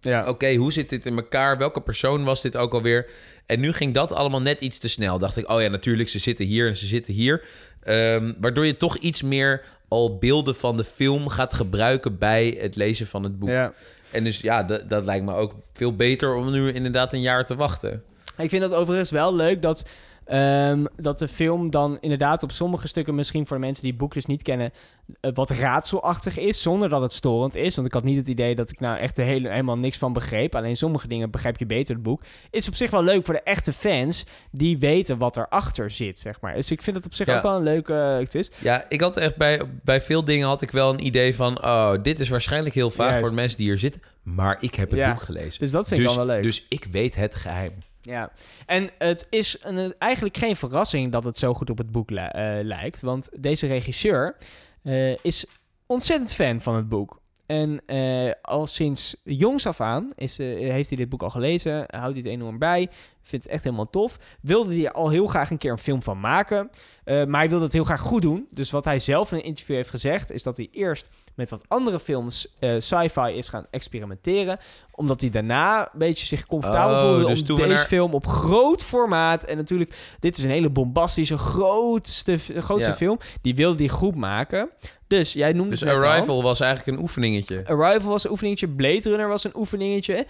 Ja. 0.00 0.28
Oké, 0.28 0.54
hoe 0.54 0.72
zit 0.72 0.88
dit 0.88 1.06
in 1.06 1.16
elkaar? 1.16 1.58
Welke 1.58 1.80
persoon 1.80 2.24
was 2.24 2.42
dit 2.42 2.56
ook 2.56 2.72
alweer? 2.74 3.06
En 3.46 3.60
nu 3.60 3.72
ging 3.72 3.94
dat 3.94 4.12
allemaal 4.12 4.42
net 4.42 4.60
iets 4.60 4.78
te 4.78 4.88
snel. 4.88 5.18
Dacht 5.18 5.36
ik, 5.36 5.50
oh 5.50 5.60
ja, 5.62 5.68
natuurlijk, 5.68 6.08
ze 6.08 6.18
zitten 6.18 6.46
hier 6.46 6.68
en 6.68 6.76
ze 6.76 6.86
zitten 6.86 7.14
hier. 7.14 7.42
Ehm, 7.82 8.32
waardoor 8.40 8.66
je 8.66 8.76
toch 8.76 8.96
iets 8.96 9.22
meer 9.22 9.62
al 9.88 10.18
beelden 10.18 10.54
van 10.56 10.76
de 10.76 10.84
film 10.84 11.28
gaat 11.28 11.54
gebruiken 11.54 12.18
bij 12.18 12.56
het 12.60 12.76
lezen 12.76 13.06
van 13.06 13.22
het 13.22 13.38
boek. 13.38 13.48
ja. 13.48 13.72
En 14.10 14.24
dus 14.24 14.40
ja, 14.40 14.62
dat, 14.62 14.88
dat 14.88 15.04
lijkt 15.04 15.24
me 15.24 15.34
ook 15.34 15.54
veel 15.72 15.96
beter 15.96 16.34
om 16.34 16.50
nu 16.50 16.72
inderdaad 16.72 17.12
een 17.12 17.20
jaar 17.20 17.44
te 17.44 17.54
wachten. 17.54 18.02
Ik 18.36 18.50
vind 18.50 18.62
dat 18.62 18.74
overigens 18.74 19.10
wel 19.10 19.34
leuk 19.34 19.62
dat 19.62 19.84
Ehm, 20.24 20.84
dat 20.96 21.18
de 21.18 21.28
film 21.28 21.70
dan 21.70 21.98
inderdaad 22.00 22.42
op 22.42 22.50
sommige 22.52 22.88
stukken, 22.88 23.14
misschien 23.14 23.46
voor 23.46 23.56
de 23.56 23.62
mensen 23.62 23.82
die 23.82 23.90
het 23.92 24.00
boek 24.00 24.14
dus 24.14 24.26
niet 24.26 24.42
kennen, 24.42 24.72
eh, 25.20 25.30
wat 25.34 25.50
raadselachtig 25.50 26.38
is, 26.38 26.62
zonder 26.62 26.88
dat 26.88 27.02
het 27.02 27.12
storend 27.12 27.54
is. 27.56 27.74
Want 27.74 27.86
ik 27.86 27.92
had 27.92 28.04
niet 28.04 28.16
het 28.16 28.28
idee 28.28 28.54
dat 28.54 28.70
ik 28.70 28.80
nou 28.80 28.98
echt 28.98 29.16
de 29.16 29.22
hele, 29.22 29.48
helemaal 29.48 29.78
niks 29.78 29.98
van 29.98 30.12
begreep. 30.12 30.54
Alleen 30.54 30.76
sommige 30.76 31.08
dingen 31.08 31.30
begrijp 31.30 31.58
je 31.58 31.66
beter 31.66 31.94
het 31.94 32.02
boek. 32.02 32.22
Is 32.50 32.68
op 32.68 32.74
zich 32.74 32.90
wel 32.90 33.02
leuk 33.02 33.24
voor 33.24 33.34
de 33.34 33.42
echte 33.42 33.72
fans 33.72 34.24
die 34.50 34.78
weten 34.78 35.18
wat 35.18 35.36
erachter 35.36 35.90
zit, 35.90 36.18
zeg 36.18 36.40
maar. 36.40 36.54
Dus 36.54 36.70
ik 36.70 36.82
vind 36.82 36.96
het 36.96 37.06
op 37.06 37.14
zich 37.14 37.26
Ja. 37.26 37.36
ook 37.36 37.42
wel 37.42 37.56
een 37.56 37.62
leuke 37.62 38.16
eh, 38.20 38.26
twist. 38.26 38.56
Ja, 38.60 38.84
ik 38.88 39.00
had 39.00 39.16
echt 39.16 39.36
bij, 39.36 39.60
bij 39.82 40.00
veel 40.00 40.24
dingen 40.24 40.46
had 40.48 40.62
ik 40.62 40.70
wel 40.70 40.92
een 40.92 41.06
idee 41.06 41.34
van... 41.34 41.64
oh, 41.64 41.92
dit 42.02 42.20
is 42.20 42.28
waarschijnlijk 42.28 42.74
heel 42.74 42.90
vaag 42.90 43.06
Juist. 43.06 43.20
voor 43.20 43.28
de 43.28 43.34
mensen 43.34 43.56
die 43.58 43.66
hier 43.66 43.78
zitten. 43.78 44.02
Maar 44.22 44.56
ik 44.60 44.74
heb 44.74 44.90
het 44.90 44.98
Ja, 44.98 45.12
boek 45.12 45.22
gelezen. 45.22 45.60
Dus 45.60 45.70
dat 45.70 45.88
vind 45.88 46.00
ik 46.00 46.06
dus, 46.06 46.16
dan 46.16 46.26
wel 46.26 46.34
leuk. 46.34 46.44
dus 46.44 46.66
ik 46.68 46.86
weet 46.90 47.14
het 47.14 47.34
geheim. 47.34 47.72
Ja, 48.04 48.30
en 48.66 48.90
het 48.98 49.26
is 49.30 49.56
een, 49.60 49.94
eigenlijk 49.98 50.36
geen 50.36 50.56
verrassing 50.56 51.12
dat 51.12 51.24
het 51.24 51.38
zo 51.38 51.54
goed 51.54 51.70
op 51.70 51.78
het 51.78 51.92
boek 51.92 52.10
eh, 52.10 52.24
lijkt. 52.62 53.00
Want 53.00 53.28
deze 53.38 53.66
regisseur 53.66 54.36
eh, 54.82 55.24
is 55.24 55.46
ontzettend 55.86 56.34
fan 56.34 56.60
van 56.60 56.74
het 56.74 56.88
boek. 56.88 57.22
En 57.46 57.80
eh, 57.86 58.30
al 58.42 58.66
sinds 58.66 59.16
jongs 59.22 59.66
af 59.66 59.80
aan 59.80 60.10
is, 60.14 60.38
heeft 60.38 60.88
hij 60.88 60.98
dit 60.98 61.08
boek 61.08 61.22
al 61.22 61.30
gelezen. 61.30 61.74
Houdt 61.74 62.12
hij 62.12 62.22
het 62.22 62.26
enorm 62.26 62.58
bij. 62.58 62.88
Vindt 63.22 63.44
het 63.44 63.54
echt 63.54 63.64
helemaal 63.64 63.90
tof. 63.90 64.18
Wilde 64.40 64.74
hij 64.74 64.92
al 64.92 65.10
heel 65.10 65.26
graag 65.26 65.50
een 65.50 65.58
keer 65.58 65.70
een 65.70 65.78
film 65.78 66.02
van 66.02 66.20
maken. 66.20 66.70
Maar 67.04 67.40
hij 67.40 67.48
wilde 67.48 67.64
het 67.64 67.72
heel 67.72 67.84
graag 67.84 68.00
goed 68.00 68.22
doen. 68.22 68.48
Dus 68.50 68.70
wat 68.70 68.84
hij 68.84 68.98
zelf 68.98 69.32
in 69.32 69.38
een 69.38 69.44
interview 69.44 69.76
heeft 69.76 69.90
gezegd... 69.90 70.30
is 70.30 70.42
dat 70.42 70.56
hij 70.56 70.68
eerst 70.70 71.08
met 71.34 71.50
wat 71.50 71.62
andere 71.68 72.00
films 72.00 72.54
eh, 72.58 72.74
sci-fi 72.78 73.30
is 73.32 73.48
gaan 73.48 73.66
experimenteren. 73.70 74.58
Omdat 74.90 75.20
hij 75.20 75.30
daarna 75.30 75.80
een 75.80 75.98
beetje 75.98 76.26
zich 76.26 76.46
comfortabel 76.46 76.96
Oh, 76.96 77.02
voelde... 77.02 77.26
dus 77.26 77.50
om 77.50 77.56
deze 77.56 77.84
film 77.86 78.14
op 78.14 78.26
groot 78.26 78.82
formaat... 78.82 79.44
en 79.44 79.56
natuurlijk, 79.56 80.16
dit 80.20 80.38
is 80.38 80.44
een 80.44 80.50
hele 80.50 80.70
bombastische, 80.70 81.38
grootste, 81.38 82.38
grootste 82.38 82.90
Ja. 82.90 82.96
film... 82.96 83.18
die 83.40 83.54
wilde 83.54 83.78
hij 83.78 83.88
goed 83.88 84.14
maken. 84.14 84.70
Dus 85.06 85.32
jij 85.32 85.52
noemde 85.52 85.70
Dus 85.70 85.84
al. 85.84 85.90
Arrival 85.90 86.42
was 86.42 86.60
eigenlijk 86.60 86.96
een 86.96 87.02
oefeningetje. 87.02 87.62
Arrival 87.66 88.10
was 88.10 88.24
een 88.24 88.30
oefeningetje, 88.30 88.68
Blade 88.68 89.00
Runner 89.08 89.28
was 89.28 89.44
een 89.44 89.56
oefeningetje. 89.56 90.26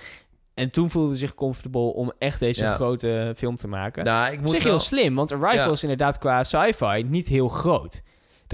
En 0.54 0.68
toen 0.70 0.90
voelde 0.90 1.08
hij 1.08 1.18
zich 1.18 1.34
comfortable 1.34 1.80
om 1.94 2.12
echt 2.18 2.40
deze 2.40 2.62
Ja. 2.62 2.74
grote 2.74 3.32
film 3.36 3.56
te 3.56 3.68
maken. 3.68 4.04
Nou, 4.04 4.32
ik 4.32 4.40
moet 4.40 4.52
wel... 4.52 4.60
heel 4.60 4.78
slim, 4.78 5.14
want 5.14 5.32
Arrival 5.32 5.66
Ja. 5.66 5.72
is 5.72 5.82
inderdaad 5.82 6.18
qua 6.18 6.44
sci-fi 6.44 7.02
niet 7.06 7.26
heel 7.26 7.48
groot. 7.48 8.02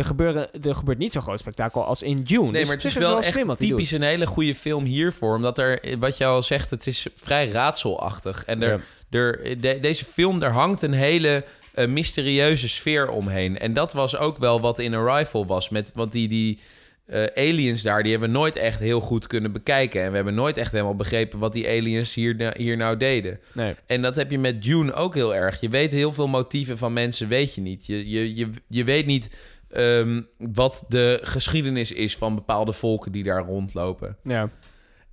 Er, 0.00 0.06
gebeuren, 0.06 0.62
er 0.62 0.74
gebeurt 0.74 0.98
niet 0.98 1.12
zo'n 1.12 1.22
groot 1.22 1.38
spektakel 1.38 1.84
als 1.84 2.02
in 2.02 2.22
Dune. 2.22 2.42
Nee, 2.42 2.52
Dus 2.52 2.66
maar 2.66 2.76
het 2.76 2.84
is 2.84 2.94
wel 2.94 3.22
echt 3.22 3.56
typisch 3.58 3.90
een 3.90 4.02
hele 4.02 4.26
goede 4.26 4.54
film 4.54 4.84
hiervoor. 4.84 5.34
Omdat 5.34 5.58
er, 5.58 5.80
wat 5.98 6.16
jij 6.16 6.26
al 6.28 6.42
zegt, 6.42 6.70
het 6.70 6.86
is 6.86 7.06
vrij 7.14 7.48
raadselachtig. 7.48 8.44
En 8.44 8.62
er, 8.62 8.80
er, 9.10 9.60
de- 9.60 9.78
deze 9.80 10.04
film, 10.04 10.38
daar 10.38 10.52
hangt 10.52 10.82
een 10.82 10.92
hele 10.92 11.44
eh, 11.74 11.86
mysterieuze 11.86 12.68
sfeer 12.68 13.10
omheen. 13.10 13.58
En 13.58 13.72
dat 13.74 13.92
was 13.92 14.16
ook 14.16 14.38
wel 14.38 14.60
wat 14.60 14.78
in 14.78 14.94
Arrival 14.94 15.46
was. 15.46 15.68
Met, 15.68 15.92
want 15.94 16.12
die, 16.12 16.28
die 16.28 16.58
eh, 17.06 17.24
aliens 17.34 17.82
daar, 17.82 18.02
die 18.02 18.10
hebben 18.12 18.30
we 18.30 18.36
nooit 18.38 18.56
echt 18.56 18.80
heel 18.80 19.00
goed 19.00 19.26
kunnen 19.26 19.52
bekijken. 19.52 20.02
En 20.02 20.08
we 20.10 20.14
hebben 20.16 20.34
nooit 20.34 20.56
echt 20.56 20.72
helemaal 20.72 20.96
begrepen 20.96 21.38
wat 21.38 21.52
die 21.52 21.68
aliens 21.68 22.14
hier, 22.14 22.52
hier 22.56 22.76
nou 22.76 22.96
deden. 22.96 23.40
Nee. 23.52 23.74
En 23.86 24.02
dat 24.02 24.16
heb 24.16 24.30
je 24.30 24.38
met 24.38 24.62
Dune 24.62 24.92
ook 24.92 25.14
heel 25.14 25.34
erg. 25.34 25.60
Je 25.60 25.68
weet 25.68 25.92
heel 25.92 26.12
veel 26.12 26.28
motieven 26.28 26.78
van 26.78 26.92
mensen, 26.92 27.28
weet 27.28 27.54
je 27.54 27.60
niet. 27.60 27.86
Je, 27.86 28.08
je, 28.10 28.34
je, 28.36 28.50
je 28.68 28.84
weet 28.84 29.06
niet 29.06 29.30
ehm, 29.72 30.22
wat 30.38 30.85
de 30.88 31.18
geschiedenis 31.22 31.92
is 31.92 32.16
van 32.16 32.35
bepaalde 32.35 32.72
volken 32.72 33.12
die 33.12 33.22
daar 33.24 33.44
rondlopen. 33.44 34.16
Ja. 34.24 34.50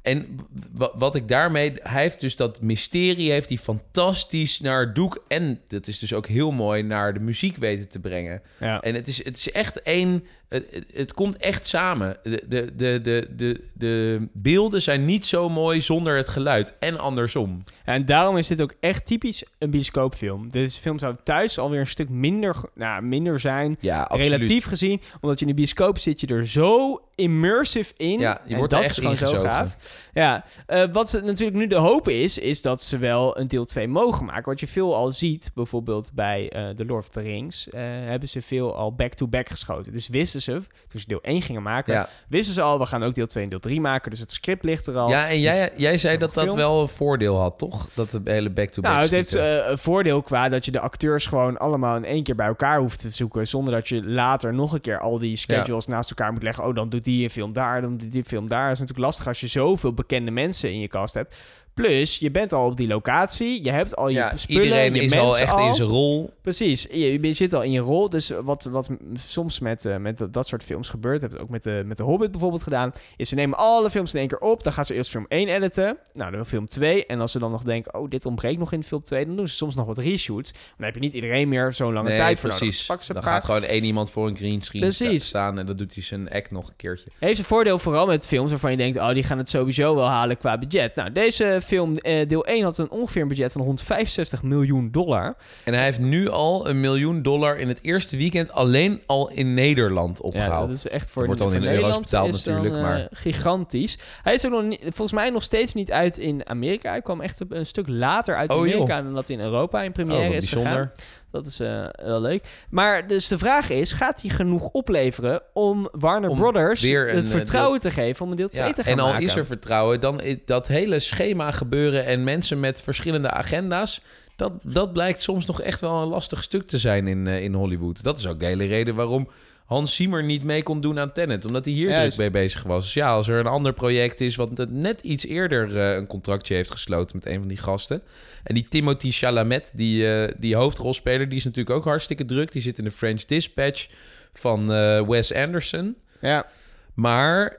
En 0.02 0.40
wa- 0.74 0.92
wat 0.96 1.16
ik 1.16 1.28
daarmee... 1.28 1.74
Hij 1.84 2.02
heeft 2.02 2.20
dus 2.20 2.36
dat 2.36 2.62
mysterie, 2.62 3.32
heeft 3.32 3.50
hij 3.50 3.58
fantastisch 3.58 4.60
naar 4.60 4.80
het 4.80 4.96
doek... 4.96 5.24
en 5.28 5.62
dat 5.68 5.88
is 5.88 6.00
dus 6.00 6.14
ook 6.14 6.26
heel 6.28 6.52
mooi 6.52 6.84
naar 6.84 7.14
de 7.14 7.20
muziek 7.20 7.56
weten 7.56 7.90
te 7.90 8.00
brengen. 8.00 8.42
Ja. 8.60 8.82
En 8.82 8.96
het 8.96 9.08
is, 9.08 9.24
het 9.24 9.38
is 9.38 9.52
echt 9.52 9.82
één... 9.82 10.24
Het, 10.50 11.14
komt 11.14 11.38
echt 11.38 11.68
samen. 11.68 12.18
De, 12.24 12.44
de, 12.48 12.76
de, 12.76 13.00
de, 13.02 13.28
de, 13.36 13.64
de 13.74 14.28
beelden 14.34 14.82
zijn 14.82 15.06
niet 15.06 15.26
zo 15.26 15.50
mooi 15.50 15.82
zonder 15.82 16.18
het 16.18 16.30
geluid. 16.30 16.74
En 16.80 17.00
andersom. 17.00 17.64
En 17.84 18.06
daarom 18.06 18.38
is 18.38 18.48
dit 18.48 18.62
ook 18.62 18.74
echt 18.80 19.06
typisch 19.06 19.44
een 19.58 19.70
bioscoopfilm. 19.70 20.50
Deze 20.50 20.80
film 20.80 21.00
zou 21.00 21.16
thuis 21.24 21.60
alweer 21.60 21.80
een 21.80 21.88
stuk 21.88 22.10
minder, 22.10 22.56
nou, 22.76 23.02
minder 23.02 23.40
zijn. 23.40 23.78
Ja, 23.80 24.02
absoluut. 24.02 24.32
Relatief 24.32 24.66
gezien, 24.66 25.02
omdat 25.22 25.40
je 25.40 25.46
in 25.46 25.52
de 25.52 25.58
bioscoop 25.58 25.98
zit 25.98 26.20
je 26.20 26.28
er 26.28 26.48
zo 26.48 27.02
immersive 27.18 27.94
in. 27.98 28.20
Ja, 28.20 28.42
je 28.46 28.54
En 28.54 28.58
wordt 28.58 28.74
er 28.74 28.80
dat 28.80 28.88
echt 28.88 28.98
is 28.98 29.04
gewoon 29.04 29.18
zo 29.18 29.40
gaaf. 29.40 29.76
Ja, 30.14 30.46
eh, 30.66 30.84
wat 30.92 31.10
ze 31.10 31.22
natuurlijk 31.22 31.58
nu 31.58 31.68
de 31.68 31.76
hoop 31.76 32.10
is, 32.10 32.38
is 32.38 32.62
dat 32.62 32.84
ze 32.84 32.98
wel 32.98 33.40
een 33.40 33.48
deel 33.48 33.66
2 33.66 33.88
mogen 33.88 34.26
maken. 34.26 34.46
Wat 34.46 34.60
je 34.60 34.68
veel 34.68 34.96
al 34.96 35.12
ziet, 35.12 35.52
bijvoorbeeld 35.54 36.12
bij 36.14 36.50
eh 36.50 36.70
The 36.70 36.86
Lord 36.86 37.04
of 37.04 37.10
the 37.10 37.22
Rings, 37.22 37.70
eh, 37.70 37.82
hebben 37.82 38.30
ze 38.30 38.42
veel 38.42 38.76
al 38.76 38.94
back-to-back 38.94 39.50
geschoten. 39.50 39.92
Dus 39.92 40.08
wisten 40.08 40.37
ze, 40.42 40.52
toen 40.88 41.00
ze 41.00 41.08
deel 41.08 41.22
1 41.22 41.42
gingen 41.42 41.64
maken, 41.64 41.94
Ja. 41.94 42.10
wisten 42.30 42.54
ze 42.54 42.62
al, 42.62 42.80
we 42.80 42.86
gaan 42.86 43.04
ook 43.04 43.16
deel 43.16 43.28
2 43.28 43.44
en 43.44 43.50
deel 43.50 43.60
3 43.60 43.82
maken. 43.82 44.12
Dus 44.12 44.20
het 44.20 44.32
script 44.32 44.64
ligt 44.64 44.88
er 44.88 44.98
al. 44.98 45.10
Ja, 45.10 45.30
en 45.30 45.40
jij, 45.40 45.72
jij 45.76 45.98
zei 45.98 46.18
dat 46.18 46.34
dat 46.34 46.56
wel 46.56 46.82
een 46.82 46.88
voordeel 46.88 47.40
had, 47.40 47.58
toch? 47.58 47.88
Dat 47.94 48.12
de 48.12 48.22
hele 48.24 48.50
back-to-back 48.50 48.92
Nou, 48.92 49.04
het 49.04 49.12
heeft 49.12 49.36
eh, 49.36 49.70
een 49.70 49.78
voordeel 49.78 50.22
qua 50.22 50.50
dat 50.50 50.66
je 50.66 50.72
de 50.72 50.80
acteurs 50.80 51.26
gewoon 51.26 51.58
allemaal 51.58 51.96
in 51.96 52.06
één 52.06 52.24
keer 52.24 52.36
bij 52.36 52.48
elkaar 52.48 52.80
hoeft 52.80 53.00
te 53.00 53.10
zoeken. 53.10 53.48
Zonder 53.48 53.74
dat 53.74 53.88
je 53.88 54.04
later 54.04 54.54
nog 54.54 54.74
een 54.74 54.82
keer 54.82 55.00
al 55.00 55.20
die 55.20 55.36
schedules 55.38 55.86
naast 55.86 56.10
elkaar 56.10 56.32
moet 56.34 56.44
leggen. 56.44 56.66
Oh, 56.66 56.76
dan 56.76 56.90
doet 56.90 57.04
die 57.04 57.24
een 57.24 57.30
film 57.30 57.54
daar, 57.54 57.82
dan 57.82 57.98
doet 57.98 58.12
die 58.12 58.22
een 58.22 58.28
film 58.28 58.50
daar. 58.50 58.64
Dat 58.64 58.74
is 58.74 58.80
natuurlijk 58.80 59.06
lastig 59.06 59.28
als 59.28 59.40
je 59.40 59.48
zoveel 59.48 59.94
bekende 59.94 60.32
mensen 60.32 60.72
in 60.72 60.80
je 60.80 60.88
cast 60.88 61.14
hebt. 61.14 61.36
Plus, 61.78 62.18
je 62.20 62.32
bent 62.32 62.54
al 62.54 62.66
op 62.66 62.78
die 62.78 62.88
locatie. 62.88 63.64
Je 63.64 63.72
hebt 63.72 63.96
al 63.96 64.08
je 64.08 64.14
ja, 64.16 64.36
spullen, 64.36 64.64
iedereen 64.64 64.94
je 64.94 65.02
is 65.02 65.14
al 65.14 65.38
echt 65.38 65.58
in 65.58 65.74
zijn 65.76 65.88
rol. 65.90 66.34
Precies, 66.42 66.88
je, 66.92 67.22
je 67.22 67.34
zit 67.34 67.54
al 67.54 67.64
in 67.64 67.72
je 67.72 67.80
rol. 67.80 68.10
Dus 68.10 68.32
wat, 68.44 68.64
wat 68.64 68.90
soms 69.14 69.60
met, 69.60 69.86
eh, 69.86 69.98
met 69.98 70.18
dat, 70.18 70.34
dat 70.34 70.48
soort 70.48 70.64
films 70.64 70.90
gebeurt, 70.90 71.22
heb 71.22 71.34
ik 71.34 71.42
ook 71.42 71.50
met 71.50 71.64
de, 71.64 71.82
met 71.86 71.98
de 71.98 72.04
Hobbit 72.04 72.32
bijvoorbeeld 72.32 72.64
gedaan, 72.64 72.92
is 73.18 73.30
ze 73.30 73.36
nemen 73.36 73.58
alle 73.58 73.90
films 73.90 74.14
in 74.14 74.20
één 74.20 74.28
keer 74.28 74.40
op. 74.40 74.64
Dan 74.64 74.74
gaan 74.74 74.86
ze 74.86 74.94
eerst 74.94 75.10
film 75.10 75.26
1 75.28 75.48
editen, 75.48 75.98
nou 76.14 76.32
dan 76.32 76.46
film 76.46 76.66
2. 76.68 77.06
En 77.06 77.20
als 77.22 77.32
ze 77.32 77.40
dan 77.40 77.52
nog 77.52 77.62
denken, 77.64 77.94
oh, 77.96 78.10
dit 78.10 78.26
ontbreekt 78.26 78.60
nog 78.60 78.72
in 78.72 78.84
film 78.84 79.04
2, 79.04 79.26
dan 79.26 79.36
doen 79.36 79.48
ze 79.48 79.56
soms 79.56 79.76
nog 79.76 79.86
wat 79.86 79.98
reshoots. 79.98 80.52
Maar 80.52 80.62
dan 80.78 80.86
heb 80.86 80.96
je 80.96 81.02
niet 81.02 81.14
iedereen 81.14 81.50
meer 81.50 81.74
zo'n 81.74 81.94
lange 81.94 82.08
Nee, 82.10 82.18
tijd 82.18 82.40
voor 82.40 82.50
nodig. 82.50 82.66
precies. 82.68 83.06
Ze 83.06 83.14
Dan 83.14 83.24
gaat 83.24 83.46
gewoon 83.46 83.64
één 83.64 83.84
iemand 83.84 84.12
voor 84.12 84.28
een 84.28 84.36
green 84.36 84.62
screen 84.62 84.82
Precies. 84.82 85.08
sta- 85.08 85.38
staan... 85.38 85.60
en 85.60 85.66
dan 85.66 85.76
doet 85.78 85.94
hij 85.94 86.04
zijn 86.04 86.30
act 86.30 86.52
nog 86.52 86.68
een 86.68 86.76
keertje. 86.76 87.10
Heeft 87.20 87.40
een 87.40 87.46
voordeel 87.46 87.80
vooral 87.80 88.06
met 88.08 88.26
films 88.26 88.50
waarvan 88.50 88.72
je 88.72 88.78
denkt, 88.78 88.98
oh, 88.98 89.14
die 89.14 89.24
gaan 89.24 89.38
het 89.38 89.50
sowieso 89.50 89.96
wel 89.96 90.06
halen 90.08 90.38
qua 90.38 90.58
budget. 90.58 90.96
Nou, 90.96 91.12
deze 91.12 91.58
film, 91.68 91.96
eh, 91.98 92.28
deel 92.28 92.46
1, 92.48 92.64
had 92.64 92.78
een 92.78 92.90
ongeveer 92.90 93.22
een 93.22 93.28
budget 93.28 93.52
van 93.52 93.62
165 93.62 94.44
miljoen 94.44 94.92
dollar. 94.92 95.36
En 95.64 95.74
hij 95.74 95.84
heeft 95.84 96.00
nu 96.00 96.30
al 96.30 96.70
een 96.70 96.80
miljoen 96.80 97.22
dollar 97.22 97.58
in 97.60 97.68
het 97.68 97.80
eerste 97.82 98.18
weekend... 98.18 98.52
alleen 98.52 99.02
al 99.06 99.30
in 99.30 99.54
Nederland 99.54 100.18
Ja, 100.18 100.24
opgehaald. 100.28 100.68
dat 100.68 100.76
is 100.76 100.88
echt 100.88 101.10
voor, 101.10 101.26
wordt 101.26 101.40
dan 101.40 101.48
in 101.54 101.62
euro's 101.62 101.72
Nederland 101.74 102.02
betaald 102.04 102.34
is 102.34 102.44
dan, 102.44 102.54
natuurlijk, 102.54 102.82
eh, 102.84 102.90
maar- 102.90 103.08
gigantisch. 103.12 103.98
Hij 104.22 104.34
is 104.34 104.46
ook 104.46 104.52
nog 104.52 104.64
niet, 104.64 104.82
volgens 104.82 105.12
mij 105.12 105.30
nog 105.30 105.44
steeds 105.44 105.74
niet 105.74 105.92
uit 105.92 106.18
in 106.18 106.48
Amerika. 106.50 106.90
Hij 106.90 107.02
kwam 107.02 107.22
echt 107.22 107.42
een 107.50 107.66
stuk 107.66 107.88
later 107.88 108.36
uit 108.36 108.50
Oh, 108.52 108.58
Amerika 108.58 108.96
joh. 108.96 109.04
dan 109.06 109.14
dat 109.14 109.28
hij 109.28 109.38
in 109.38 109.44
Europa 109.44 109.82
in 109.82 109.88
Oh, 109.88 109.94
première 109.94 110.28
wat 110.34 110.44
is 110.44 110.50
bijzonder. 110.50 110.72
gegaan. 110.72 110.92
Dat 111.32 111.46
is 111.46 111.60
eh, 111.60 111.86
wel 112.04 112.22
leuk. 112.22 112.48
Maar 112.70 113.08
dus 113.08 113.28
de 113.28 113.38
vraag 113.38 113.70
is, 113.70 113.92
gaat 113.92 114.22
hij 114.22 114.30
genoeg 114.30 114.64
opleveren 114.70 115.42
om 115.54 115.90
Warner 115.92 116.30
Om 116.30 116.38
Brothers 116.38 116.82
weer 116.82 117.10
een, 117.10 117.16
het 117.16 117.26
eh, 117.26 117.32
vertrouwen 117.32 117.80
te 117.80 117.92
geven 117.92 118.26
om 118.26 118.32
een 118.32 118.38
deel 118.38 118.50
2 118.50 118.68
Ja, 118.68 118.74
te 118.74 118.84
gaan 118.84 118.92
en 118.94 119.00
al 119.00 119.08
maken? 119.10 119.26
is 119.26 119.36
er 119.36 119.46
vertrouwen, 119.46 120.00
dan 120.00 120.22
is 120.22 120.36
dat 120.46 120.68
hele 120.68 121.00
schema 121.00 121.52
gebeuren 121.52 122.06
en 122.06 122.24
mensen 122.24 122.60
met 122.60 122.82
verschillende 122.82 123.30
agenda's, 123.32 124.02
dat, 124.38 124.64
dat 124.74 124.94
blijkt 124.94 125.22
soms 125.22 125.46
nog 125.46 125.62
echt 125.62 125.82
wel 125.82 126.02
een 126.02 126.08
lastig 126.08 126.44
stuk 126.44 126.68
te 126.68 126.78
zijn 126.78 127.08
in, 127.08 127.28
eh, 127.28 127.44
in 127.44 127.54
Hollywood. 127.54 128.04
Dat 128.04 128.18
is 128.18 128.28
ook 128.28 128.40
de 128.40 128.46
hele 128.46 128.66
reden 128.66 128.96
waarom 128.96 129.30
Hans 129.66 129.96
Zimmer 129.96 130.24
niet 130.24 130.44
mee 130.44 130.64
kon 130.64 130.82
doen 130.82 131.00
aan 131.00 131.12
Tenet, 131.12 131.48
omdat 131.48 131.66
hij 131.66 131.74
hier 131.74 131.90
Juist. 131.90 132.18
druk 132.18 132.32
mee 132.32 132.44
bezig 132.44 132.64
was. 132.64 132.84
Dus 132.84 132.94
ja, 132.94 133.10
als 133.10 133.28
er 133.28 133.40
een 133.40 133.48
ander 133.48 133.74
project 133.74 134.22
is 134.22 134.36
wat 134.36 134.58
het 134.58 134.72
net 134.72 135.02
iets 135.02 135.26
eerder 135.26 135.78
eh, 135.78 135.96
een 135.96 136.08
contractje 136.08 136.54
heeft 136.56 136.72
gesloten 136.72 137.16
met 137.16 137.26
een 137.26 137.40
van 137.40 137.48
die 137.48 137.58
gasten. 137.58 138.02
En 138.44 138.56
die 138.56 138.68
Timothy 138.70 139.12
Chalamet, 139.12 139.72
die, 139.74 140.12
eh, 140.12 140.34
die 140.38 140.56
hoofdrolspeler, 140.56 141.30
die 141.30 141.38
is 141.38 141.44
natuurlijk 141.44 141.76
ook 141.76 141.84
hartstikke 141.86 142.26
druk. 142.26 142.52
Die 142.52 142.62
zit 142.62 142.78
in 142.78 142.84
de 142.84 142.92
French 142.92 143.26
Dispatch 143.26 143.88
van 144.34 144.68
Wes 145.08 145.34
Anderson. 145.34 145.96
Ja, 146.22 146.46
Maar 146.94 147.58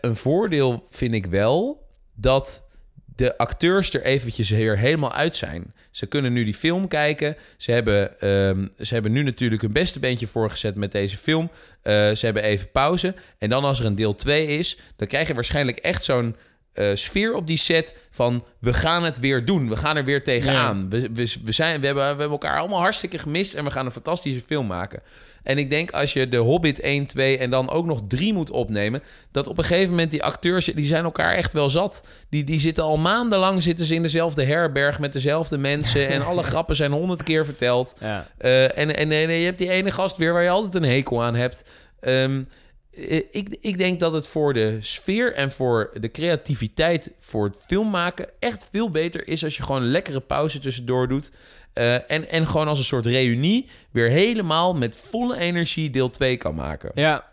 een 0.00 0.16
voordeel 0.16 0.86
vind 0.90 1.14
ik 1.14 1.26
wel 1.26 1.86
dat 2.14 2.65
de 3.16 3.38
acteurs 3.38 3.94
er 3.94 4.02
eventjes 4.02 4.50
weer 4.50 4.78
helemaal 4.78 5.12
uit 5.12 5.36
zijn. 5.36 5.74
Ze 5.90 6.06
kunnen 6.06 6.32
nu 6.32 6.44
die 6.44 6.54
film 6.54 6.88
kijken. 6.88 7.36
Ze 7.56 7.72
hebben, 7.72 8.20
ehm, 8.20 8.66
ze 8.80 8.94
hebben 8.94 9.12
nu 9.12 9.22
natuurlijk 9.22 9.62
hun 9.62 9.72
beste 9.72 9.98
beentje 9.98 10.26
voorgezet 10.26 10.74
met 10.74 10.92
deze 10.92 11.16
film. 11.16 11.50
Eh, 11.82 11.92
ze 11.92 12.24
hebben 12.24 12.42
even 12.42 12.70
pauze. 12.70 13.14
En 13.38 13.48
dan 13.48 13.64
als 13.64 13.80
er 13.80 13.86
een 13.86 13.94
deel 13.94 14.14
2 14.14 14.46
is, 14.46 14.78
dan 14.96 15.06
krijg 15.06 15.26
je 15.28 15.34
waarschijnlijk 15.34 15.76
echt 15.76 16.04
zo'n 16.04 16.36
eh, 16.72 16.90
sfeer 16.94 17.34
op 17.34 17.46
die 17.46 17.58
set 17.58 17.94
van 18.10 18.44
we 18.58 18.72
gaan 18.72 19.04
het 19.04 19.18
weer 19.18 19.44
doen. 19.44 19.68
We 19.68 19.76
gaan 19.76 19.96
er 19.96 20.04
weer 20.04 20.22
tegenaan. 20.22 20.88
We, 20.90 21.00
we, 21.00 21.34
we, 21.44 21.52
zijn, 21.52 21.80
we, 21.80 21.86
hebben, 21.86 22.02
we 22.02 22.08
hebben 22.08 22.30
elkaar 22.30 22.58
allemaal 22.58 22.80
hartstikke 22.80 23.18
gemist 23.18 23.54
en 23.54 23.64
we 23.64 23.70
gaan 23.70 23.86
een 23.86 23.92
fantastische 23.92 24.40
film 24.40 24.66
maken. 24.66 25.02
En 25.46 25.58
ik 25.58 25.70
denk 25.70 25.90
als 25.90 26.12
je 26.12 26.28
de 26.28 26.36
Hobbit 26.36 26.80
1, 26.80 27.06
2 27.06 27.38
en 27.38 27.50
dan 27.50 27.70
ook 27.70 27.86
nog 27.86 28.02
3 28.08 28.32
moet 28.32 28.50
opnemen... 28.50 29.02
dat 29.30 29.46
op 29.46 29.58
een 29.58 29.64
gegeven 29.64 29.90
moment 29.90 30.10
die 30.10 30.22
acteurs, 30.22 30.64
die 30.64 30.84
zijn 30.84 31.04
elkaar 31.04 31.34
echt 31.34 31.52
wel 31.52 31.70
zat. 31.70 32.02
Die, 32.30 32.44
die 32.44 32.60
zitten 32.60 32.84
al 32.84 32.96
maandenlang 32.96 33.62
zitten 33.62 33.86
ze 33.86 33.94
in 33.94 34.02
dezelfde 34.02 34.44
herberg 34.44 34.98
met 34.98 35.12
dezelfde 35.12 35.58
mensen... 35.58 36.08
en 36.08 36.24
alle 36.24 36.42
grappen 36.52 36.76
zijn 36.76 36.92
honderd 36.92 37.22
keer 37.22 37.44
verteld. 37.44 37.94
Ja. 38.00 38.26
Eh, 38.38 38.78
en, 38.78 38.96
en, 38.96 39.10
en 39.10 39.32
je 39.32 39.44
hebt 39.44 39.58
die 39.58 39.70
ene 39.70 39.90
gast 39.90 40.16
weer 40.16 40.32
waar 40.32 40.42
je 40.42 40.48
altijd 40.48 40.74
een 40.74 40.90
hekel 40.90 41.22
aan 41.22 41.34
hebt. 41.34 41.64
Ehm, 42.00 42.42
eh, 42.96 43.16
ik, 43.30 43.56
ik 43.60 43.78
denk 43.78 44.00
dat 44.00 44.12
het 44.12 44.26
voor 44.26 44.54
de 44.54 44.76
sfeer 44.80 45.34
en 45.34 45.50
voor 45.50 45.90
de 46.00 46.10
creativiteit 46.10 47.12
voor 47.18 47.44
het 47.44 47.56
filmmaken 47.66 48.28
echt 48.38 48.68
veel 48.70 48.90
beter 48.90 49.28
is 49.28 49.44
als 49.44 49.56
je 49.56 49.62
gewoon 49.62 49.82
een 49.82 49.90
lekkere 49.90 50.20
pauze 50.20 50.58
tussendoor 50.58 51.08
doet. 51.08 51.30
Eh, 51.76 51.94
en, 51.94 52.30
en 52.30 52.46
gewoon 52.46 52.68
als 52.68 52.78
een 52.78 52.84
soort 52.84 53.06
reunie 53.06 53.68
weer 53.90 54.08
helemaal 54.08 54.74
met 54.74 54.96
volle 54.96 55.38
energie 55.38 55.90
deel 55.90 56.10
2 56.10 56.36
kan 56.36 56.54
maken. 56.54 56.90
Ja, 56.94 57.24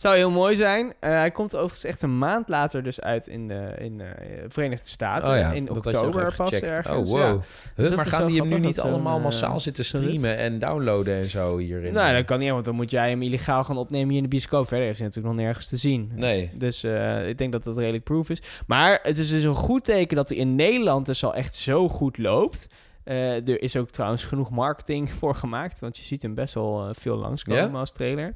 zou 0.00 0.16
heel 0.16 0.30
mooi 0.30 0.54
zijn. 0.54 0.92
Eh, 1.00 1.10
hij 1.10 1.30
komt 1.30 1.54
overigens 1.54 1.84
echt 1.84 2.02
een 2.02 2.18
maand 2.18 2.48
later 2.48 2.82
dus 2.82 3.00
uit 3.00 3.26
in 3.26 3.48
de, 3.48 3.74
in 3.78 3.98
de 3.98 4.04
Verenigde 4.48 4.88
Staten. 4.88 5.30
Oh 5.30 5.36
ja, 5.36 5.52
in 5.52 5.70
oktober 5.70 6.34
pas 6.36 6.48
gecheckt. 6.48 6.66
ergens. 6.66 7.12
Oh, 7.12 7.20
wow. 7.20 7.42
Dus 7.74 7.88
Huh, 7.88 7.96
maar 7.96 8.06
gaan 8.06 8.26
die 8.26 8.40
hem 8.40 8.48
nu 8.48 8.58
niet 8.58 8.80
allemaal 8.80 9.16
eh, 9.16 9.22
massaal 9.22 9.60
zitten 9.60 9.84
streamen 9.84 10.36
en 10.36 10.58
downloaden 10.58 11.16
en 11.16 11.30
zo 11.30 11.56
hierin? 11.58 11.92
Nou, 11.92 12.14
dat 12.14 12.24
kan 12.24 12.38
niet, 12.38 12.50
want 12.50 12.64
dan 12.64 12.74
moet 12.74 12.90
jij 12.90 13.08
hem 13.08 13.22
illegaal 13.22 13.64
gaan 13.64 13.76
opnemen 13.76 14.08
hier 14.08 14.16
in 14.16 14.22
de 14.22 14.28
bioscoop. 14.28 14.68
Verder 14.68 14.86
heeft 14.86 14.98
hij 14.98 15.06
natuurlijk 15.06 15.34
nog 15.34 15.44
nergens 15.44 15.66
te 15.66 15.76
zien. 15.76 16.10
Nee. 16.14 16.50
Dus, 16.54 16.80
dus, 16.80 16.92
eh, 16.92 17.28
ik 17.28 17.38
denk 17.38 17.52
dat 17.52 17.64
dat 17.64 17.76
redelijk 17.76 18.04
proof 18.04 18.30
is. 18.30 18.42
Maar 18.66 18.98
het 19.02 19.18
is 19.18 19.28
dus 19.28 19.42
een 19.42 19.54
goed 19.54 19.84
teken 19.84 20.16
dat 20.16 20.28
hij 20.28 20.38
in 20.38 20.54
Nederland 20.54 21.06
dus 21.06 21.24
al 21.24 21.34
echt 21.34 21.54
zo 21.54 21.88
goed 21.88 22.18
loopt. 22.18 22.68
Eh, 23.04 23.48
er 23.48 23.62
is 23.62 23.76
ook 23.76 23.90
trouwens 23.90 24.24
genoeg 24.24 24.50
marketing 24.50 25.10
voor 25.18 25.34
gemaakt. 25.34 25.80
Want 25.80 25.96
je 25.98 26.04
ziet 26.04 26.22
hem 26.22 26.34
best 26.34 26.54
wel 26.54 26.84
eh, 26.88 26.88
veel 26.92 27.16
langskomen 27.16 27.70
Ja? 27.72 27.78
als 27.78 27.92
trailer. 27.92 28.34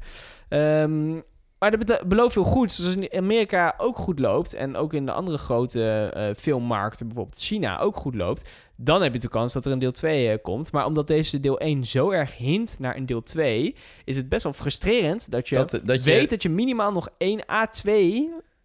Ehm, 0.48 1.12
maar 1.58 1.78
dat 1.86 2.08
belooft 2.08 2.32
veel 2.32 2.42
goeds. 2.42 2.76
Dus 2.76 2.86
als 2.86 2.94
het 2.94 3.04
in 3.04 3.18
Amerika 3.22 3.74
ook 3.78 3.96
goed 3.96 4.18
loopt... 4.18 4.54
en 4.54 4.76
ook 4.76 4.92
in 4.94 5.06
de 5.06 5.12
andere 5.12 5.38
grote 5.38 6.10
eh, 6.14 6.34
filmmarkten, 6.36 7.06
bijvoorbeeld 7.06 7.38
China, 7.40 7.80
ook 7.80 7.96
goed 7.96 8.14
loopt... 8.14 8.48
dan 8.76 9.02
heb 9.02 9.12
je 9.12 9.18
de 9.18 9.28
kans 9.28 9.52
dat 9.52 9.64
er 9.66 9.72
een 9.72 9.78
deel 9.78 9.92
2 9.92 10.28
eh, 10.30 10.38
komt. 10.42 10.72
Maar 10.72 10.86
omdat 10.86 11.06
deze 11.06 11.40
deel 11.40 11.58
1 11.58 11.84
zo 11.84 12.10
erg 12.10 12.36
hint 12.36 12.76
naar 12.78 12.96
een 12.96 13.06
deel 13.06 13.22
2... 13.22 13.76
is 14.04 14.16
het 14.16 14.28
best 14.28 14.42
wel 14.42 14.52
frustrerend 14.52 15.30
dat 15.30 15.48
je, 15.48 15.54
Dat- 15.54 15.70
dat 15.84 16.04
je- 16.04 16.10
weet 16.10 16.30
dat 16.30 16.42
je 16.42 16.48
minimaal 16.48 16.92
nog 16.92 17.08
1 17.18 17.40
A2... 17.42 17.90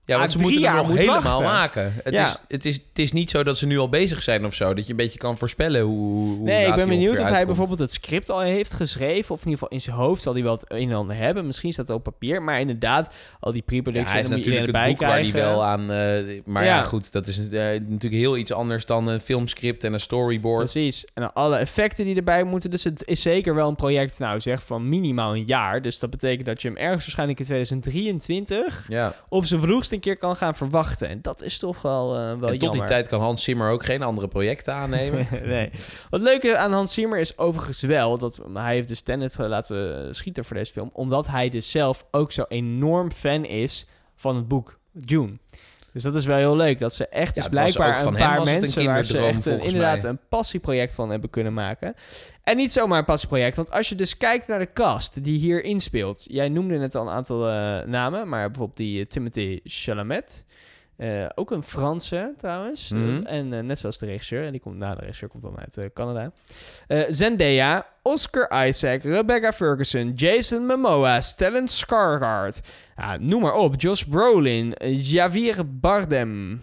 Ja, 0.09 0.17
want 0.17 0.29
Ah, 0.31 0.35
ze 0.37 0.41
moeten 0.43 0.61
jaar 0.61 0.75
nog 0.75 0.95
helemaal 0.95 1.21
wachten. 1.21 1.43
maken. 1.45 1.93
Het, 2.03 2.13
Ja. 2.13 2.25
is, 2.27 2.37
het, 2.47 2.65
is, 2.65 2.75
het 2.75 2.99
is 2.99 3.11
niet 3.11 3.29
zo 3.29 3.43
dat 3.43 3.57
ze 3.57 3.65
nu 3.67 3.77
al 3.79 3.89
bezig 3.89 4.21
zijn 4.23 4.45
of 4.45 4.53
zo. 4.53 4.73
Dat 4.73 4.85
je 4.85 4.91
een 4.91 4.97
beetje 4.97 5.17
kan 5.19 5.37
voorspellen 5.37 5.81
hoe. 5.81 6.35
hoe 6.35 6.43
Nee, 6.45 6.65
ik 6.67 6.75
ben 6.75 6.87
benieuwd 6.87 7.19
of 7.19 7.29
hij 7.29 7.45
bijvoorbeeld 7.45 7.79
het 7.79 7.91
script 7.91 8.29
al 8.29 8.39
heeft 8.39 8.73
geschreven. 8.73 9.35
Of 9.35 9.41
in 9.41 9.49
ieder 9.49 9.59
geval 9.63 9.77
in 9.77 9.81
zijn 9.81 9.95
hoofd 9.95 10.21
zal 10.21 10.33
hij 10.33 10.43
wel 10.43 10.51
het 10.53 10.65
een 10.67 10.89
en 10.89 10.95
ander 10.95 11.15
hebben. 11.15 11.45
Misschien 11.45 11.73
staat 11.73 11.87
het 11.87 11.97
op 11.97 12.03
papier. 12.03 12.41
Maar 12.43 12.59
inderdaad, 12.59 13.13
al 13.39 13.51
die 13.51 13.61
Ja, 13.65 13.65
pre-production... 13.67 14.11
hij 14.11 14.17
heeft 14.25 14.29
natuurlijk 14.35 14.65
het 14.75 14.87
boek 14.87 14.99
waar 14.99 15.19
hij 15.19 15.31
wel 15.31 15.63
aan... 15.63 15.81
eh, 15.81 16.41
maar 16.45 16.63
ja. 16.63 16.75
Ja. 16.75 16.83
goed, 16.83 17.11
dat 17.11 17.27
is 17.27 17.37
eh, 17.39 17.43
natuurlijk 17.63 18.13
heel 18.21 18.37
iets 18.37 18.51
anders 18.51 18.85
dan 18.85 19.07
een 19.07 19.21
filmscript 19.21 19.83
en 19.83 19.93
een 19.93 19.99
storyboard. 19.99 20.71
Precies. 20.71 21.05
En 21.13 21.33
alle 21.33 21.57
effecten 21.57 22.05
die 22.05 22.15
erbij 22.15 22.43
moeten. 22.43 22.69
Dus 22.71 22.83
het 22.83 23.03
is 23.05 23.21
zeker 23.21 23.55
wel 23.55 23.67
een 23.69 23.75
project, 23.75 24.19
nou 24.19 24.39
zeg, 24.39 24.63
van 24.63 24.89
minimaal 24.89 25.35
een 25.35 25.45
jaar. 25.45 25.81
Dus 25.81 25.99
dat 25.99 26.09
betekent 26.09 26.45
dat 26.45 26.61
je 26.61 26.67
hem 26.67 26.77
ergens 26.77 27.01
waarschijnlijk 27.03 27.39
in 27.39 27.45
2023... 27.45 28.85
Ja. 28.87 29.15
op 29.29 29.45
zijn 29.45 29.61
vroegst 29.61 29.91
een 30.05 30.11
keer 30.11 30.17
kan 30.17 30.35
gaan 30.35 30.55
verwachten. 30.55 31.09
En 31.09 31.21
dat 31.21 31.43
is 31.43 31.59
toch 31.59 31.81
wel, 31.81 32.15
eh 32.15 32.39
wel 32.39 32.49
En 32.49 32.59
tot 32.59 32.71
die 32.73 32.83
tijd 32.83 33.07
kan 33.07 33.21
Hans 33.21 33.43
Zimmer 33.43 33.71
ook 33.71 33.85
geen 33.85 34.03
andere 34.03 34.27
projecten 34.27 34.73
aannemen. 34.73 35.27
nee. 35.43 35.71
Wat 36.09 36.21
leuke 36.21 36.57
aan 36.57 36.73
Hans 36.73 36.93
Zimmer 36.93 37.19
is 37.19 37.37
overigens 37.37 37.81
wel 37.81 38.17
dat 38.17 38.39
hij 38.53 38.73
heeft 38.73 38.87
dus 38.87 39.01
Tenet 39.01 39.37
laten 39.37 40.15
schieten 40.15 40.45
voor 40.45 40.55
deze 40.55 40.71
film, 40.71 40.89
omdat 40.93 41.27
hij 41.27 41.49
dus 41.49 41.71
zelf 41.71 42.05
ook 42.11 42.31
zo 42.31 42.45
enorm 42.47 43.11
fan 43.11 43.45
is 43.45 43.87
van 44.15 44.35
het 44.35 44.47
boek 44.47 44.79
Dune. 44.91 45.37
Dus 45.93 46.03
dat 46.03 46.15
is 46.15 46.25
wel 46.25 46.37
heel 46.37 46.55
leuk 46.55 46.79
dat 46.79 46.93
ze 46.93 47.07
echt 47.07 47.35
dus 47.35 47.47
blijkbaar 47.47 48.05
een 48.05 48.13
paar 48.13 48.37
een 48.37 48.43
mensen 48.43 48.85
waar 48.85 49.03
ze 49.03 49.17
echt 49.17 49.45
een, 49.45 49.61
inderdaad 49.61 50.01
mij. 50.01 50.11
een 50.11 50.19
passieproject 50.29 50.93
van 50.93 51.09
hebben 51.09 51.29
kunnen 51.29 51.53
maken. 51.53 51.95
En 52.43 52.57
niet 52.57 52.71
zomaar 52.71 52.99
een 52.99 53.05
passieproject, 53.05 53.55
want 53.55 53.71
als 53.71 53.89
je 53.89 53.95
dus 53.95 54.17
kijkt 54.17 54.47
naar 54.47 54.59
de 54.59 54.73
cast 54.73 55.23
die 55.23 55.39
hier 55.39 55.63
inspeelt. 55.63 56.25
Jij 56.27 56.49
noemde 56.49 56.77
net 56.77 56.95
al 56.95 57.07
een 57.07 57.13
aantal 57.13 57.49
eh, 57.49 57.87
namen, 57.87 58.29
maar 58.29 58.47
bijvoorbeeld 58.47 58.77
die 58.77 58.99
eh, 58.99 59.05
Timothy 59.05 59.59
Chalamet. 59.63 60.43
Eh, 60.99 61.25
ook 61.35 61.51
een 61.51 61.63
Franse 61.63 62.33
trouwens. 62.37 62.89
Mhm. 62.89 63.25
Eh, 63.25 63.37
en 63.37 63.53
eh, 63.53 63.59
net 63.59 63.79
zoals 63.79 63.97
de 63.97 64.05
regisseur. 64.05 64.45
En 64.45 64.51
die 64.51 64.61
komt, 64.61 64.77
nou, 64.77 64.95
de 64.95 65.01
regisseur 65.01 65.29
komt 65.29 65.43
dan 65.43 65.57
uit 65.57 65.93
Canada. 65.93 66.31
Zendaya, 67.09 67.85
Oscar 68.01 68.67
Isaac, 68.67 69.03
Rebecca 69.03 69.53
Ferguson, 69.53 70.13
Jason 70.13 70.65
Momoa, 70.65 71.21
Stellan 71.21 71.67
Skarsgård. 71.67 72.67
Ja, 72.95 73.17
noem 73.17 73.41
maar 73.41 73.53
op. 73.53 73.81
Josh 73.81 74.03
Brolin, 74.03 74.75
Javier 74.87 75.79
Bardem. 75.79 76.61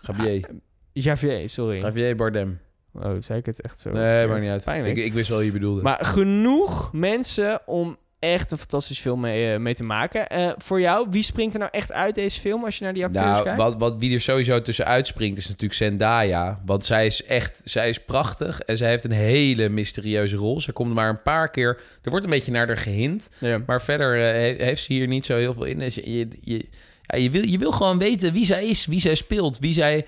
Javier. 0.00 0.48
Javier, 0.92 1.48
sorry. 1.48 1.80
Javier 1.80 2.16
Bardem. 2.16 2.60
Oh, 2.92 3.16
zei 3.18 3.38
ik 3.38 3.46
het 3.46 3.60
echt 3.60 3.80
zo? 3.80 3.90
Nee, 3.90 4.26
maakt 4.26 4.40
niet 4.40 4.50
uit. 4.50 4.64
Pijnlijk. 4.64 4.96
Ik, 4.96 5.04
ik 5.04 5.12
wist 5.12 5.28
wel 5.28 5.38
wie 5.38 5.46
je 5.46 5.52
bedoelde. 5.52 5.82
Maar 5.82 6.04
genoeg 6.04 6.92
mensen 6.92 7.60
om 7.66 7.96
echt 8.20 8.50
een 8.50 8.58
fantastische 8.58 9.02
film 9.02 9.20
mee, 9.20 9.52
eh, 9.52 9.58
mee 9.58 9.74
te 9.74 9.84
maken. 9.84 10.28
Eh, 10.28 10.50
voor 10.58 10.80
jou, 10.80 11.06
wie 11.10 11.22
springt 11.22 11.54
er 11.54 11.60
nou 11.60 11.70
echt 11.74 11.92
uit 11.92 12.14
deze 12.14 12.40
film 12.40 12.64
als 12.64 12.78
je 12.78 12.84
naar 12.84 12.92
die 12.92 13.04
acteurs 13.04 13.24
Nou, 13.26 13.42
kijkt? 13.42 13.58
wat, 13.58 13.76
wat, 13.78 13.94
wie 13.98 14.14
er 14.14 14.20
sowieso 14.20 14.62
tussen 14.62 14.84
uitspringt 14.84 15.38
is 15.38 15.44
natuurlijk 15.46 15.74
Zendaya. 15.74 16.60
Want 16.64 16.84
zij 16.84 17.06
is 17.06 17.24
echt, 17.24 17.60
zij 17.64 17.88
is 17.88 17.98
prachtig 18.04 18.60
en 18.60 18.76
zij 18.76 18.88
heeft 18.88 19.04
een 19.04 19.10
hele 19.10 19.68
mysterieuze 19.68 20.36
rol. 20.36 20.60
Ze 20.60 20.72
komt 20.72 20.94
maar 20.94 21.08
een 21.08 21.22
paar 21.22 21.50
keer, 21.50 21.80
er 22.02 22.10
wordt 22.10 22.24
een 22.24 22.30
beetje 22.30 22.52
naar 22.52 22.66
haar 22.66 22.76
gehint. 22.78 23.28
Ja. 23.38 23.60
Maar 23.66 23.82
verder 23.82 24.14
eh, 24.14 24.20
he- 24.58 24.64
heeft 24.64 24.82
ze 24.82 24.92
hier 24.92 25.06
niet 25.06 25.26
zo 25.26 25.36
heel 25.36 25.54
veel 25.54 25.64
in. 25.64 25.78
Dus 25.78 25.94
je, 25.94 26.18
je, 26.18 26.28
je, 26.40 26.64
ja, 27.02 27.18
je, 27.18 27.30
wil, 27.30 27.46
je 27.48 27.58
wil 27.58 27.72
gewoon 27.72 27.98
weten 27.98 28.32
wie 28.32 28.44
zij 28.44 28.66
is, 28.66 28.86
wie 28.86 29.00
zij 29.00 29.14
speelt, 29.14 29.58
wie 29.58 29.72
zij, 29.72 30.06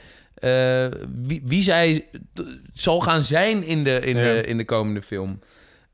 wie, 1.23 1.43
wie 1.45 1.63
zij 1.63 2.05
zal 2.75 3.01
gaan 3.01 3.23
zijn 3.23 3.65
in 3.65 3.85
de, 3.85 4.01
in 4.01 4.17
Ja. 4.17 4.23
de, 4.23 4.43
in 4.47 4.57
de 4.57 4.65
komende 4.65 5.03
film. 5.03 5.39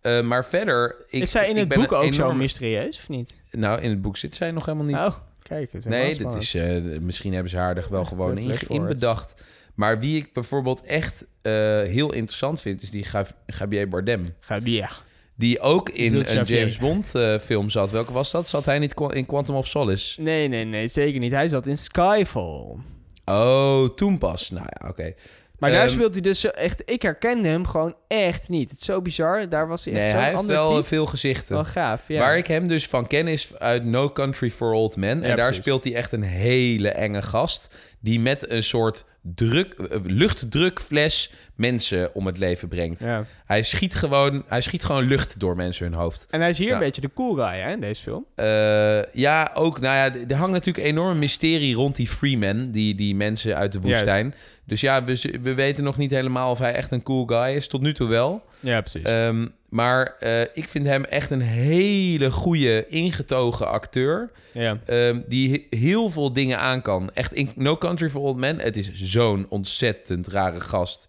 Eh, 0.01 0.23
maar 0.23 0.45
verder... 0.45 1.05
Ik, 1.09 1.23
is 1.23 1.31
zij 1.31 1.49
in 1.49 1.57
het 1.57 1.69
boek 1.69 1.93
ook 1.93 2.15
zo 2.15 2.35
mysterieus, 2.35 2.99
of 2.99 3.09
niet? 3.09 3.41
Nou, 3.51 3.81
in 3.81 3.91
het 3.91 4.03
boek 4.03 4.17
zit 4.17 4.35
zij 4.35 4.51
nog 4.51 4.67
helemaal 4.67 4.87
niet. 4.87 4.97
Oh, 4.97 5.15
kijk. 5.43 5.73
is 5.73 5.85
Nee, 5.85 6.19
dat 6.19 6.37
is, 6.37 6.55
eh, 6.55 6.83
misschien 7.01 7.33
hebben 7.33 7.51
ze 7.51 7.57
haar 7.57 7.77
er 7.77 7.87
wel 7.91 8.01
Echt, 8.01 8.09
gewoon 8.09 8.37
eh, 8.37 8.45
in, 8.45 8.59
inbedacht. 8.69 9.35
Maar 9.75 10.01
wie 10.01 10.17
ik 10.17 10.33
bijvoorbeeld 10.33 10.83
echt 10.83 11.27
heel 11.43 12.13
interessant 12.13 12.61
vind, 12.61 12.83
is 12.83 12.91
die 12.91 13.07
Javier 13.47 13.89
Bardem. 13.89 14.25
Javier. 14.49 15.03
Die 15.35 15.61
ook 15.61 15.89
in 15.89 16.15
een 16.15 16.35
Javier. 16.35 16.59
James 16.59 16.79
Bond 16.79 17.13
film 17.41 17.71
zat. 17.71 17.91
Welke 17.91 18.13
was 18.13 18.31
dat? 18.31 18.49
Zat 18.49 18.65
hij 18.65 18.79
niet 18.79 18.95
in 19.11 19.27
Quantum 19.27 19.55
of 19.55 19.67
Solace? 19.67 20.23
Nee, 20.23 20.49
nee, 20.49 20.65
nee, 20.65 20.89
zeker 20.89 21.21
niet. 21.21 21.33
Hij 21.33 21.49
zat 21.49 21.67
in 21.67 21.79
Skyfall. 21.79 22.77
Oh, 23.25 23.89
toen 23.89 24.19
pas. 24.19 24.51
Nou 24.51 24.67
ja, 24.81 24.89
oké. 24.89 25.15
Maar 25.59 25.71
daar 25.71 25.81
Ehm, 25.85 25.89
speelt 25.89 26.13
hij 26.13 26.23
dus 26.23 26.51
echt... 26.51 26.83
Ik 26.85 27.03
herkende 27.03 27.49
hem 27.49 27.67
gewoon 27.67 27.95
echt 28.09 28.49
niet. 28.49 28.71
Het 28.71 28.79
is 28.81 28.85
zo 28.87 29.03
bizar. 29.03 29.49
Daar 29.49 29.69
was 29.69 29.85
hij 29.85 29.95
echt 29.95 30.03
Nee, 30.03 30.11
zo'n 30.11 30.19
hij 30.21 30.29
heeft 30.29 30.41
ander 30.41 30.57
wel 30.57 30.71
type. 30.75 30.85
veel 30.85 31.07
gezichten. 31.07 31.55
Wel 31.55 31.65
gaaf, 31.65 32.09
ja. 32.09 32.19
Waar 32.19 32.37
ik 32.37 32.47
hem 32.47 32.69
dus 32.69 32.87
van 32.87 33.07
ken 33.07 33.29
is 33.29 33.55
uit 33.59 33.85
No 33.85 34.11
Country 34.13 34.51
for 34.51 34.73
Old 34.73 34.97
Men. 34.97 35.23
En 35.23 35.29
Ja, 35.29 35.37
daar 35.37 35.37
precies. 35.37 35.57
speelt 35.63 35.85
hij 35.85 35.95
echt 35.95 36.13
een 36.13 36.23
hele 36.23 36.89
enge 36.91 37.23
gast. 37.23 37.75
Die 38.01 38.21
met 38.21 38.51
een 38.51 38.63
soort 38.63 39.05
druk, 39.23 39.73
eh, 39.75 39.99
luchtdrukfles 40.05 41.33
mensen 41.59 42.15
om 42.15 42.27
het 42.27 42.39
leven 42.39 42.69
brengt. 42.69 43.01
Ja. 43.01 43.25
Hij, 43.47 43.63
schiet 43.63 43.95
gewoon, 43.95 44.45
hij 44.47 44.61
schiet 44.61 44.85
gewoon 44.85 45.05
lucht 45.05 45.41
door 45.41 45.57
mensen 45.57 45.85
hun 45.87 45.95
hoofd. 45.95 46.27
En 46.31 46.41
hij 46.41 46.51
is 46.51 46.59
hier 46.59 46.73
een 46.73 46.79
beetje 46.79 47.01
de 47.01 47.11
cool 47.15 47.35
guy, 47.35 47.59
hè, 47.61 47.73
in 47.73 47.81
deze 47.81 48.03
film. 48.03 48.25
Eh, 48.35 49.05
ja, 49.13 49.51
ook, 49.55 49.81
nou 49.81 49.97
ja, 49.97 50.21
er 50.29 50.37
hangt 50.37 50.53
natuurlijk 50.53 50.87
een 50.87 50.93
enorm 50.93 51.19
mysterie 51.19 51.75
rond 51.75 51.97
die 51.97 52.09
Freeman, 52.09 52.71
die, 52.71 52.95
die 52.95 53.15
mensen 53.15 53.57
uit 53.57 53.73
de 53.73 53.81
woestijn. 53.81 54.35
Dus 54.65 54.81
ja, 54.81 55.05
we, 55.05 55.39
we 55.43 55.55
weten 55.55 55.85
nog 55.85 55.97
niet 55.97 56.11
helemaal 56.11 56.51
of 56.51 56.59
hij 56.59 56.73
echt 56.75 56.91
een 56.93 57.03
cool 57.03 57.25
guy 57.27 57.55
is. 57.55 57.69
Tot 57.69 57.81
nu 57.81 57.95
toe 57.95 58.09
wel. 58.09 58.43
Ja, 58.61 58.81
precies. 58.81 59.03
Ehm, 59.03 59.47
maar 59.69 60.17
eh, 60.21 60.41
ik 60.41 60.69
vind 60.69 60.87
hem 60.87 61.05
echt 61.05 61.31
een 61.31 61.41
hele 61.41 62.31
goede, 62.31 62.87
ingetogen 62.89 63.69
acteur. 63.69 64.31
ja. 64.53 64.79
ehm, 64.87 65.21
die 65.27 65.51
he- 65.71 65.79
heel 65.79 66.11
veel 66.11 66.33
dingen 66.33 66.59
aan 66.59 66.83
kan. 66.83 67.11
Echt 67.15 67.33
in 67.33 67.51
No 67.55 67.77
Country 67.77 68.09
for 68.09 68.21
Old 68.21 68.37
Men. 68.37 68.59
Het 68.59 68.77
is 68.77 68.93
zo'n 68.93 69.47
ontzettend 69.49 70.27
rare 70.29 70.61
gast. 70.61 71.09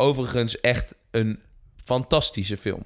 Overigens 0.00 0.60
echt 0.60 0.94
een 1.10 1.40
fantastische 1.84 2.56
film. 2.56 2.82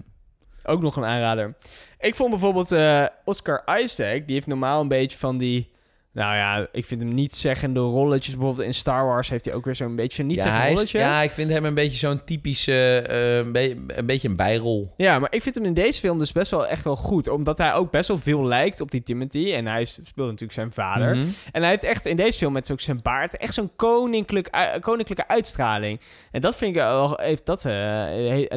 Ook 0.64 0.82
nog 0.82 0.96
een 0.96 1.04
aanrader. 1.04 1.56
Ik 1.98 2.14
vond 2.14 2.30
bijvoorbeeld 2.30 2.72
eh, 2.72 3.04
Oscar 3.24 3.80
Isaac, 3.80 4.26
die 4.26 4.34
heeft 4.34 4.46
normaal 4.46 4.80
een 4.80 4.88
beetje 4.88 5.18
van 5.18 5.38
die 5.38 5.70
Nou 6.14 6.36
ja, 6.36 6.66
ik 6.72 6.84
vind 6.84 7.00
hem 7.00 7.14
niet 7.14 7.34
zeggende 7.34 7.80
rolletjes. 7.80 8.34
Bijvoorbeeld 8.36 8.66
in 8.66 8.74
Star 8.74 9.06
Wars 9.06 9.28
heeft 9.28 9.44
hij 9.44 9.54
ook 9.54 9.64
weer 9.64 9.74
zo'n 9.74 9.96
beetje 9.96 10.22
een 10.22 10.28
niet 10.28 10.42
ja, 10.42 10.64
is- 10.64 10.72
rolletje. 10.74 10.98
ja, 10.98 11.20
ik 11.22 11.30
vind 11.30 11.50
hem 11.50 11.64
een 11.64 11.74
beetje 11.74 11.98
zo'n 11.98 12.24
typische, 12.24 12.98
eh, 13.08 13.36
een, 13.36 13.52
be- 13.52 13.76
een 13.86 14.06
beetje 14.06 14.28
een 14.28 14.36
bijrol. 14.36 14.92
Ja, 14.96 15.18
maar 15.18 15.32
ik 15.32 15.42
vind 15.42 15.54
hem 15.54 15.64
in 15.64 15.74
deze 15.74 16.00
film 16.00 16.18
dus 16.18 16.32
best 16.32 16.50
wel 16.50 16.66
echt 16.66 16.84
wel 16.84 16.96
goed. 16.96 17.28
Omdat 17.28 17.58
hij 17.58 17.74
ook 17.74 17.90
best 17.90 18.08
wel 18.08 18.18
veel 18.18 18.44
lijkt 18.44 18.80
op 18.80 18.90
die 18.90 19.02
Timothy. 19.02 19.52
En 19.54 19.66
hij 19.66 19.84
speelt 19.84 20.14
natuurlijk 20.16 20.52
zijn 20.52 20.72
vader. 20.72 21.16
Mhm. 21.16 21.26
En 21.52 21.60
hij 21.62 21.70
heeft 21.70 21.82
echt 21.82 22.06
in 22.06 22.16
deze 22.16 22.38
film 22.38 22.52
met 22.52 22.72
ook 22.72 22.80
zijn 22.80 23.00
baard 23.02 23.36
echt 23.36 23.54
zo'n 23.54 23.70
koninklijk, 23.76 24.50
koninklijke 24.80 25.28
uitstraling. 25.28 26.00
En 26.30 26.40
dat 26.40 26.56
vind 26.56 26.70
ik 26.70 26.76
wel, 26.82 27.18
heeft 27.22 27.46
dat, 27.46 27.64
eh, 27.64 27.72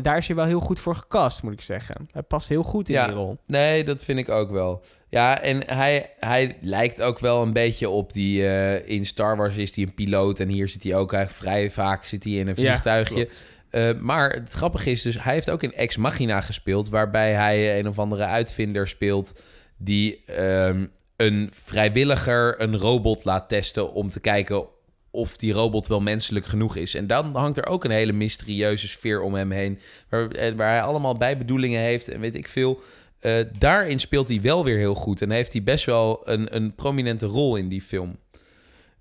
daar 0.02 0.18
is 0.18 0.28
hij 0.28 0.36
wel 0.36 0.46
heel 0.46 0.60
goed 0.60 0.80
voor 0.80 0.96
gecast, 0.96 1.44
moet 1.44 1.54
ik 1.54 1.62
zeggen. 1.62 2.08
Hij 2.12 2.22
past 2.22 2.50
heel 2.50 2.64
goed 2.64 2.90
in 2.90 2.96
Ja. 2.96 3.08
die 3.08 3.16
rol. 3.16 3.38
Nee, 3.46 3.84
dat 3.84 4.04
vind 4.04 4.20
ik 4.20 4.30
ook 4.30 4.52
wel. 4.52 4.82
Ja, 5.10 5.42
en 5.42 5.64
hij, 5.66 6.10
hij 6.20 6.58
lijkt 6.62 7.02
ook 7.02 7.20
wel 7.20 7.42
een 7.42 7.54
beetje 7.54 7.90
op 7.90 8.14
die... 8.14 8.48
eh, 8.48 8.90
in 8.90 9.06
Star 9.06 9.38
Wars 9.38 9.56
is 9.56 9.76
hij 9.76 9.84
een 9.84 9.94
piloot 9.94 10.40
en 10.40 10.48
hier 10.48 10.68
zit 10.70 10.84
hij 10.84 10.96
ook 10.96 11.14
eigenlijk 11.14 11.44
vrij 11.44 11.72
vaak 11.72 12.06
zit 12.06 12.24
hij 12.24 12.34
in 12.34 12.48
een 12.48 12.56
vliegtuigje. 12.56 13.30
Eh, 13.70 13.94
maar 14.00 14.34
het 14.34 14.54
grappige 14.54 14.92
is 14.92 15.02
dus, 15.02 15.24
hij 15.24 15.34
heeft 15.34 15.50
ook 15.50 15.64
in 15.64 15.74
Ex 15.74 15.98
Machina 15.98 16.42
gespeeld... 16.42 16.90
waarbij 16.90 17.34
hij 17.34 17.80
een 17.80 17.88
of 17.88 18.00
andere 18.00 18.24
uitvinder 18.24 18.88
speelt... 18.88 19.42
die 19.78 20.24
ehm, 20.26 20.86
een 21.16 21.50
vrijwilliger 21.54 22.62
een 22.62 22.78
robot 22.78 23.24
laat 23.24 23.50
testen... 23.50 23.94
om 23.94 24.10
te 24.10 24.20
kijken 24.20 24.66
of 25.12 25.38
die 25.38 25.54
robot 25.54 25.88
wel 25.88 26.02
menselijk 26.02 26.46
genoeg 26.46 26.76
is. 26.76 26.96
En 26.96 27.08
dan 27.08 27.36
hangt 27.36 27.58
er 27.58 27.66
ook 27.66 27.84
een 27.84 27.92
hele 27.92 28.14
mysterieuze 28.14 28.88
sfeer 28.88 29.22
om 29.22 29.34
hem 29.34 29.52
heen... 29.52 29.80
waar, 30.10 30.28
eh, 30.28 30.54
waar 30.56 30.70
hij 30.70 30.82
allemaal 30.82 31.18
bijbedoelingen 31.18 31.82
heeft 31.82 32.10
en 32.10 32.20
weet 32.20 32.36
ik 32.36 32.48
veel... 32.48 32.80
Eh, 33.28 33.46
daarin 33.60 34.00
speelt 34.00 34.28
hij 34.30 34.42
wel 34.42 34.64
weer 34.64 34.78
heel 34.78 34.96
goed... 34.96 35.22
en 35.22 35.32
heeft 35.32 35.54
hij 35.54 35.64
best 35.64 35.86
wel 35.86 36.22
een, 36.30 36.56
een 36.56 36.76
prominente 36.76 37.26
rol 37.26 37.56
in 37.56 37.68
die 37.70 37.82
film. 37.82 38.18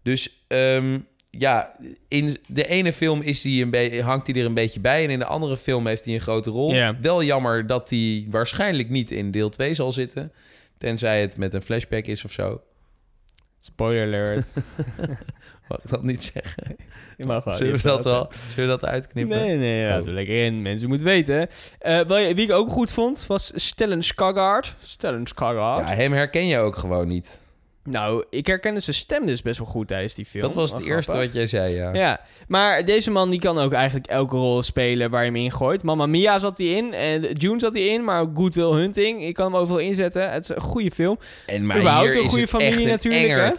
Dus 0.02 0.44
ehm, 0.48 0.98
ja, 1.30 1.76
in 2.08 2.36
de 2.46 2.66
ene 2.66 2.92
film 2.92 3.22
is 3.22 3.42
hij 3.42 3.60
een 3.60 3.70
be- 3.70 4.00
hangt 4.02 4.26
hij 4.26 4.36
er 4.36 4.44
een 4.46 4.54
beetje 4.54 4.80
bij... 4.80 5.04
en 5.04 5.10
in 5.10 5.18
de 5.18 5.24
andere 5.24 5.56
film 5.56 5.86
heeft 5.86 6.04
hij 6.04 6.14
een 6.14 6.20
grote 6.20 6.50
rol. 6.50 6.72
Wel 7.00 7.22
jammer 7.22 7.66
dat 7.66 7.90
hij 7.90 8.26
waarschijnlijk 8.30 8.88
niet 8.90 9.10
in 9.10 9.30
deel 9.30 9.48
2 9.48 9.74
zal 9.74 9.92
zitten... 9.92 10.32
tenzij 10.78 11.20
het 11.20 11.36
met 11.36 11.54
een 11.54 11.62
flashback 11.62 12.06
is 12.06 12.24
of 12.24 12.32
zo. 12.32 12.60
Spoiler 13.60 14.06
alert. 14.06 14.52
Mag 15.68 15.78
ik 15.82 15.90
dat 15.90 16.02
niet 16.02 16.30
zeggen? 16.34 16.76
Je 17.16 17.24
mag 17.24 17.44
wel, 17.44 17.54
Zullen 17.54 17.72
we 17.72 17.82
dat 17.82 18.04
wel? 18.04 18.28
Zullen 18.54 18.70
we 18.74 18.80
dat 18.80 18.90
uitknippen? 18.90 19.38
Nee, 19.38 19.56
nee, 19.56 19.88
laten 19.88 20.04
we 20.04 20.10
lekker 20.10 20.44
in. 20.44 20.62
Mensen 20.62 20.88
moeten 20.88 21.06
weten. 21.06 21.48
Eh, 21.78 22.00
wie 22.06 22.34
ik 22.34 22.52
ook 22.52 22.70
goed 22.70 22.90
vond, 22.90 23.26
was 23.26 23.52
Stellan 23.54 24.02
Skarsgård. 24.02 24.74
Stellan 24.82 25.26
Skarsgård. 25.28 25.88
Ja, 25.88 25.94
hem 25.94 26.12
herken 26.12 26.46
je 26.46 26.58
ook 26.58 26.76
gewoon 26.76 27.08
niet. 27.08 27.40
Nou, 27.86 28.24
ik 28.30 28.46
herkende 28.46 28.80
zijn 28.80 28.96
stem 28.96 29.26
dus 29.26 29.42
best 29.42 29.58
wel 29.58 29.66
goed 29.66 29.88
tijdens 29.88 30.14
die 30.14 30.24
film. 30.24 30.42
Dat 30.42 30.54
was 30.54 30.72
het 30.72 30.80
eerste 30.86 31.10
grappig. 31.10 31.24
wat 31.24 31.34
jij 31.34 31.46
zei, 31.46 31.74
ja. 31.74 31.94
Ja, 31.94 32.20
maar 32.48 32.84
deze 32.84 33.10
man 33.10 33.30
die 33.30 33.40
kan 33.40 33.58
ook 33.58 33.72
eigenlijk 33.72 34.06
elke 34.06 34.36
rol 34.36 34.62
spelen 34.62 35.10
waar 35.10 35.24
je 35.24 35.30
hem 35.30 35.36
in 35.36 35.52
gooit. 35.52 35.82
Mamma 35.82 36.06
Mia 36.06 36.38
zat 36.38 36.58
hij 36.58 36.66
in 36.66 36.94
en 36.94 37.22
June 37.32 37.58
zat 37.58 37.74
hij 37.74 37.86
in, 37.86 38.04
maar 38.04 38.20
ook 38.20 38.30
Good 38.34 38.54
Will 38.54 38.72
Hunting. 38.72 39.22
Ik 39.24 39.34
kan 39.34 39.52
hem 39.52 39.60
overal 39.60 39.80
inzetten. 39.80 40.30
Het 40.32 40.42
is 40.42 40.48
een 40.48 40.60
goede 40.60 40.90
film. 40.90 41.18
En 41.46 41.66
maar 41.66 41.78
Überhaupt 41.78 42.14
hier 42.14 42.22
een 42.22 42.28
goede 42.28 42.46
familie 42.46 42.86
natuurlijk, 42.86 43.28
hè? 43.28 43.50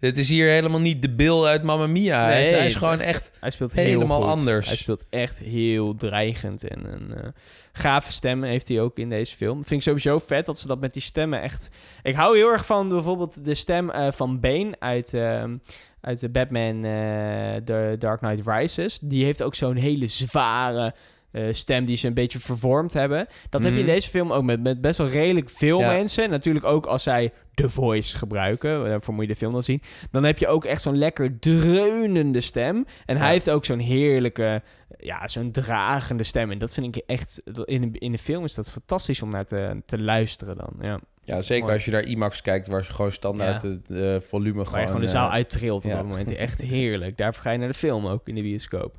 Dit 0.00 0.18
is 0.18 0.28
hier 0.28 0.48
helemaal 0.48 0.80
niet 0.80 1.02
de 1.02 1.10
Bill 1.10 1.42
uit 1.44 1.62
Mamma 1.62 1.86
Mia. 1.86 2.22
Hij 2.24 2.42
is- 2.44 2.50
hij 2.50 2.66
is 2.66 2.72
het 2.74 2.82
gewoon 2.82 3.00
echt... 3.00 3.30
Hij 3.40 3.50
speelt 3.50 3.72
helemaal 3.72 4.28
anders. 4.28 4.66
Hij 4.66 4.76
speelt 4.76 5.06
echt 5.10 5.38
heel 5.38 5.94
dreigend 5.94 6.68
en 6.68 6.92
een 6.92 7.14
eh, 7.14 7.28
gave 7.72 8.12
stem 8.12 8.42
heeft 8.42 8.68
hij 8.68 8.80
ook 8.80 8.98
in 8.98 9.08
deze 9.10 9.36
film. 9.36 9.56
Vind 9.64 9.70
ik 9.80 9.82
sowieso 9.82 10.18
vet 10.18 10.46
dat 10.46 10.58
ze 10.58 10.66
dat 10.66 10.80
met 10.80 10.92
die 10.92 11.02
stemmen 11.02 11.42
echt... 11.42 11.68
Ik 12.02 12.14
hou 12.14 12.36
heel 12.36 12.48
erg 12.50 12.66
van 12.66 12.88
bijvoorbeeld 12.88 13.44
de 13.44 13.54
stem 13.54 13.90
eh, 13.90 14.08
van 14.12 14.40
Bane 14.40 14.72
uit, 14.78 15.14
ehm, 15.14 15.56
uit 16.00 16.20
de 16.20 16.28
Batman 16.28 16.84
eh, 16.84 17.56
The 17.64 17.94
Dark 17.98 18.18
Knight 18.20 18.46
Rises. 18.46 18.98
Die 19.02 19.24
heeft 19.24 19.42
ook 19.42 19.54
zo'n 19.54 19.76
hele 19.76 20.06
zware 20.06 20.94
eh, 21.32 21.42
stem 21.50 21.84
die 21.84 21.96
ze 21.96 22.06
een 22.06 22.14
beetje 22.14 22.38
vervormd 22.40 22.92
hebben. 22.92 23.26
Dat 23.48 23.62
heb 23.62 23.72
je 23.72 23.78
in 23.78 23.84
Mhm. 23.84 23.94
deze 23.94 24.08
film 24.10 24.32
ook 24.32 24.42
met, 24.44 24.62
met 24.62 24.80
best 24.80 24.98
wel 24.98 25.08
redelijk 25.08 25.50
veel 25.50 25.78
Ja. 25.80 25.92
mensen. 25.92 26.30
Natuurlijk 26.30 26.64
ook 26.64 26.86
als 26.86 27.02
zij 27.02 27.32
The 27.54 27.70
Voice 27.70 28.18
gebruiken. 28.18 28.84
Daarvoor 28.84 29.14
moet 29.14 29.22
je 29.22 29.30
de 29.32 29.36
film 29.36 29.52
dan 29.52 29.62
zien. 29.62 29.82
Dan 30.10 30.24
heb 30.24 30.38
je 30.38 30.48
ook 30.48 30.64
echt 30.64 30.82
zo'n 30.82 30.98
lekker 30.98 31.38
dreunende 31.38 32.40
stem. 32.40 32.84
En 33.06 33.16
hij 33.16 33.30
heeft 33.30 33.50
ook 33.50 33.64
zo'n 33.64 33.78
heerlijke, 33.78 34.62
ja, 34.98 35.28
zo'n 35.28 35.50
dragende 35.50 36.22
stem. 36.22 36.50
En 36.50 36.58
dat 36.58 36.72
vind 36.72 36.96
ik 36.96 37.02
echt, 37.06 37.42
in 37.64 37.92
de, 37.92 37.98
in 37.98 38.12
de 38.12 38.18
film 38.18 38.44
is 38.44 38.54
dat 38.54 38.70
fantastisch 38.70 39.22
om 39.22 39.30
naar 39.30 39.46
te, 39.46 39.82
te 39.86 39.98
luisteren 39.98 40.56
dan. 40.56 40.72
Ja. 40.80 41.00
Ja, 41.24 41.40
zeker 41.42 41.62
Mooi. 41.62 41.74
als 41.74 41.84
je 41.84 41.90
naar 41.90 42.02
IMAX 42.04 42.40
kijkt... 42.42 42.66
waar 42.66 42.84
ze 42.84 42.92
gewoon 42.92 43.12
standaard 43.12 43.62
Ja. 43.62 43.68
het 43.68 43.90
eh, 43.90 44.28
volume 44.28 44.56
Waar 44.56 44.66
gewoon... 44.66 44.80
je 44.80 44.86
gewoon 44.86 45.00
de 45.00 45.06
zaal 45.08 45.26
eh, 45.28 45.32
uittrilt 45.34 45.84
op 45.84 45.90
ja. 45.90 45.96
dat 45.96 46.06
moment. 46.06 46.34
Echt 46.34 46.60
heerlijk. 46.60 47.16
Daarvoor 47.16 47.42
ga 47.42 47.50
je 47.50 47.58
naar 47.58 47.68
de 47.68 47.74
film 47.74 48.06
ook 48.06 48.28
in 48.28 48.34
de 48.34 48.42
bioscoop. 48.42 48.94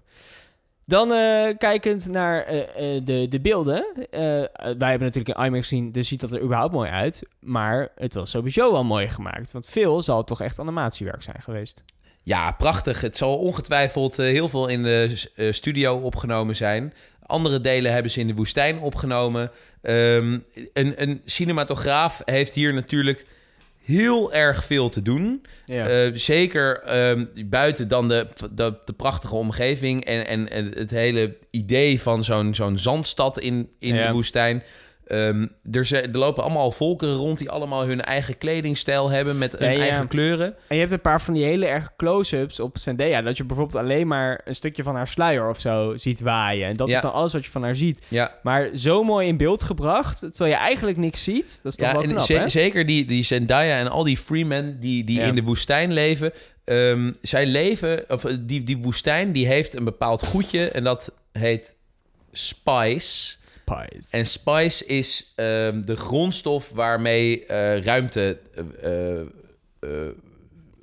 Dan 0.92 1.12
eh, 1.14 1.58
kijkend 1.58 2.08
naar 2.08 2.44
eh, 2.44 2.60
eh, 2.60 3.02
de, 3.06 3.28
de 3.30 3.40
beelden. 3.42 3.86
Wij 4.78 4.90
hebben 4.90 5.00
natuurlijk 5.00 5.38
een 5.38 5.46
IMAX 5.46 5.68
gezien, 5.68 5.92
dus 5.92 6.08
ziet 6.08 6.20
dat 6.20 6.34
er 6.34 6.42
überhaupt 6.42 6.74
mooi 6.74 6.90
uit. 6.90 7.24
Maar 7.40 7.90
het 7.96 8.14
was 8.14 8.30
sowieso 8.30 8.72
wel 8.72 8.84
mooi 8.84 9.08
gemaakt. 9.08 9.52
Want 9.52 9.68
veel 9.68 10.02
zal 10.02 10.24
toch 10.24 10.42
echt 10.42 10.60
animatiewerk 10.60 11.24
zijn 11.24 11.42
geweest. 11.42 11.84
Ja, 12.24 12.52
prachtig. 12.52 13.02
Het 13.02 13.18
zal 13.18 13.38
ongetwijfeld 13.38 14.18
heel 14.18 14.50
veel 14.50 14.68
in 14.68 14.84
de 14.84 15.28
studio 15.52 15.96
opgenomen 15.96 16.56
zijn. 16.56 16.94
Andere 17.26 17.62
delen 17.62 17.94
hebben 17.94 18.12
ze 18.12 18.20
in 18.20 18.28
de 18.28 18.36
woestijn 18.36 18.80
opgenomen. 18.80 19.52
Ehm, 19.82 20.40
een, 20.74 21.02
een 21.02 21.22
cinematograaf 21.26 22.22
heeft 22.26 22.54
hier 22.54 22.74
natuurlijk 22.74 23.26
heel 23.84 24.34
erg 24.34 24.64
veel 24.66 24.90
te 24.90 25.02
doen. 25.02 25.42
Ja. 25.66 25.88
Eh, 25.88 26.12
zeker 26.14 26.80
ehm, 26.82 27.26
buiten 27.46 27.88
dan 27.88 28.08
de, 28.08 28.28
de, 28.52 28.74
de 28.86 28.94
prachtige 28.94 29.36
omgeving 29.36 30.06
en, 30.06 30.28
en, 30.28 30.50
en 30.52 30.72
het 30.76 30.92
hele 30.92 31.36
idee 31.50 32.02
van 32.02 32.24
zo'n 32.24 32.56
zo'n 32.56 32.78
zandstad 32.78 33.40
in, 33.40 33.70
in 33.80 33.96
Ja. 33.96 34.08
de 34.08 34.14
woestijn. 34.14 34.64
Ehm, 35.12 35.48
er, 35.72 35.94
er 35.94 36.18
lopen 36.18 36.44
allemaal 36.44 36.72
volkeren 36.72 37.16
rond 37.16 37.38
die 37.38 37.50
allemaal 37.50 37.86
hun 37.86 38.02
eigen 38.02 38.38
kledingstijl 38.38 39.10
hebben 39.10 39.38
met 39.38 39.52
hun 39.58 39.68
Ja, 39.68 39.74
ja. 39.74 39.82
eigen 39.82 40.08
kleuren. 40.08 40.56
En 40.68 40.76
je 40.76 40.80
hebt 40.82 40.92
een 40.92 41.02
paar 41.02 41.22
van 41.22 41.34
die 41.34 41.44
hele 41.44 41.66
erg 41.66 41.96
close-ups 41.96 42.60
op 42.60 42.78
Zendaya. 42.78 43.22
Dat 43.22 43.38
je 43.38 43.44
bijvoorbeeld 43.44 43.84
alleen 43.84 44.08
maar 44.08 44.42
een 44.46 44.56
stukje 44.56 44.84
van 44.84 44.96
haar 44.96 45.08
sluier 45.08 45.50
of 45.50 45.60
zo 45.60 45.94
ziet 45.98 46.20
waaien. 46.22 46.68
En 46.68 46.74
dat 46.74 46.88
Ja. 46.88 46.96
is 46.96 47.02
dan 47.02 47.14
alles 47.14 47.34
wat 47.34 47.46
je 47.46 47.52
van 47.52 47.64
haar 47.64 47.76
ziet. 47.76 48.06
Maar 48.44 48.70
zo 48.76 49.04
mooi 49.04 49.28
in 49.28 49.38
beeld 49.38 49.64
gebracht, 49.64 50.20
terwijl 50.20 50.52
je 50.52 50.58
eigenlijk 50.58 50.98
niks 50.98 51.24
ziet. 51.24 51.60
Dat 51.64 51.72
is 51.72 51.78
toch 51.78 51.88
ja 51.88 51.94
wel 51.94 52.02
knap, 52.02 52.28
hè? 52.28 52.48
zeker 52.48 52.86
die, 52.86 53.06
die 53.06 53.24
Zendaya 53.24 53.78
en 53.78 53.88
al 53.90 54.04
die 54.04 54.18
Freemen 54.18 54.80
die, 54.80 55.04
die 55.04 55.20
in 55.20 55.36
de 55.36 55.44
woestijn 55.44 55.94
leven. 55.94 56.32
ehm, 56.66 57.12
zij 57.22 57.46
leven, 57.46 58.04
of 58.08 58.26
eh, 58.26 58.36
die, 58.42 58.64
die 58.64 58.78
woestijn 58.78 59.32
die 59.32 59.48
heeft 59.48 59.76
een 59.76 59.84
bepaald 59.84 60.26
goedje 60.28 60.70
en 60.70 60.84
dat 60.84 61.12
heet 61.32 61.76
spice. 62.32 63.36
Spice. 63.46 64.08
En 64.12 64.26
spice 64.26 64.86
is 64.86 65.32
ehm, 65.36 65.82
de 65.82 65.96
grondstof 65.96 66.70
waarmee 66.70 67.46
eh, 67.46 67.82
ruimte 67.84 68.38
eh, 68.82 69.20
eh, 69.20 70.08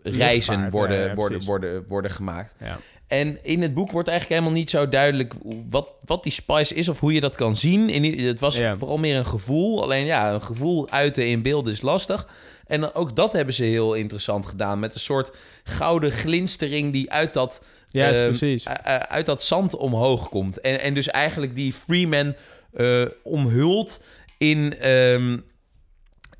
reizen 0.02 0.70
worden, 0.70 0.98
ja, 1.06 1.14
worden, 1.14 1.44
worden, 1.44 1.84
worden 1.88 2.10
gemaakt. 2.10 2.54
ja. 2.60 2.78
En 3.06 3.38
in 3.44 3.62
het 3.62 3.74
boek 3.74 3.90
wordt 3.90 4.08
eigenlijk 4.08 4.40
helemaal 4.40 4.60
niet 4.60 4.70
zo 4.70 4.88
duidelijk 4.88 5.34
wat, 5.68 5.94
wat 6.04 6.22
die 6.22 6.32
spice 6.32 6.74
is 6.74 6.88
of 6.88 7.00
hoe 7.00 7.12
je 7.12 7.20
dat 7.20 7.36
kan 7.36 7.56
zien. 7.56 7.88
In, 7.88 8.26
het 8.26 8.40
was 8.40 8.56
Ja. 8.56 8.76
vooral 8.76 8.98
meer 8.98 9.16
een 9.16 9.26
gevoel. 9.26 9.82
Alleen 9.82 10.06
ja, 10.06 10.32
een 10.32 10.42
gevoel 10.42 10.90
uiten 10.90 11.26
in 11.26 11.42
beelden 11.42 11.72
is 11.72 11.80
lastig. 11.80 12.28
En 12.66 12.94
ook 12.94 13.16
dat 13.16 13.32
hebben 13.32 13.54
ze 13.54 13.64
heel 13.64 13.94
interessant 13.94 14.46
gedaan. 14.46 14.78
Met 14.78 14.94
een 14.94 15.00
soort 15.00 15.30
gouden 15.64 16.12
glinstering 16.12 16.92
die 16.92 17.10
uit 17.12 17.34
dat, 17.34 17.60
Ja, 17.90 18.12
ehm, 18.12 18.26
precies. 18.26 18.66
uit 19.08 19.26
dat 19.26 19.44
zand 19.44 19.76
omhoog 19.76 20.28
komt. 20.28 20.60
En, 20.60 20.80
en 20.80 20.94
dus 20.94 21.08
eigenlijk 21.08 21.54
die 21.54 21.72
Freeman 21.72 22.34
eh 22.72 23.04
omhult 23.22 24.02
in, 24.38 24.78
ehm, 24.78 25.38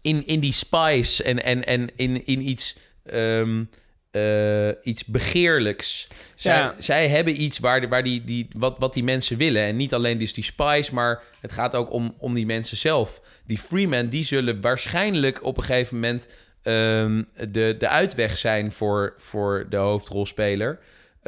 in, 0.01 0.27
in 0.27 0.41
die 0.41 0.53
spice 0.53 1.23
en, 1.23 1.45
en, 1.45 1.65
en 1.67 1.91
in, 1.97 2.27
in 2.27 2.49
iets, 2.49 2.77
ehm, 3.05 3.65
eh, 4.11 4.69
iets 4.83 5.05
begeerlijks. 5.05 6.07
Zij, 6.35 6.57
Ja. 6.57 6.75
zij 6.79 7.09
hebben 7.09 7.43
iets 7.43 7.59
waar, 7.59 7.81
de- 7.81 7.89
waar 7.89 8.03
die, 8.03 8.25
die, 8.25 8.49
wat, 8.53 8.77
wat 8.79 8.95
die 8.95 9.05
mensen 9.05 9.37
willen. 9.37 9.63
En 9.63 9.77
niet 9.77 9.95
alleen 9.95 10.19
dus 10.19 10.33
die 10.35 10.45
spice, 10.45 10.95
maar 10.95 11.23
het 11.41 11.53
gaat 11.53 11.75
ook 11.75 11.93
om, 11.93 12.15
om 12.19 12.35
die 12.35 12.47
mensen 12.47 12.77
zelf. 12.77 13.21
Die 13.47 13.59
Freeman, 13.59 14.09
die 14.09 14.25
zullen 14.25 14.61
waarschijnlijk 14.61 15.45
op 15.45 15.57
een 15.57 15.63
gegeven 15.63 15.95
moment 15.95 16.27
de, 16.63 17.75
de 17.79 17.89
uitweg 17.89 18.37
zijn 18.39 18.73
voor, 18.73 19.15
voor 19.19 19.67
de 19.69 19.77
hoofdrolspeler. 19.77 20.79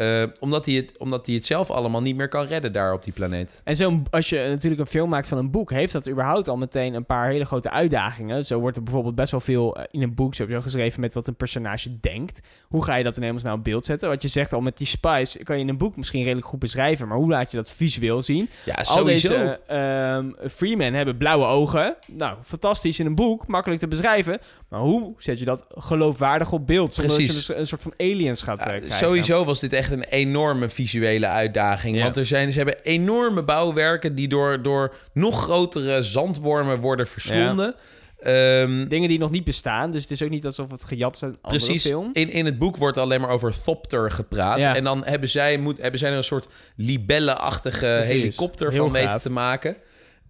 Eh, 0.00 0.22
omdat, 0.38 0.66
hij 0.66 0.74
het, 0.74 0.98
omdat 0.98 1.26
hij 1.26 1.34
het 1.34 1.46
zelf 1.46 1.70
allemaal 1.70 2.02
niet 2.02 2.16
meer 2.16 2.28
kan 2.28 2.46
redden 2.46 2.72
daar 2.72 2.92
op 2.92 3.04
die 3.04 3.12
planeet. 3.12 3.60
En 3.64 3.76
zo, 3.76 4.02
als 4.10 4.28
je 4.28 4.46
natuurlijk 4.48 4.80
een 4.80 4.86
film 4.86 5.08
maakt 5.08 5.28
van 5.28 5.38
een 5.38 5.50
boek, 5.50 5.70
heeft 5.70 5.92
dat 5.92 6.08
überhaupt 6.08 6.48
al 6.48 6.56
meteen 6.56 6.94
een 6.94 7.06
paar 7.06 7.28
hele 7.28 7.44
grote 7.44 7.70
uitdagingen. 7.70 8.46
Zo 8.46 8.60
wordt 8.60 8.76
er 8.76 8.82
bijvoorbeeld 8.82 9.14
best 9.14 9.30
wel 9.30 9.40
veel 9.40 9.76
eh, 9.76 9.84
in 9.90 10.02
een 10.02 10.14
boek 10.14 10.34
sowieso 10.34 10.60
geschreven 10.60 11.00
met 11.00 11.14
wat 11.14 11.28
een 11.28 11.34
personage 11.36 12.00
denkt. 12.00 12.40
Hoe 12.68 12.84
ga 12.84 12.94
je 12.94 13.04
dat 13.04 13.16
in 13.16 13.22
hemelsnaam 13.22 13.58
op 13.58 13.64
beeld 13.64 13.86
zetten? 13.86 14.08
Wat 14.08 14.22
je 14.22 14.28
zegt 14.28 14.52
al 14.52 14.60
met 14.60 14.78
die 14.78 14.86
spice, 14.86 15.44
kan 15.44 15.56
je 15.56 15.62
in 15.62 15.68
een 15.68 15.78
boek 15.78 15.96
misschien 15.96 16.22
redelijk 16.22 16.46
goed 16.46 16.58
beschrijven, 16.58 17.08
maar 17.08 17.16
hoe 17.16 17.28
laat 17.28 17.50
je 17.50 17.56
dat 17.56 17.70
visueel 17.70 18.22
zien? 18.22 18.48
Ja, 18.64 18.74
Al 18.74 18.84
sowieso. 18.84 19.28
deze 19.28 19.60
ehm 19.66 20.48
Freemen 20.50 20.94
hebben 20.94 21.16
blauwe 21.16 21.44
ogen. 21.44 21.96
Nou, 22.06 22.36
fantastisch 22.42 22.98
in 22.98 23.06
een 23.06 23.14
boek, 23.14 23.46
makkelijk 23.46 23.80
te 23.80 23.88
beschrijven. 23.88 24.40
Maar 24.68 24.80
hoe 24.80 25.14
zet 25.18 25.38
je 25.38 25.44
dat 25.44 25.66
geloofwaardig 25.68 26.52
op 26.52 26.66
beeld? 26.66 26.94
Zonder 26.94 27.14
Precies. 27.14 27.34
dat 27.34 27.46
je 27.46 27.54
een 27.54 27.66
soort 27.66 27.82
van 27.82 27.92
aliens 27.96 28.42
gaat 28.42 28.58
eh, 28.58 28.64
krijgen. 28.64 28.92
sowieso 28.92 29.44
was 29.44 29.60
dit 29.60 29.72
echt 29.72 29.89
een 29.90 30.04
enorme 30.04 30.68
visuele 30.68 31.26
uitdaging. 31.26 31.96
Ja. 31.96 32.02
Want 32.02 32.16
er 32.16 32.26
zijn, 32.26 32.52
ze 32.52 32.58
hebben 32.58 32.80
enorme 32.82 33.42
bouwwerken 33.42 34.14
die 34.14 34.28
door, 34.28 34.62
door 34.62 34.94
nog 35.12 35.42
grotere 35.42 36.02
zandwormen 36.02 36.78
worden 36.80 37.06
verslonden. 37.06 37.74
Ehm, 38.20 38.88
Dingen 38.88 39.08
die 39.08 39.18
nog 39.18 39.30
niet 39.30 39.44
bestaan, 39.44 39.90
dus 39.90 40.02
het 40.02 40.10
is 40.10 40.22
ook 40.22 40.30
niet 40.30 40.46
alsof 40.46 40.70
het 40.70 40.84
gejat 40.84 41.14
is 41.14 41.22
uit 41.22 41.32
een 41.32 41.38
andere 41.42 41.64
Precies. 41.64 41.82
film. 41.82 42.10
In, 42.12 42.30
in 42.30 42.44
het 42.44 42.58
boek 42.58 42.76
wordt 42.76 42.96
alleen 42.96 43.20
maar 43.20 43.30
over 43.30 43.62
Thopter 43.64 44.10
gepraat. 44.10 44.58
Ja. 44.58 44.76
En 44.76 44.84
dan 44.84 45.04
hebben 45.04 45.28
zij, 45.28 45.58
moet, 45.58 45.80
hebben 45.80 46.00
zij 46.00 46.10
er 46.10 46.16
een 46.16 46.24
soort 46.24 46.48
libellenachtige 46.76 47.86
helikopter 48.04 48.70
Heel 48.70 48.82
van 48.82 48.92
weten 48.92 49.20
te 49.20 49.30
maken. 49.30 49.76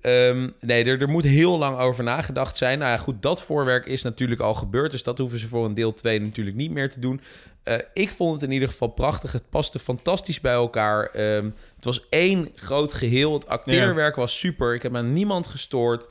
Ehm, 0.01 0.49
nee, 0.61 0.85
er, 0.85 1.01
er 1.01 1.09
moet 1.09 1.25
heel 1.25 1.59
lang 1.59 1.79
over 1.79 2.05
nagedacht 2.05 2.57
zijn. 2.57 2.79
Nou 2.79 2.91
ja, 2.91 2.97
goed, 2.97 3.23
dat 3.23 3.43
voorwerk 3.43 3.87
is 3.87 4.03
natuurlijk 4.03 4.41
al 4.41 4.55
gebeurd. 4.55 4.91
Dus 4.91 5.03
dat 5.03 5.19
hoeven 5.19 5.39
ze 5.39 5.49
voor 5.49 5.65
een 5.65 5.75
deel 5.75 5.95
2 5.95 6.21
natuurlijk 6.21 6.57
niet 6.57 6.71
meer 6.71 6.91
te 6.91 7.01
doen. 7.01 7.21
Eh, 7.63 7.77
ik 7.95 8.11
vond 8.11 8.35
het 8.35 8.43
in 8.43 8.51
ieder 8.51 8.69
geval 8.69 8.89
prachtig. 8.89 9.33
Het 9.33 9.49
paste 9.51 9.79
fantastisch 9.79 10.41
bij 10.41 10.53
elkaar. 10.53 11.07
Ehm, 11.07 11.51
het 11.77 11.85
was 11.85 12.09
één 12.09 12.49
groot 12.55 12.95
geheel. 12.95 13.33
Het 13.33 13.47
acteerwerk 13.47 14.17
was 14.17 14.39
super. 14.39 14.75
Ik 14.75 14.83
heb 14.83 14.97
aan 14.97 15.13
niemand 15.13 15.47
gestoord. 15.47 16.09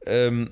Ehm, 0.00 0.46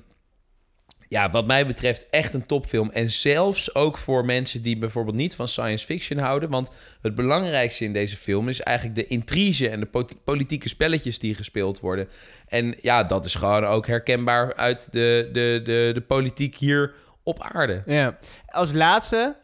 ja, 1.09 1.29
wat 1.29 1.47
mij 1.47 1.67
betreft 1.67 2.07
echt 2.09 2.33
een 2.33 2.45
topfilm. 2.45 2.89
En 2.91 3.11
zelfs 3.11 3.75
ook 3.75 3.97
voor 3.97 4.25
mensen 4.25 4.61
die 4.61 4.77
bijvoorbeeld 4.77 5.15
niet 5.15 5.35
van 5.35 5.47
science 5.47 5.85
fiction 5.85 6.19
houden. 6.19 6.49
Want 6.49 6.69
het 7.01 7.15
belangrijkste 7.15 7.83
in 7.83 7.93
deze 7.93 8.17
film 8.17 8.49
is 8.49 8.61
eigenlijk 8.61 8.97
de 8.97 9.07
intrige 9.07 9.69
en 9.69 9.79
de 9.79 9.85
po- 9.85 10.07
politieke 10.23 10.69
spelletjes 10.69 11.19
die 11.19 11.35
gespeeld 11.35 11.79
worden. 11.79 12.07
En 12.47 12.75
ja, 12.81 13.03
dat 13.03 13.25
is 13.25 13.35
gewoon 13.35 13.63
ook 13.63 13.87
herkenbaar 13.87 14.55
uit 14.55 14.87
de, 14.91 15.29
de, 15.31 15.61
de, 15.63 15.91
de 15.93 16.01
politiek 16.01 16.55
hier 16.55 16.93
op 17.23 17.41
aarde. 17.41 17.83
Ja. 17.85 18.17
Als 18.47 18.73
laatste, 18.73 19.35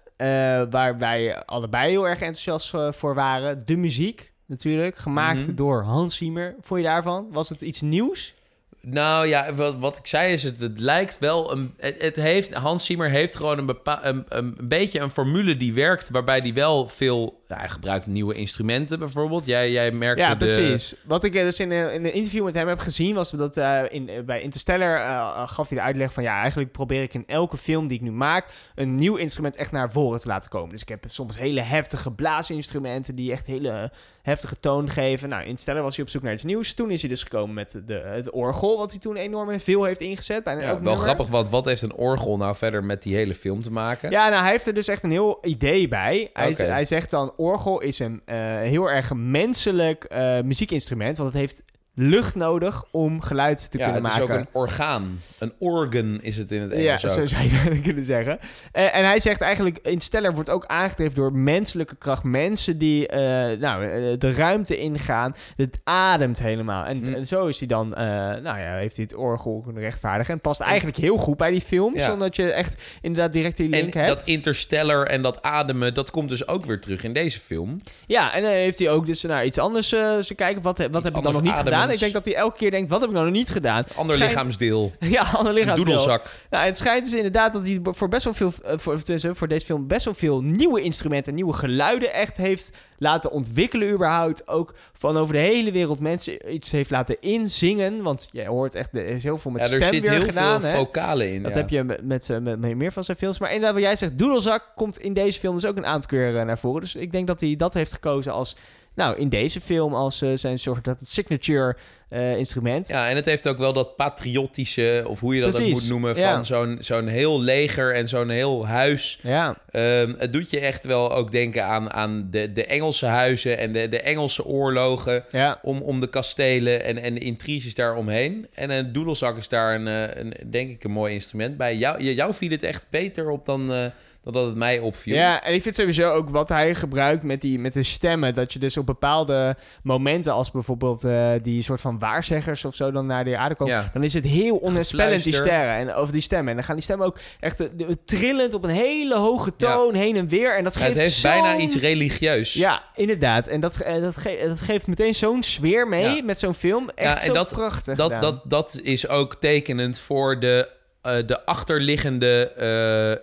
waar 0.69 0.97
wij 0.97 1.45
allebei 1.45 1.89
heel 1.89 2.07
erg 2.07 2.19
enthousiast 2.19 2.73
eh, 2.73 2.91
voor 2.91 3.15
waren, 3.15 3.65
de 3.65 3.75
muziek 3.77 4.31
natuurlijk, 4.45 4.95
gemaakt 4.95 5.47
Mhm. 5.47 5.55
door 5.55 5.83
Hans 5.83 6.15
Zimmer. 6.15 6.55
Vond 6.61 6.79
je 6.79 6.85
daarvan? 6.85 7.27
Was 7.31 7.49
het 7.49 7.61
iets 7.61 7.81
nieuws? 7.81 8.33
Nou 8.81 9.27
ja, 9.27 9.53
wat, 9.53 9.75
wat 9.79 9.97
ik 9.97 10.07
zei 10.07 10.33
is, 10.33 10.43
het, 10.43 10.59
het 10.59 10.79
lijkt 10.79 11.19
wel 11.19 11.51
een. 11.51 11.73
Het, 11.77 12.01
het 12.01 12.15
heeft, 12.15 12.53
Hans 12.53 12.85
Zimmer 12.85 13.09
heeft 13.09 13.35
gewoon 13.35 13.57
een, 13.57 13.65
bepa- 13.65 14.05
een, 14.05 14.25
een, 14.29 14.55
een 14.57 14.67
beetje 14.67 14.99
een 14.99 15.09
formule 15.09 15.57
die 15.57 15.73
werkt, 15.73 16.09
waarbij 16.09 16.39
hij 16.39 16.53
wel 16.53 16.87
veel. 16.87 17.41
Ja, 17.53 17.59
hij 17.59 17.69
gebruikt 17.69 18.07
nieuwe 18.07 18.33
instrumenten 18.33 18.99
bijvoorbeeld. 18.99 19.45
Jij, 19.45 19.71
jij 19.71 19.91
merkte 19.91 20.23
Ja, 20.23 20.29
de- 20.29 20.37
precies. 20.37 20.95
Wat 21.05 21.23
ik 21.23 21.35
eh, 21.35 21.43
dus 21.43 21.59
in, 21.59 21.71
een- 21.71 21.93
in 21.93 22.05
een 22.05 22.13
interview 22.13 22.43
met 22.43 22.53
hem 22.53 22.67
heb 22.67 22.79
gezien, 22.79 23.15
was 23.15 23.31
dat 23.31 23.57
eh, 23.57 23.81
in, 23.89 24.09
eh, 24.09 24.21
bij 24.23 24.41
Interstellar 24.41 24.95
eh, 24.95 25.47
gaf 25.49 25.69
hij 25.69 25.77
de 25.77 25.83
uitleg 25.83 26.13
van 26.13 26.23
ja, 26.23 26.41
eigenlijk 26.41 26.71
probeer 26.71 27.01
ik 27.01 27.13
in 27.13 27.23
elke 27.27 27.57
film 27.57 27.87
die 27.87 27.97
ik 27.97 28.03
nu 28.03 28.11
maak 28.11 28.45
een 28.75 28.95
nieuw 28.95 29.15
instrument 29.15 29.55
echt 29.55 29.71
naar 29.71 29.91
voren 29.91 30.19
te 30.19 30.27
laten 30.27 30.49
komen. 30.49 30.69
Dus 30.69 30.81
ik 30.81 30.89
heb 30.89 31.03
soms 31.07 31.37
hele 31.37 31.61
heftige 31.61 32.11
blaasinstrumenten 32.11 33.15
die 33.15 33.31
echt 33.31 33.47
hele 33.47 33.91
heftige 34.21 34.59
toon 34.59 34.89
geven. 34.89 35.29
Nou, 35.29 35.41
in 35.41 35.47
Interstellar 35.47 35.83
was 35.83 35.95
hij 35.95 36.05
op 36.05 36.11
zoek 36.11 36.21
naar 36.21 36.33
iets 36.33 36.43
nieuws. 36.43 36.73
Toen 36.73 36.91
is 36.91 37.01
hij 37.01 37.09
dus 37.09 37.23
gekomen 37.23 37.53
met 37.55 37.81
de, 37.85 37.93
het 37.93 38.29
orgel, 38.31 38.77
wat 38.77 38.91
hij 38.91 38.99
toen 38.99 39.15
enorm 39.15 39.59
veel 39.59 39.83
heeft 39.83 39.99
ingezet. 39.99 40.43
Bijna 40.43 40.61
Ja, 40.61 40.67
elk 40.67 40.75
wel 40.75 40.83
nummer. 40.83 41.03
grappig, 41.03 41.27
wat, 41.27 41.49
wat 41.49 41.65
heeft 41.65 41.81
een 41.81 41.93
orgel 41.95 42.37
nou 42.37 42.55
verder 42.55 42.83
met 42.83 43.03
die 43.03 43.15
hele 43.15 43.35
film 43.35 43.61
te 43.63 43.71
maken? 43.71 44.09
Ja, 44.11 44.29
nou, 44.29 44.41
hij 44.41 44.51
heeft 44.51 44.67
er 44.67 44.73
dus 44.73 44.87
echt 44.87 45.03
een 45.03 45.11
heel 45.11 45.37
idee 45.41 45.87
bij. 45.87 46.29
Hij, 46.33 46.53
hij 46.57 46.85
zegt 46.85 47.09
dan, 47.09 47.33
orgel 47.43 47.81
is 47.81 47.99
een 47.99 48.21
eh, 48.25 48.37
heel 48.59 48.91
erg 48.91 49.13
menselijk 49.13 50.03
eh, 50.03 50.41
muziekinstrument, 50.41 51.17
want 51.17 51.29
het 51.29 51.39
heeft 51.39 51.63
lucht 51.95 52.35
nodig 52.35 52.83
om 52.91 53.21
geluid 53.21 53.71
te 53.71 53.77
Ja, 53.77 53.83
kunnen 53.83 54.03
het 54.03 54.13
is 54.13 54.19
maken. 54.19 54.35
ook 54.35 54.41
een 54.41 54.47
orgaan. 54.51 55.19
Een 55.39 55.53
organ 55.59 56.19
is 56.21 56.37
het 56.37 56.51
in 56.51 56.61
het 56.61 56.71
ja, 56.71 56.77
Engels 56.77 57.05
ook. 57.05 57.11
zo 57.11 57.25
zou 57.25 57.43
je 57.43 57.49
het 57.69 57.81
kunnen 57.81 58.03
zeggen. 58.03 58.39
Eh, 58.71 58.95
en 58.95 59.05
hij 59.05 59.19
zegt 59.19 59.41
eigenlijk, 59.41 59.77
Interstellar 59.77 60.33
wordt 60.33 60.49
ook 60.49 60.65
aangedreven 60.65 61.15
door 61.15 61.33
menselijke 61.33 61.95
kracht. 61.95 62.23
Mensen 62.23 62.77
die 62.77 63.07
eh, 63.07 63.59
nou, 63.59 63.85
eh, 63.85 64.13
de 64.19 64.31
ruimte 64.31 64.77
ingaan. 64.77 65.35
Het 65.55 65.79
ademt 65.83 66.39
helemaal. 66.39 66.85
En, 66.85 66.97
Hm. 67.03 67.13
en 67.13 67.27
zo 67.27 67.47
is 67.47 67.59
hij 67.59 67.67
dan, 67.67 67.89
nou 67.89 68.43
ja, 68.59 68.75
heeft 68.75 68.95
hij 68.95 69.05
het 69.09 69.15
orgel 69.15 69.61
kunnen 69.63 69.81
rechtvaardigen. 69.81 70.27
En 70.29 70.33
het 70.33 70.43
past 70.43 70.59
eigenlijk 70.61 70.97
heel 70.97 71.17
goed 71.17 71.37
bij 71.37 71.51
die 71.51 71.61
film. 71.61 71.93
Ja. 71.95 71.99
Zonder 72.05 72.27
dat 72.27 72.35
je 72.35 72.51
echt 72.51 72.81
inderdaad 73.01 73.33
direct 73.33 73.57
die 73.57 73.65
En 73.71 73.79
link 73.81 73.93
hebt. 73.93 74.07
dat 74.07 74.25
interstellar 74.25 75.05
en 75.05 75.21
dat 75.21 75.41
ademen, 75.41 75.93
dat 75.93 76.11
komt 76.11 76.29
dus 76.29 76.47
ook 76.47 76.65
weer 76.65 76.79
terug 76.81 77.03
in 77.03 77.13
deze 77.13 77.39
film. 77.39 77.75
Ja, 78.07 78.33
en 78.33 78.41
dan 78.41 78.51
heeft 78.51 78.79
hij 78.79 78.89
ook 78.89 79.05
dus 79.05 79.21
naar 79.21 79.45
iets 79.45 79.57
anders 79.57 79.87
ze 79.89 80.33
kijken. 80.35 80.61
Wat, 80.61 80.77
wat 80.91 81.03
heb 81.03 81.15
ik 81.17 81.23
dan 81.23 81.33
nog 81.33 81.41
niet 81.41 81.53
gedaan? 81.53 81.82
Ik 81.91 81.99
denk 81.99 82.13
dat 82.13 82.25
hij 82.25 82.35
elke 82.35 82.57
keer 82.57 82.71
denkt, 82.71 82.89
wat 82.89 82.99
heb 82.99 83.09
ik 83.09 83.15
nou 83.15 83.27
nog 83.27 83.35
niet 83.35 83.49
gedaan? 83.49 83.83
Ander 83.95 84.15
Schijnt- 84.15 84.31
lichaamsdeel. 84.33 84.91
Ja, 84.99 85.21
ander 85.21 85.53
lichaamsdeel. 85.53 85.85
Doedelzak. 85.85 86.23
Nou, 86.49 86.65
het 86.65 86.77
schijnt 86.77 87.03
dus 87.03 87.13
inderdaad 87.13 87.53
dat 87.53 87.65
hij 87.65 87.79
voor 87.83 88.09
best 88.09 88.23
wel 88.23 88.33
veel, 88.33 88.51
eh, 88.63 88.77
voor, 88.77 88.99
voor 89.35 89.47
deze 89.47 89.65
film 89.65 89.87
best 89.87 90.05
wel 90.05 90.13
veel 90.13 90.41
nieuwe 90.41 90.81
instrumenten, 90.81 91.35
nieuwe 91.35 91.53
geluiden 91.53 92.13
echt 92.13 92.37
heeft 92.37 92.71
laten 92.97 93.31
ontwikkelen 93.31 93.91
überhaupt. 93.91 94.47
Ook 94.47 94.73
van 94.93 95.17
over 95.17 95.33
de 95.33 95.39
hele 95.39 95.71
wereld 95.71 95.99
mensen 95.99 96.53
iets 96.53 96.71
heeft 96.71 96.89
laten 96.89 97.21
inzingen. 97.21 98.01
Want 98.03 98.27
je 98.31 98.45
hoort 98.45 98.75
echt, 98.75 98.89
er 98.93 99.05
is 99.05 99.23
heel 99.23 99.37
veel 99.37 99.51
met 99.51 99.61
Ja, 99.65 99.67
er 99.71 99.75
stem 99.75 99.93
zit 99.93 100.01
weer 100.01 100.11
heel 100.11 100.21
gedaan. 100.23 100.61
veel 100.61 100.71
vocalen 100.71 101.33
in. 101.33 101.43
Dat 101.43 101.51
ja. 101.51 101.57
heb 101.57 101.69
je 101.69 101.83
met, 101.83 102.03
met, 102.05 102.29
eh, 102.29 102.37
met, 102.37 102.59
met 102.59 102.75
meer 102.75 102.91
van 102.91 103.03
zijn 103.03 103.17
films. 103.17 103.39
Maar 103.39 103.49
inderdaad, 103.49 103.73
wat 103.73 103.83
jij 103.83 103.95
zegt, 103.95 104.17
Doedelzak 104.17 104.63
komt 104.75 104.97
in 104.97 105.13
deze 105.13 105.39
film 105.39 105.55
dus 105.55 105.65
ook 105.65 105.77
een 105.77 105.85
aantal 105.85 106.09
keer 106.09 106.37
eh, 106.37 106.45
naar 106.45 106.57
voren. 106.57 106.81
Dus 106.81 106.95
ik 106.95 107.11
denk 107.11 107.27
dat 107.27 107.39
hij 107.39 107.55
dat 107.55 107.73
heeft 107.73 107.93
gekozen 107.93 108.31
als, 108.33 108.55
nou, 108.95 109.17
in 109.17 109.29
deze 109.29 109.61
film 109.61 109.93
als 109.93 110.21
eh, 110.21 110.29
zijn 110.33 110.59
soort 110.59 110.83
dat 110.83 110.99
signature 111.01 111.75
eh, 112.09 112.37
instrument. 112.37 112.87
Ja, 112.87 113.09
en 113.09 113.15
het 113.15 113.25
heeft 113.25 113.47
ook 113.47 113.57
wel 113.57 113.73
dat 113.73 113.95
patriotische, 113.95 115.03
of 115.07 115.19
hoe 115.19 115.35
je 115.35 115.41
dat 115.41 115.59
moet 115.59 115.89
noemen, 115.89 116.15
ja. 116.15 116.33
van 116.33 116.45
zo'n 116.45 116.77
zo'n 116.79 117.07
heel 117.07 117.41
leger 117.41 117.95
en 117.95 118.07
zo'n 118.07 118.29
heel 118.29 118.67
huis. 118.67 119.19
Ja, 119.21 119.55
Ehm, 119.73 120.13
het 120.17 120.33
doet 120.33 120.49
je 120.49 120.59
echt 120.59 120.85
wel 120.85 121.13
ook 121.13 121.31
denken 121.31 121.65
aan, 121.65 121.93
aan 121.93 122.27
de, 122.31 122.51
de 122.51 122.65
Engelse 122.65 123.05
huizen 123.05 123.57
en 123.57 123.73
de, 123.73 123.89
de 123.89 123.99
Engelse 123.99 124.45
oorlogen. 124.45 125.23
ja. 125.31 125.59
Om, 125.61 125.81
om 125.81 125.99
de 125.99 126.09
kastelen 126.09 126.83
en, 126.83 126.97
en 126.97 127.13
de 127.13 127.19
intriges 127.19 127.73
daaromheen. 127.73 128.47
En 128.53 128.69
een 128.69 128.91
doedelzak 128.91 129.37
is 129.37 129.47
daar 129.47 129.75
een, 129.75 129.87
eh, 129.87 130.21
een, 130.21 130.33
denk 130.51 130.69
ik 130.69 130.83
een 130.83 130.91
mooi 130.91 131.13
instrument 131.13 131.57
bij. 131.57 131.75
Jou, 131.75 132.03
jou 132.03 132.33
viel 132.33 132.49
het 132.49 132.63
echt 132.63 132.85
beter 132.89 133.29
op 133.29 133.45
dan, 133.45 133.91
dan 134.23 134.33
dat 134.33 134.45
het 134.45 134.55
mij 134.55 134.79
opviel. 134.79 135.15
Ja, 135.15 135.43
en 135.43 135.53
ik 135.53 135.61
vind 135.61 135.75
sowieso 135.75 136.11
ook 136.11 136.29
wat 136.29 136.49
hij 136.49 136.75
gebruikt 136.75 137.23
met, 137.23 137.41
die, 137.41 137.59
met 137.59 137.73
de 137.73 137.83
stemmen. 137.83 138.33
Dat 138.33 138.53
je 138.53 138.59
dus 138.59 138.77
op 138.77 138.85
bepaalde 138.85 139.55
momenten, 139.83 140.33
als 140.33 140.51
bijvoorbeeld 140.51 141.03
eh, 141.03 141.29
die 141.41 141.61
soort 141.61 141.81
van 141.81 141.99
waarzeggers 141.99 142.65
of 142.65 142.75
zo 142.75 142.91
dan 142.91 143.05
naar 143.05 143.23
de 143.23 143.37
aarde 143.37 143.55
komen. 143.55 143.73
Ja. 143.73 143.89
Dan 143.93 144.03
is 144.03 144.13
het 144.13 144.23
heel 144.25 144.55
onheilspellend, 144.57 145.23
die 145.23 145.33
sterren 145.35 145.75
en 145.89 145.93
over 145.93 146.13
die 146.13 146.21
stemmen. 146.21 146.49
En 146.49 146.55
dan 146.55 146.63
gaan 146.63 146.75
die 146.75 146.83
stemmen 146.83 147.07
ook 147.07 147.17
echt 147.39 147.59
eh, 147.59 147.67
trillend 148.05 148.53
op 148.53 148.63
een 148.63 148.69
hele 148.69 149.15
hoge 149.17 149.55
toon 149.55 149.95
heen 149.95 150.15
en 150.15 150.27
weer. 150.27 150.57
En 150.57 150.63
dat 150.63 150.73
Ja, 150.73 150.79
geeft 150.79 150.93
het 150.93 151.03
heeft 151.03 151.21
bijna 151.21 151.57
iets 151.57 151.75
religieus. 151.75 152.53
Ja, 152.53 152.83
inderdaad. 152.95 153.47
En 153.47 153.59
dat, 153.59 153.77
eh, 153.79 154.01
dat, 154.01 154.17
ge- 154.17 154.43
dat 154.47 154.61
geeft 154.61 154.87
meteen 154.87 155.13
zo'n 155.13 155.43
sfeer 155.43 155.87
mee 155.87 156.15
Ja. 156.15 156.23
met 156.23 156.39
zo'n 156.39 156.53
film. 156.53 156.89
Echt 156.95 157.07
Ja, 157.09 157.15
en 157.19 157.25
zo 157.25 157.33
dat- 157.33 157.49
prachtig 157.49 157.95
dat, 157.97 158.21
dat, 158.21 158.41
dat 158.49 158.79
is 158.83 159.07
ook 159.07 159.35
tekenend 159.35 159.99
voor 159.99 160.39
de, 160.39 160.69
eh, 161.03 161.17
de 161.25 161.45
achterliggende 161.45 162.51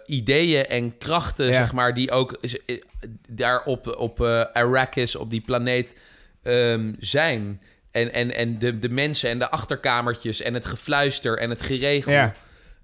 eh, 0.06 0.14
ideeën 0.16 0.66
en 0.66 0.98
krachten, 0.98 1.46
Ja. 1.46 1.52
zeg 1.52 1.72
maar, 1.72 1.94
die 1.94 2.10
ook 2.10 2.32
eh, 2.32 2.76
daar 3.28 3.62
op, 3.64 3.96
op 3.98 4.20
eh, 4.20 4.44
Arrakis, 4.52 5.16
op 5.16 5.30
die 5.30 5.40
planeet, 5.40 5.96
ehm, 6.42 6.92
zijn. 6.98 7.60
En, 7.90 8.12
en, 8.12 8.34
en 8.34 8.58
de, 8.58 8.76
de 8.78 8.88
mensen 8.88 9.30
en 9.30 9.38
de 9.38 9.50
achterkamertjes 9.50 10.42
en 10.42 10.54
het 10.54 10.66
gefluister 10.66 11.38
en 11.38 11.50
het 11.50 11.60
geregel. 11.62 12.12
Ja. 12.12 12.34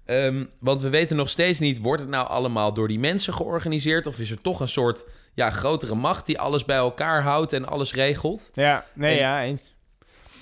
Ehm, 0.05 0.43
want 0.59 0.81
we 0.81 0.89
weten 0.89 1.15
nog 1.15 1.29
steeds 1.29 1.59
niet, 1.59 1.79
wordt 1.79 2.01
het 2.01 2.09
nou 2.11 2.27
allemaal 2.27 2.73
door 2.73 2.87
die 2.87 2.99
mensen 2.99 3.33
georganiseerd? 3.33 4.07
Of 4.07 4.19
is 4.19 4.31
er 4.31 4.41
toch 4.41 4.59
een 4.59 4.67
soort 4.67 5.05
ja, 5.33 5.49
grotere 5.51 5.95
macht 5.95 6.25
die 6.25 6.39
alles 6.39 6.65
bij 6.65 6.75
elkaar 6.77 7.21
houdt 7.21 7.53
en 7.53 7.65
alles 7.67 7.93
regelt? 7.93 8.49
Ja, 8.53 8.85
nee, 8.93 9.11
En- 9.13 9.17
ja, 9.19 9.43
eens. 9.43 9.75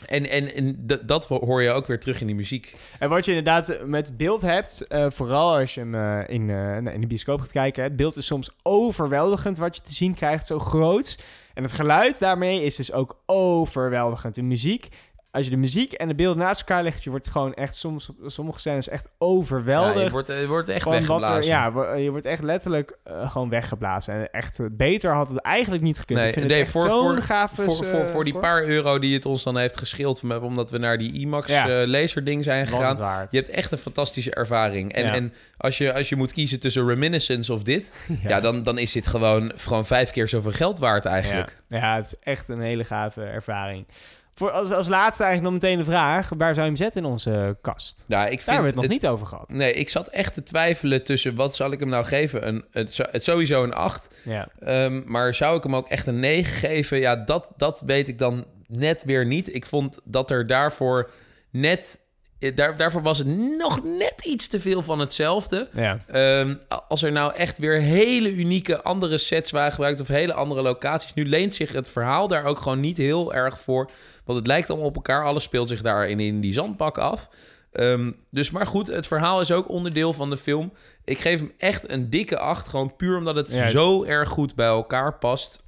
En, 0.05 0.29
en, 0.29 0.55
en 0.55 0.87
dat 1.05 1.25
hoor 1.27 1.61
je 1.61 1.71
ook 1.71 1.87
weer 1.87 1.99
terug 1.99 2.21
in 2.21 2.27
die 2.27 2.35
muziek. 2.35 2.75
En 2.99 3.09
wat 3.09 3.25
je 3.25 3.31
inderdaad 3.31 3.79
met 3.85 4.17
beeld 4.17 4.41
hebt, 4.41 4.87
eh, 4.87 5.05
vooral 5.09 5.57
als 5.57 5.73
je 5.73 5.79
hem 5.79 5.95
eh, 5.95 6.35
in, 6.35 6.49
eh, 6.49 6.93
in 6.93 7.01
de 7.01 7.07
bioscoop 7.07 7.39
gaat 7.39 7.51
kijken, 7.51 7.83
het 7.83 7.95
beeld 7.95 8.15
is 8.15 8.25
soms 8.25 8.49
overweldigend 8.63 9.57
wat 9.57 9.75
je 9.75 9.81
te 9.81 9.93
zien 9.93 10.13
krijgt, 10.13 10.45
zo 10.45 10.59
groot. 10.59 11.19
En 11.53 11.63
het 11.63 11.71
geluid 11.71 12.19
daarmee 12.19 12.63
is 12.63 12.75
dus 12.75 12.91
ook 12.91 13.17
overweldigend. 13.25 14.35
De 14.35 14.41
muziek 14.41 14.87
als 15.35 15.45
je 15.45 15.51
de 15.51 15.57
muziek 15.57 15.93
en 15.93 16.07
de 16.07 16.15
beelden 16.15 16.43
naast 16.43 16.59
elkaar 16.59 16.83
legt, 16.83 17.03
je 17.03 17.09
wordt 17.09 17.29
gewoon 17.29 17.53
echt 17.53 17.75
soms, 17.75 18.09
sommige 18.25 18.59
scènes 18.59 18.87
echt 18.89 19.03
Ja, 19.05 19.11
overweldigd. 19.17 20.03
je, 20.05 20.09
wordt, 20.09 20.27
je 20.27 20.47
wordt 20.47 20.67
echt 20.69 20.83
Gewoon 20.83 21.05
wat 21.05 21.19
weggeblazen. 21.19 21.53
er, 21.53 21.89
ja, 21.89 21.95
je 21.95 22.09
wordt 22.11 22.25
echt 22.25 22.41
letterlijk 22.43 22.97
eh, 23.03 23.31
gewoon 23.31 23.49
weggeblazen. 23.49 24.13
En 24.13 24.31
echt 24.31 24.59
eh, 24.59 24.65
beter 24.71 25.13
had 25.13 25.29
het 25.29 25.37
eigenlijk 25.41 25.83
niet 25.83 25.99
gekund. 25.99 26.19
Nee, 26.19 26.27
ik 26.27 26.33
vind 26.33 26.47
nee, 26.47 26.59
het 26.59 26.69
voor- 26.69 26.81
zo'n 26.89 27.03
voor- 27.13 27.21
gave 27.21 27.55
voor, 27.63 27.85
voor, 27.85 27.99
eh, 27.99 28.05
voor 28.07 28.23
die 28.23 28.33
score. 28.33 28.47
paar 28.47 28.63
euro 28.65 28.99
die 28.99 29.13
het 29.13 29.25
ons 29.25 29.43
dan 29.43 29.57
heeft 29.57 29.77
geschild... 29.77 30.21
omdat 30.41 30.71
we 30.71 30.77
naar 30.77 30.97
die 30.97 31.11
IMAX 31.19 31.47
Ja. 31.51 31.87
laserding 31.87 32.43
zijn 32.43 32.67
gegaan... 32.67 33.27
Je 33.31 33.37
hebt 33.37 33.49
echt 33.49 33.71
een 33.71 33.77
fantastische 33.77 34.31
ervaring. 34.33 34.93
En, 34.93 35.05
Ja. 35.05 35.13
en 35.13 35.33
als, 35.57 35.77
je, 35.77 35.93
als 35.93 36.09
je 36.09 36.15
moet 36.15 36.31
kiezen 36.33 36.59
tussen 36.59 36.87
Reminiscence 36.87 37.53
of 37.53 37.63
dit... 37.63 37.91
Ja, 38.27 38.39
dan, 38.39 38.63
dan 38.63 38.77
is 38.77 38.91
dit 38.91 39.07
gewoon, 39.07 39.51
gewoon 39.55 39.85
vijf 39.85 40.11
keer 40.11 40.27
zoveel 40.27 40.51
geld 40.51 40.79
waard 40.79 41.05
eigenlijk. 41.05 41.61
Ja. 41.69 41.77
ja, 41.77 41.95
het 41.95 42.05
is 42.05 42.15
echt 42.23 42.49
een 42.49 42.61
hele 42.61 42.83
gave 42.83 43.23
ervaring. 43.23 43.85
Voor, 44.35 44.51
als, 44.51 44.71
als 44.71 44.87
laatste 44.87 45.23
eigenlijk 45.23 45.53
nog 45.53 45.61
meteen 45.63 45.77
de 45.77 45.91
vraag... 45.91 46.29
waar 46.37 46.53
zou 46.53 46.61
je 46.65 46.71
hem 46.73 46.75
zetten 46.81 47.03
in 47.03 47.09
onze 47.09 47.57
kast? 47.61 48.03
Ja, 48.07 48.25
ik 48.27 48.29
Daar 48.29 48.29
vind 48.29 48.45
hebben 48.45 48.61
we 48.61 48.67
het 48.67 48.75
nog 48.75 48.83
het- 48.83 48.93
niet 48.93 49.07
over 49.07 49.25
gehad. 49.27 49.53
Nee, 49.53 49.73
ik 49.73 49.89
zat 49.89 50.07
echt 50.07 50.33
te 50.33 50.43
twijfelen 50.43 51.03
tussen 51.05 51.35
wat 51.35 51.55
zal 51.55 51.71
ik 51.71 51.79
hem 51.79 51.89
nou 51.89 52.05
geven. 52.05 52.47
Een, 52.47 52.65
het 52.71 53.03
sowieso 53.23 53.63
een 53.63 53.73
8. 53.73 54.07
Ja. 54.23 54.47
Ehm, 54.59 55.01
maar 55.05 55.33
zou 55.33 55.57
ik 55.57 55.63
hem 55.63 55.75
ook 55.75 55.87
echt 55.87 56.07
een 56.07 56.19
9 56.19 56.53
geven? 56.55 56.99
Ja, 56.99 57.15
dat, 57.15 57.47
dat 57.57 57.81
weet 57.85 58.07
ik 58.07 58.17
dan 58.19 58.45
net 58.67 59.03
weer 59.03 59.25
niet. 59.25 59.55
Ik 59.55 59.65
vond 59.65 59.99
dat 60.03 60.31
er 60.31 60.47
daarvoor 60.47 61.09
net... 61.51 61.99
eh, 62.49 62.55
Daar, 62.55 62.77
daarvoor 62.77 63.01
was 63.01 63.17
het 63.17 63.27
nog 63.57 63.83
net 63.83 64.25
iets 64.25 64.47
te 64.47 64.59
veel 64.59 64.81
van 64.81 64.99
hetzelfde. 64.99 65.67
Ja. 65.73 65.99
Ehm, 66.07 66.55
als 66.87 67.03
er 67.03 67.11
nou 67.11 67.33
echt 67.33 67.57
weer 67.57 67.79
hele 67.79 68.31
unieke 68.31 68.81
andere 68.81 69.17
sets 69.17 69.51
waren 69.51 69.71
gebruikt 69.71 70.01
of 70.01 70.07
hele 70.07 70.33
andere 70.33 70.61
locaties, 70.61 71.13
nu 71.13 71.25
leent 71.25 71.55
zich 71.55 71.71
het 71.71 71.89
verhaal 71.89 72.27
daar 72.27 72.45
ook 72.45 72.59
gewoon 72.59 72.79
niet 72.79 72.97
heel 72.97 73.33
erg 73.33 73.59
voor. 73.59 73.89
Want 74.25 74.37
het 74.37 74.47
lijkt 74.47 74.69
allemaal 74.69 74.87
op 74.87 74.95
elkaar. 74.95 75.25
Alles 75.25 75.43
speelt 75.43 75.67
zich 75.67 75.81
daar 75.81 76.09
in, 76.09 76.19
in 76.19 76.39
die 76.41 76.53
zandbak 76.53 76.97
af. 76.97 77.29
Ehm, 77.71 78.11
dus 78.29 78.51
maar 78.51 78.67
goed, 78.67 78.87
het 78.87 79.07
verhaal 79.07 79.41
is 79.41 79.51
ook 79.51 79.69
onderdeel 79.69 80.13
van 80.13 80.29
de 80.29 80.37
film. 80.37 80.73
Ik 81.03 81.19
geef 81.19 81.39
hem 81.39 81.51
echt 81.57 81.89
een 81.89 82.09
dikke 82.09 82.37
acht. 82.37 82.67
Gewoon 82.67 82.95
puur 82.95 83.17
omdat 83.17 83.35
het 83.35 83.51
Juist. 83.51 83.71
zo 83.73 84.03
erg 84.03 84.29
goed 84.29 84.55
bij 84.55 84.67
elkaar 84.67 85.13
past. 85.17 85.63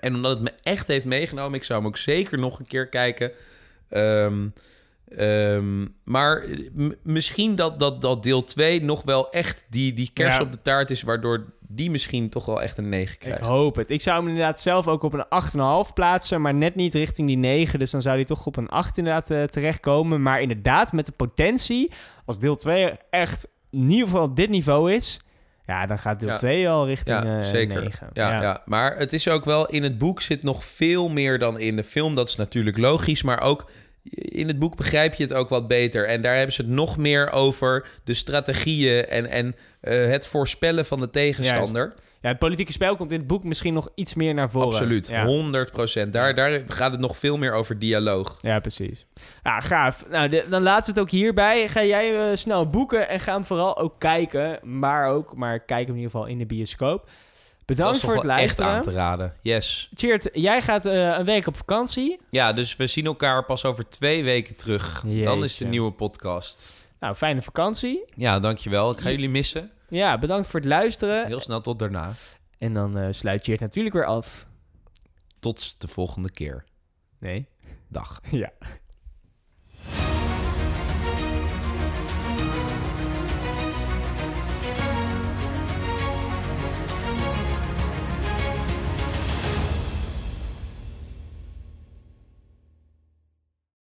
En 0.00 0.14
omdat 0.14 0.30
het 0.30 0.42
me 0.42 0.52
echt 0.62 0.86
heeft 0.86 1.04
meegenomen. 1.04 1.58
Ik 1.58 1.64
zou 1.64 1.78
hem 1.78 1.88
ook 1.88 1.96
zeker 1.96 2.38
nog 2.38 2.58
een 2.58 2.66
keer 2.66 2.88
kijken. 2.88 3.32
Ehm, 3.88 4.48
ehm, 5.16 5.86
maar 6.04 6.44
m- 6.74 6.92
misschien 7.02 7.54
dat, 7.54 7.78
dat, 7.78 8.00
dat 8.02 8.22
deel 8.22 8.44
2 8.44 8.82
nog 8.82 9.02
wel 9.02 9.30
echt 9.30 9.64
die, 9.70 9.94
die 9.94 10.10
kers 10.12 10.36
Ja. 10.36 10.42
op 10.42 10.52
de 10.52 10.62
taart 10.62 10.90
is... 10.90 11.02
waardoor 11.02 11.44
die 11.72 11.90
misschien 11.90 12.28
toch 12.28 12.46
wel 12.46 12.62
echt 12.62 12.78
een 12.78 12.88
9 12.88 13.14
Ik 13.14 13.18
krijgt. 13.20 13.40
hoop 13.42 13.76
het. 13.76 13.90
Ik 13.90 14.02
zou 14.02 14.18
hem 14.18 14.28
inderdaad 14.28 14.60
zelf 14.60 14.88
ook 14.88 15.02
op 15.02 15.12
een 15.14 15.24
8,5 15.88 15.92
plaatsen, 15.94 16.40
maar 16.40 16.54
net 16.54 16.74
niet 16.74 16.94
richting 16.94 17.28
die 17.28 17.36
9. 17.36 17.78
Dus 17.78 17.90
dan 17.90 18.02
zou 18.02 18.14
hij 18.16 18.24
toch 18.24 18.46
op 18.46 18.56
een 18.56 18.68
8 18.68 18.98
inderdaad 18.98 19.30
eh, 19.30 19.42
terechtkomen. 19.42 20.22
Maar 20.22 20.40
inderdaad, 20.40 20.92
met 20.92 21.06
de 21.06 21.12
potentie, 21.12 21.92
als 22.24 22.38
deel 22.38 22.56
2 22.56 22.92
echt 23.10 23.48
in 23.70 23.90
ieder 23.90 24.06
geval 24.08 24.34
dit 24.34 24.50
niveau 24.50 24.92
is, 24.92 25.20
ja, 25.66 25.86
dan 25.86 25.98
gaat 25.98 26.20
deel 26.20 26.28
Ja. 26.28 26.36
2 26.36 26.68
al 26.68 26.86
richting 26.86 27.22
Ja, 27.24 27.38
eh, 27.38 27.44
zeker. 27.44 27.82
9. 27.82 28.10
Ja, 28.12 28.42
ja. 28.42 28.62
maar 28.64 28.96
het 28.98 29.12
is 29.12 29.28
ook 29.28 29.44
wel... 29.44 29.66
In 29.66 29.82
het 29.82 29.98
boek 29.98 30.22
zit 30.22 30.42
nog 30.42 30.64
veel 30.64 31.08
meer 31.08 31.38
dan 31.38 31.58
in 31.58 31.76
de 31.76 31.84
film. 31.84 32.14
Dat 32.14 32.28
is 32.28 32.36
natuurlijk 32.36 32.78
logisch, 32.78 33.22
maar 33.22 33.40
ook... 33.40 33.70
In 34.12 34.46
het 34.48 34.58
boek 34.58 34.76
begrijp 34.76 35.14
je 35.14 35.22
het 35.22 35.32
ook 35.34 35.48
wat 35.48 35.68
beter. 35.68 36.06
En 36.06 36.22
daar 36.22 36.34
hebben 36.36 36.54
ze 36.54 36.62
het 36.62 36.70
nog 36.70 36.96
meer 36.96 37.30
over 37.32 37.86
de 38.04 38.14
strategieën 38.14 39.06
en, 39.06 39.26
en 39.30 39.54
eh, 39.80 40.04
het 40.06 40.26
voorspellen 40.26 40.84
van 40.84 41.00
de 41.00 41.10
tegenstander. 41.10 41.94
Ja, 42.22 42.28
het 42.28 42.38
politieke 42.38 42.72
spel 42.72 42.96
komt 42.96 43.10
in 43.10 43.18
het 43.18 43.26
boek 43.26 43.44
misschien 43.44 43.74
nog 43.74 43.88
iets 43.94 44.14
meer 44.14 44.34
naar 44.34 44.50
voren. 44.50 44.68
Absoluut, 44.68 45.08
Ja. 45.08 45.24
100 45.24 45.70
procent. 45.72 46.12
Daar, 46.12 46.34
daar 46.34 46.62
gaat 46.68 46.90
het 46.92 47.00
nog 47.00 47.18
veel 47.18 47.36
meer 47.38 47.52
over 47.52 47.78
dialoog. 47.78 48.38
Ja, 48.40 48.58
precies. 48.60 49.06
Ja, 49.42 49.60
gaaf. 49.60 50.04
Nou, 50.10 50.28
de- 50.28 50.44
dan 50.48 50.62
laten 50.62 50.84
we 50.84 50.90
het 50.90 51.00
ook 51.00 51.10
hierbij. 51.10 51.68
Ga 51.68 51.84
jij 51.84 52.16
eh, 52.30 52.36
snel 52.36 52.70
boeken 52.70 53.08
en 53.08 53.20
ga 53.20 53.32
hem 53.32 53.44
vooral 53.44 53.78
ook 53.78 53.94
kijken. 53.98 54.58
Maar 54.62 55.06
ook, 55.08 55.36
maar 55.36 55.58
kijk 55.60 55.86
hem 55.86 55.94
in 55.96 56.00
ieder 56.02 56.10
geval 56.10 56.26
in 56.26 56.38
de 56.38 56.46
bioscoop. 56.46 57.08
Bedankt 57.76 58.00
voor 58.00 58.14
het 58.14 58.24
wel 58.24 58.36
echt 58.36 58.60
aan 58.60 58.66
luisteren. 58.66 58.94
te 58.94 59.00
raden. 59.00 59.34
Yes. 59.42 59.90
Cheert, 59.94 60.28
jij 60.32 60.62
gaat 60.62 60.86
eh, 60.86 61.18
een 61.18 61.24
week 61.24 61.46
op 61.46 61.56
vakantie. 61.56 62.20
Ja, 62.30 62.52
dus 62.52 62.76
we 62.76 62.86
zien 62.86 63.06
elkaar 63.06 63.44
pas 63.44 63.64
over 63.64 63.88
twee 63.88 64.24
weken 64.24 64.56
terug. 64.56 65.04
Dan 65.24 65.44
is 65.44 65.56
de 65.56 65.66
nieuwe 65.66 65.92
podcast. 65.92 66.72
Nou, 67.00 67.14
fijne 67.14 67.42
vakantie. 67.42 68.04
Ja, 68.16 68.40
dankjewel. 68.40 68.90
Ik 68.90 69.00
ga 69.00 69.10
jullie 69.10 69.28
missen. 69.28 69.70
Ja, 69.88 70.18
bedankt 70.18 70.46
voor 70.46 70.60
het 70.60 70.68
luisteren. 70.68 71.26
Heel 71.26 71.40
snel 71.40 71.60
tot 71.60 71.78
daarna. 71.78 72.12
En 72.58 72.74
dan 72.74 72.98
eh, 72.98 73.06
sluit 73.10 73.44
Cheert 73.44 73.60
natuurlijk 73.60 73.94
weer 73.94 74.04
af. 74.06 74.46
Tot 75.40 75.74
de 75.78 75.88
volgende 75.88 76.30
keer. 76.30 76.64
Nee. 77.18 77.48
Dag. 77.88 78.20
Ja. 78.30 78.52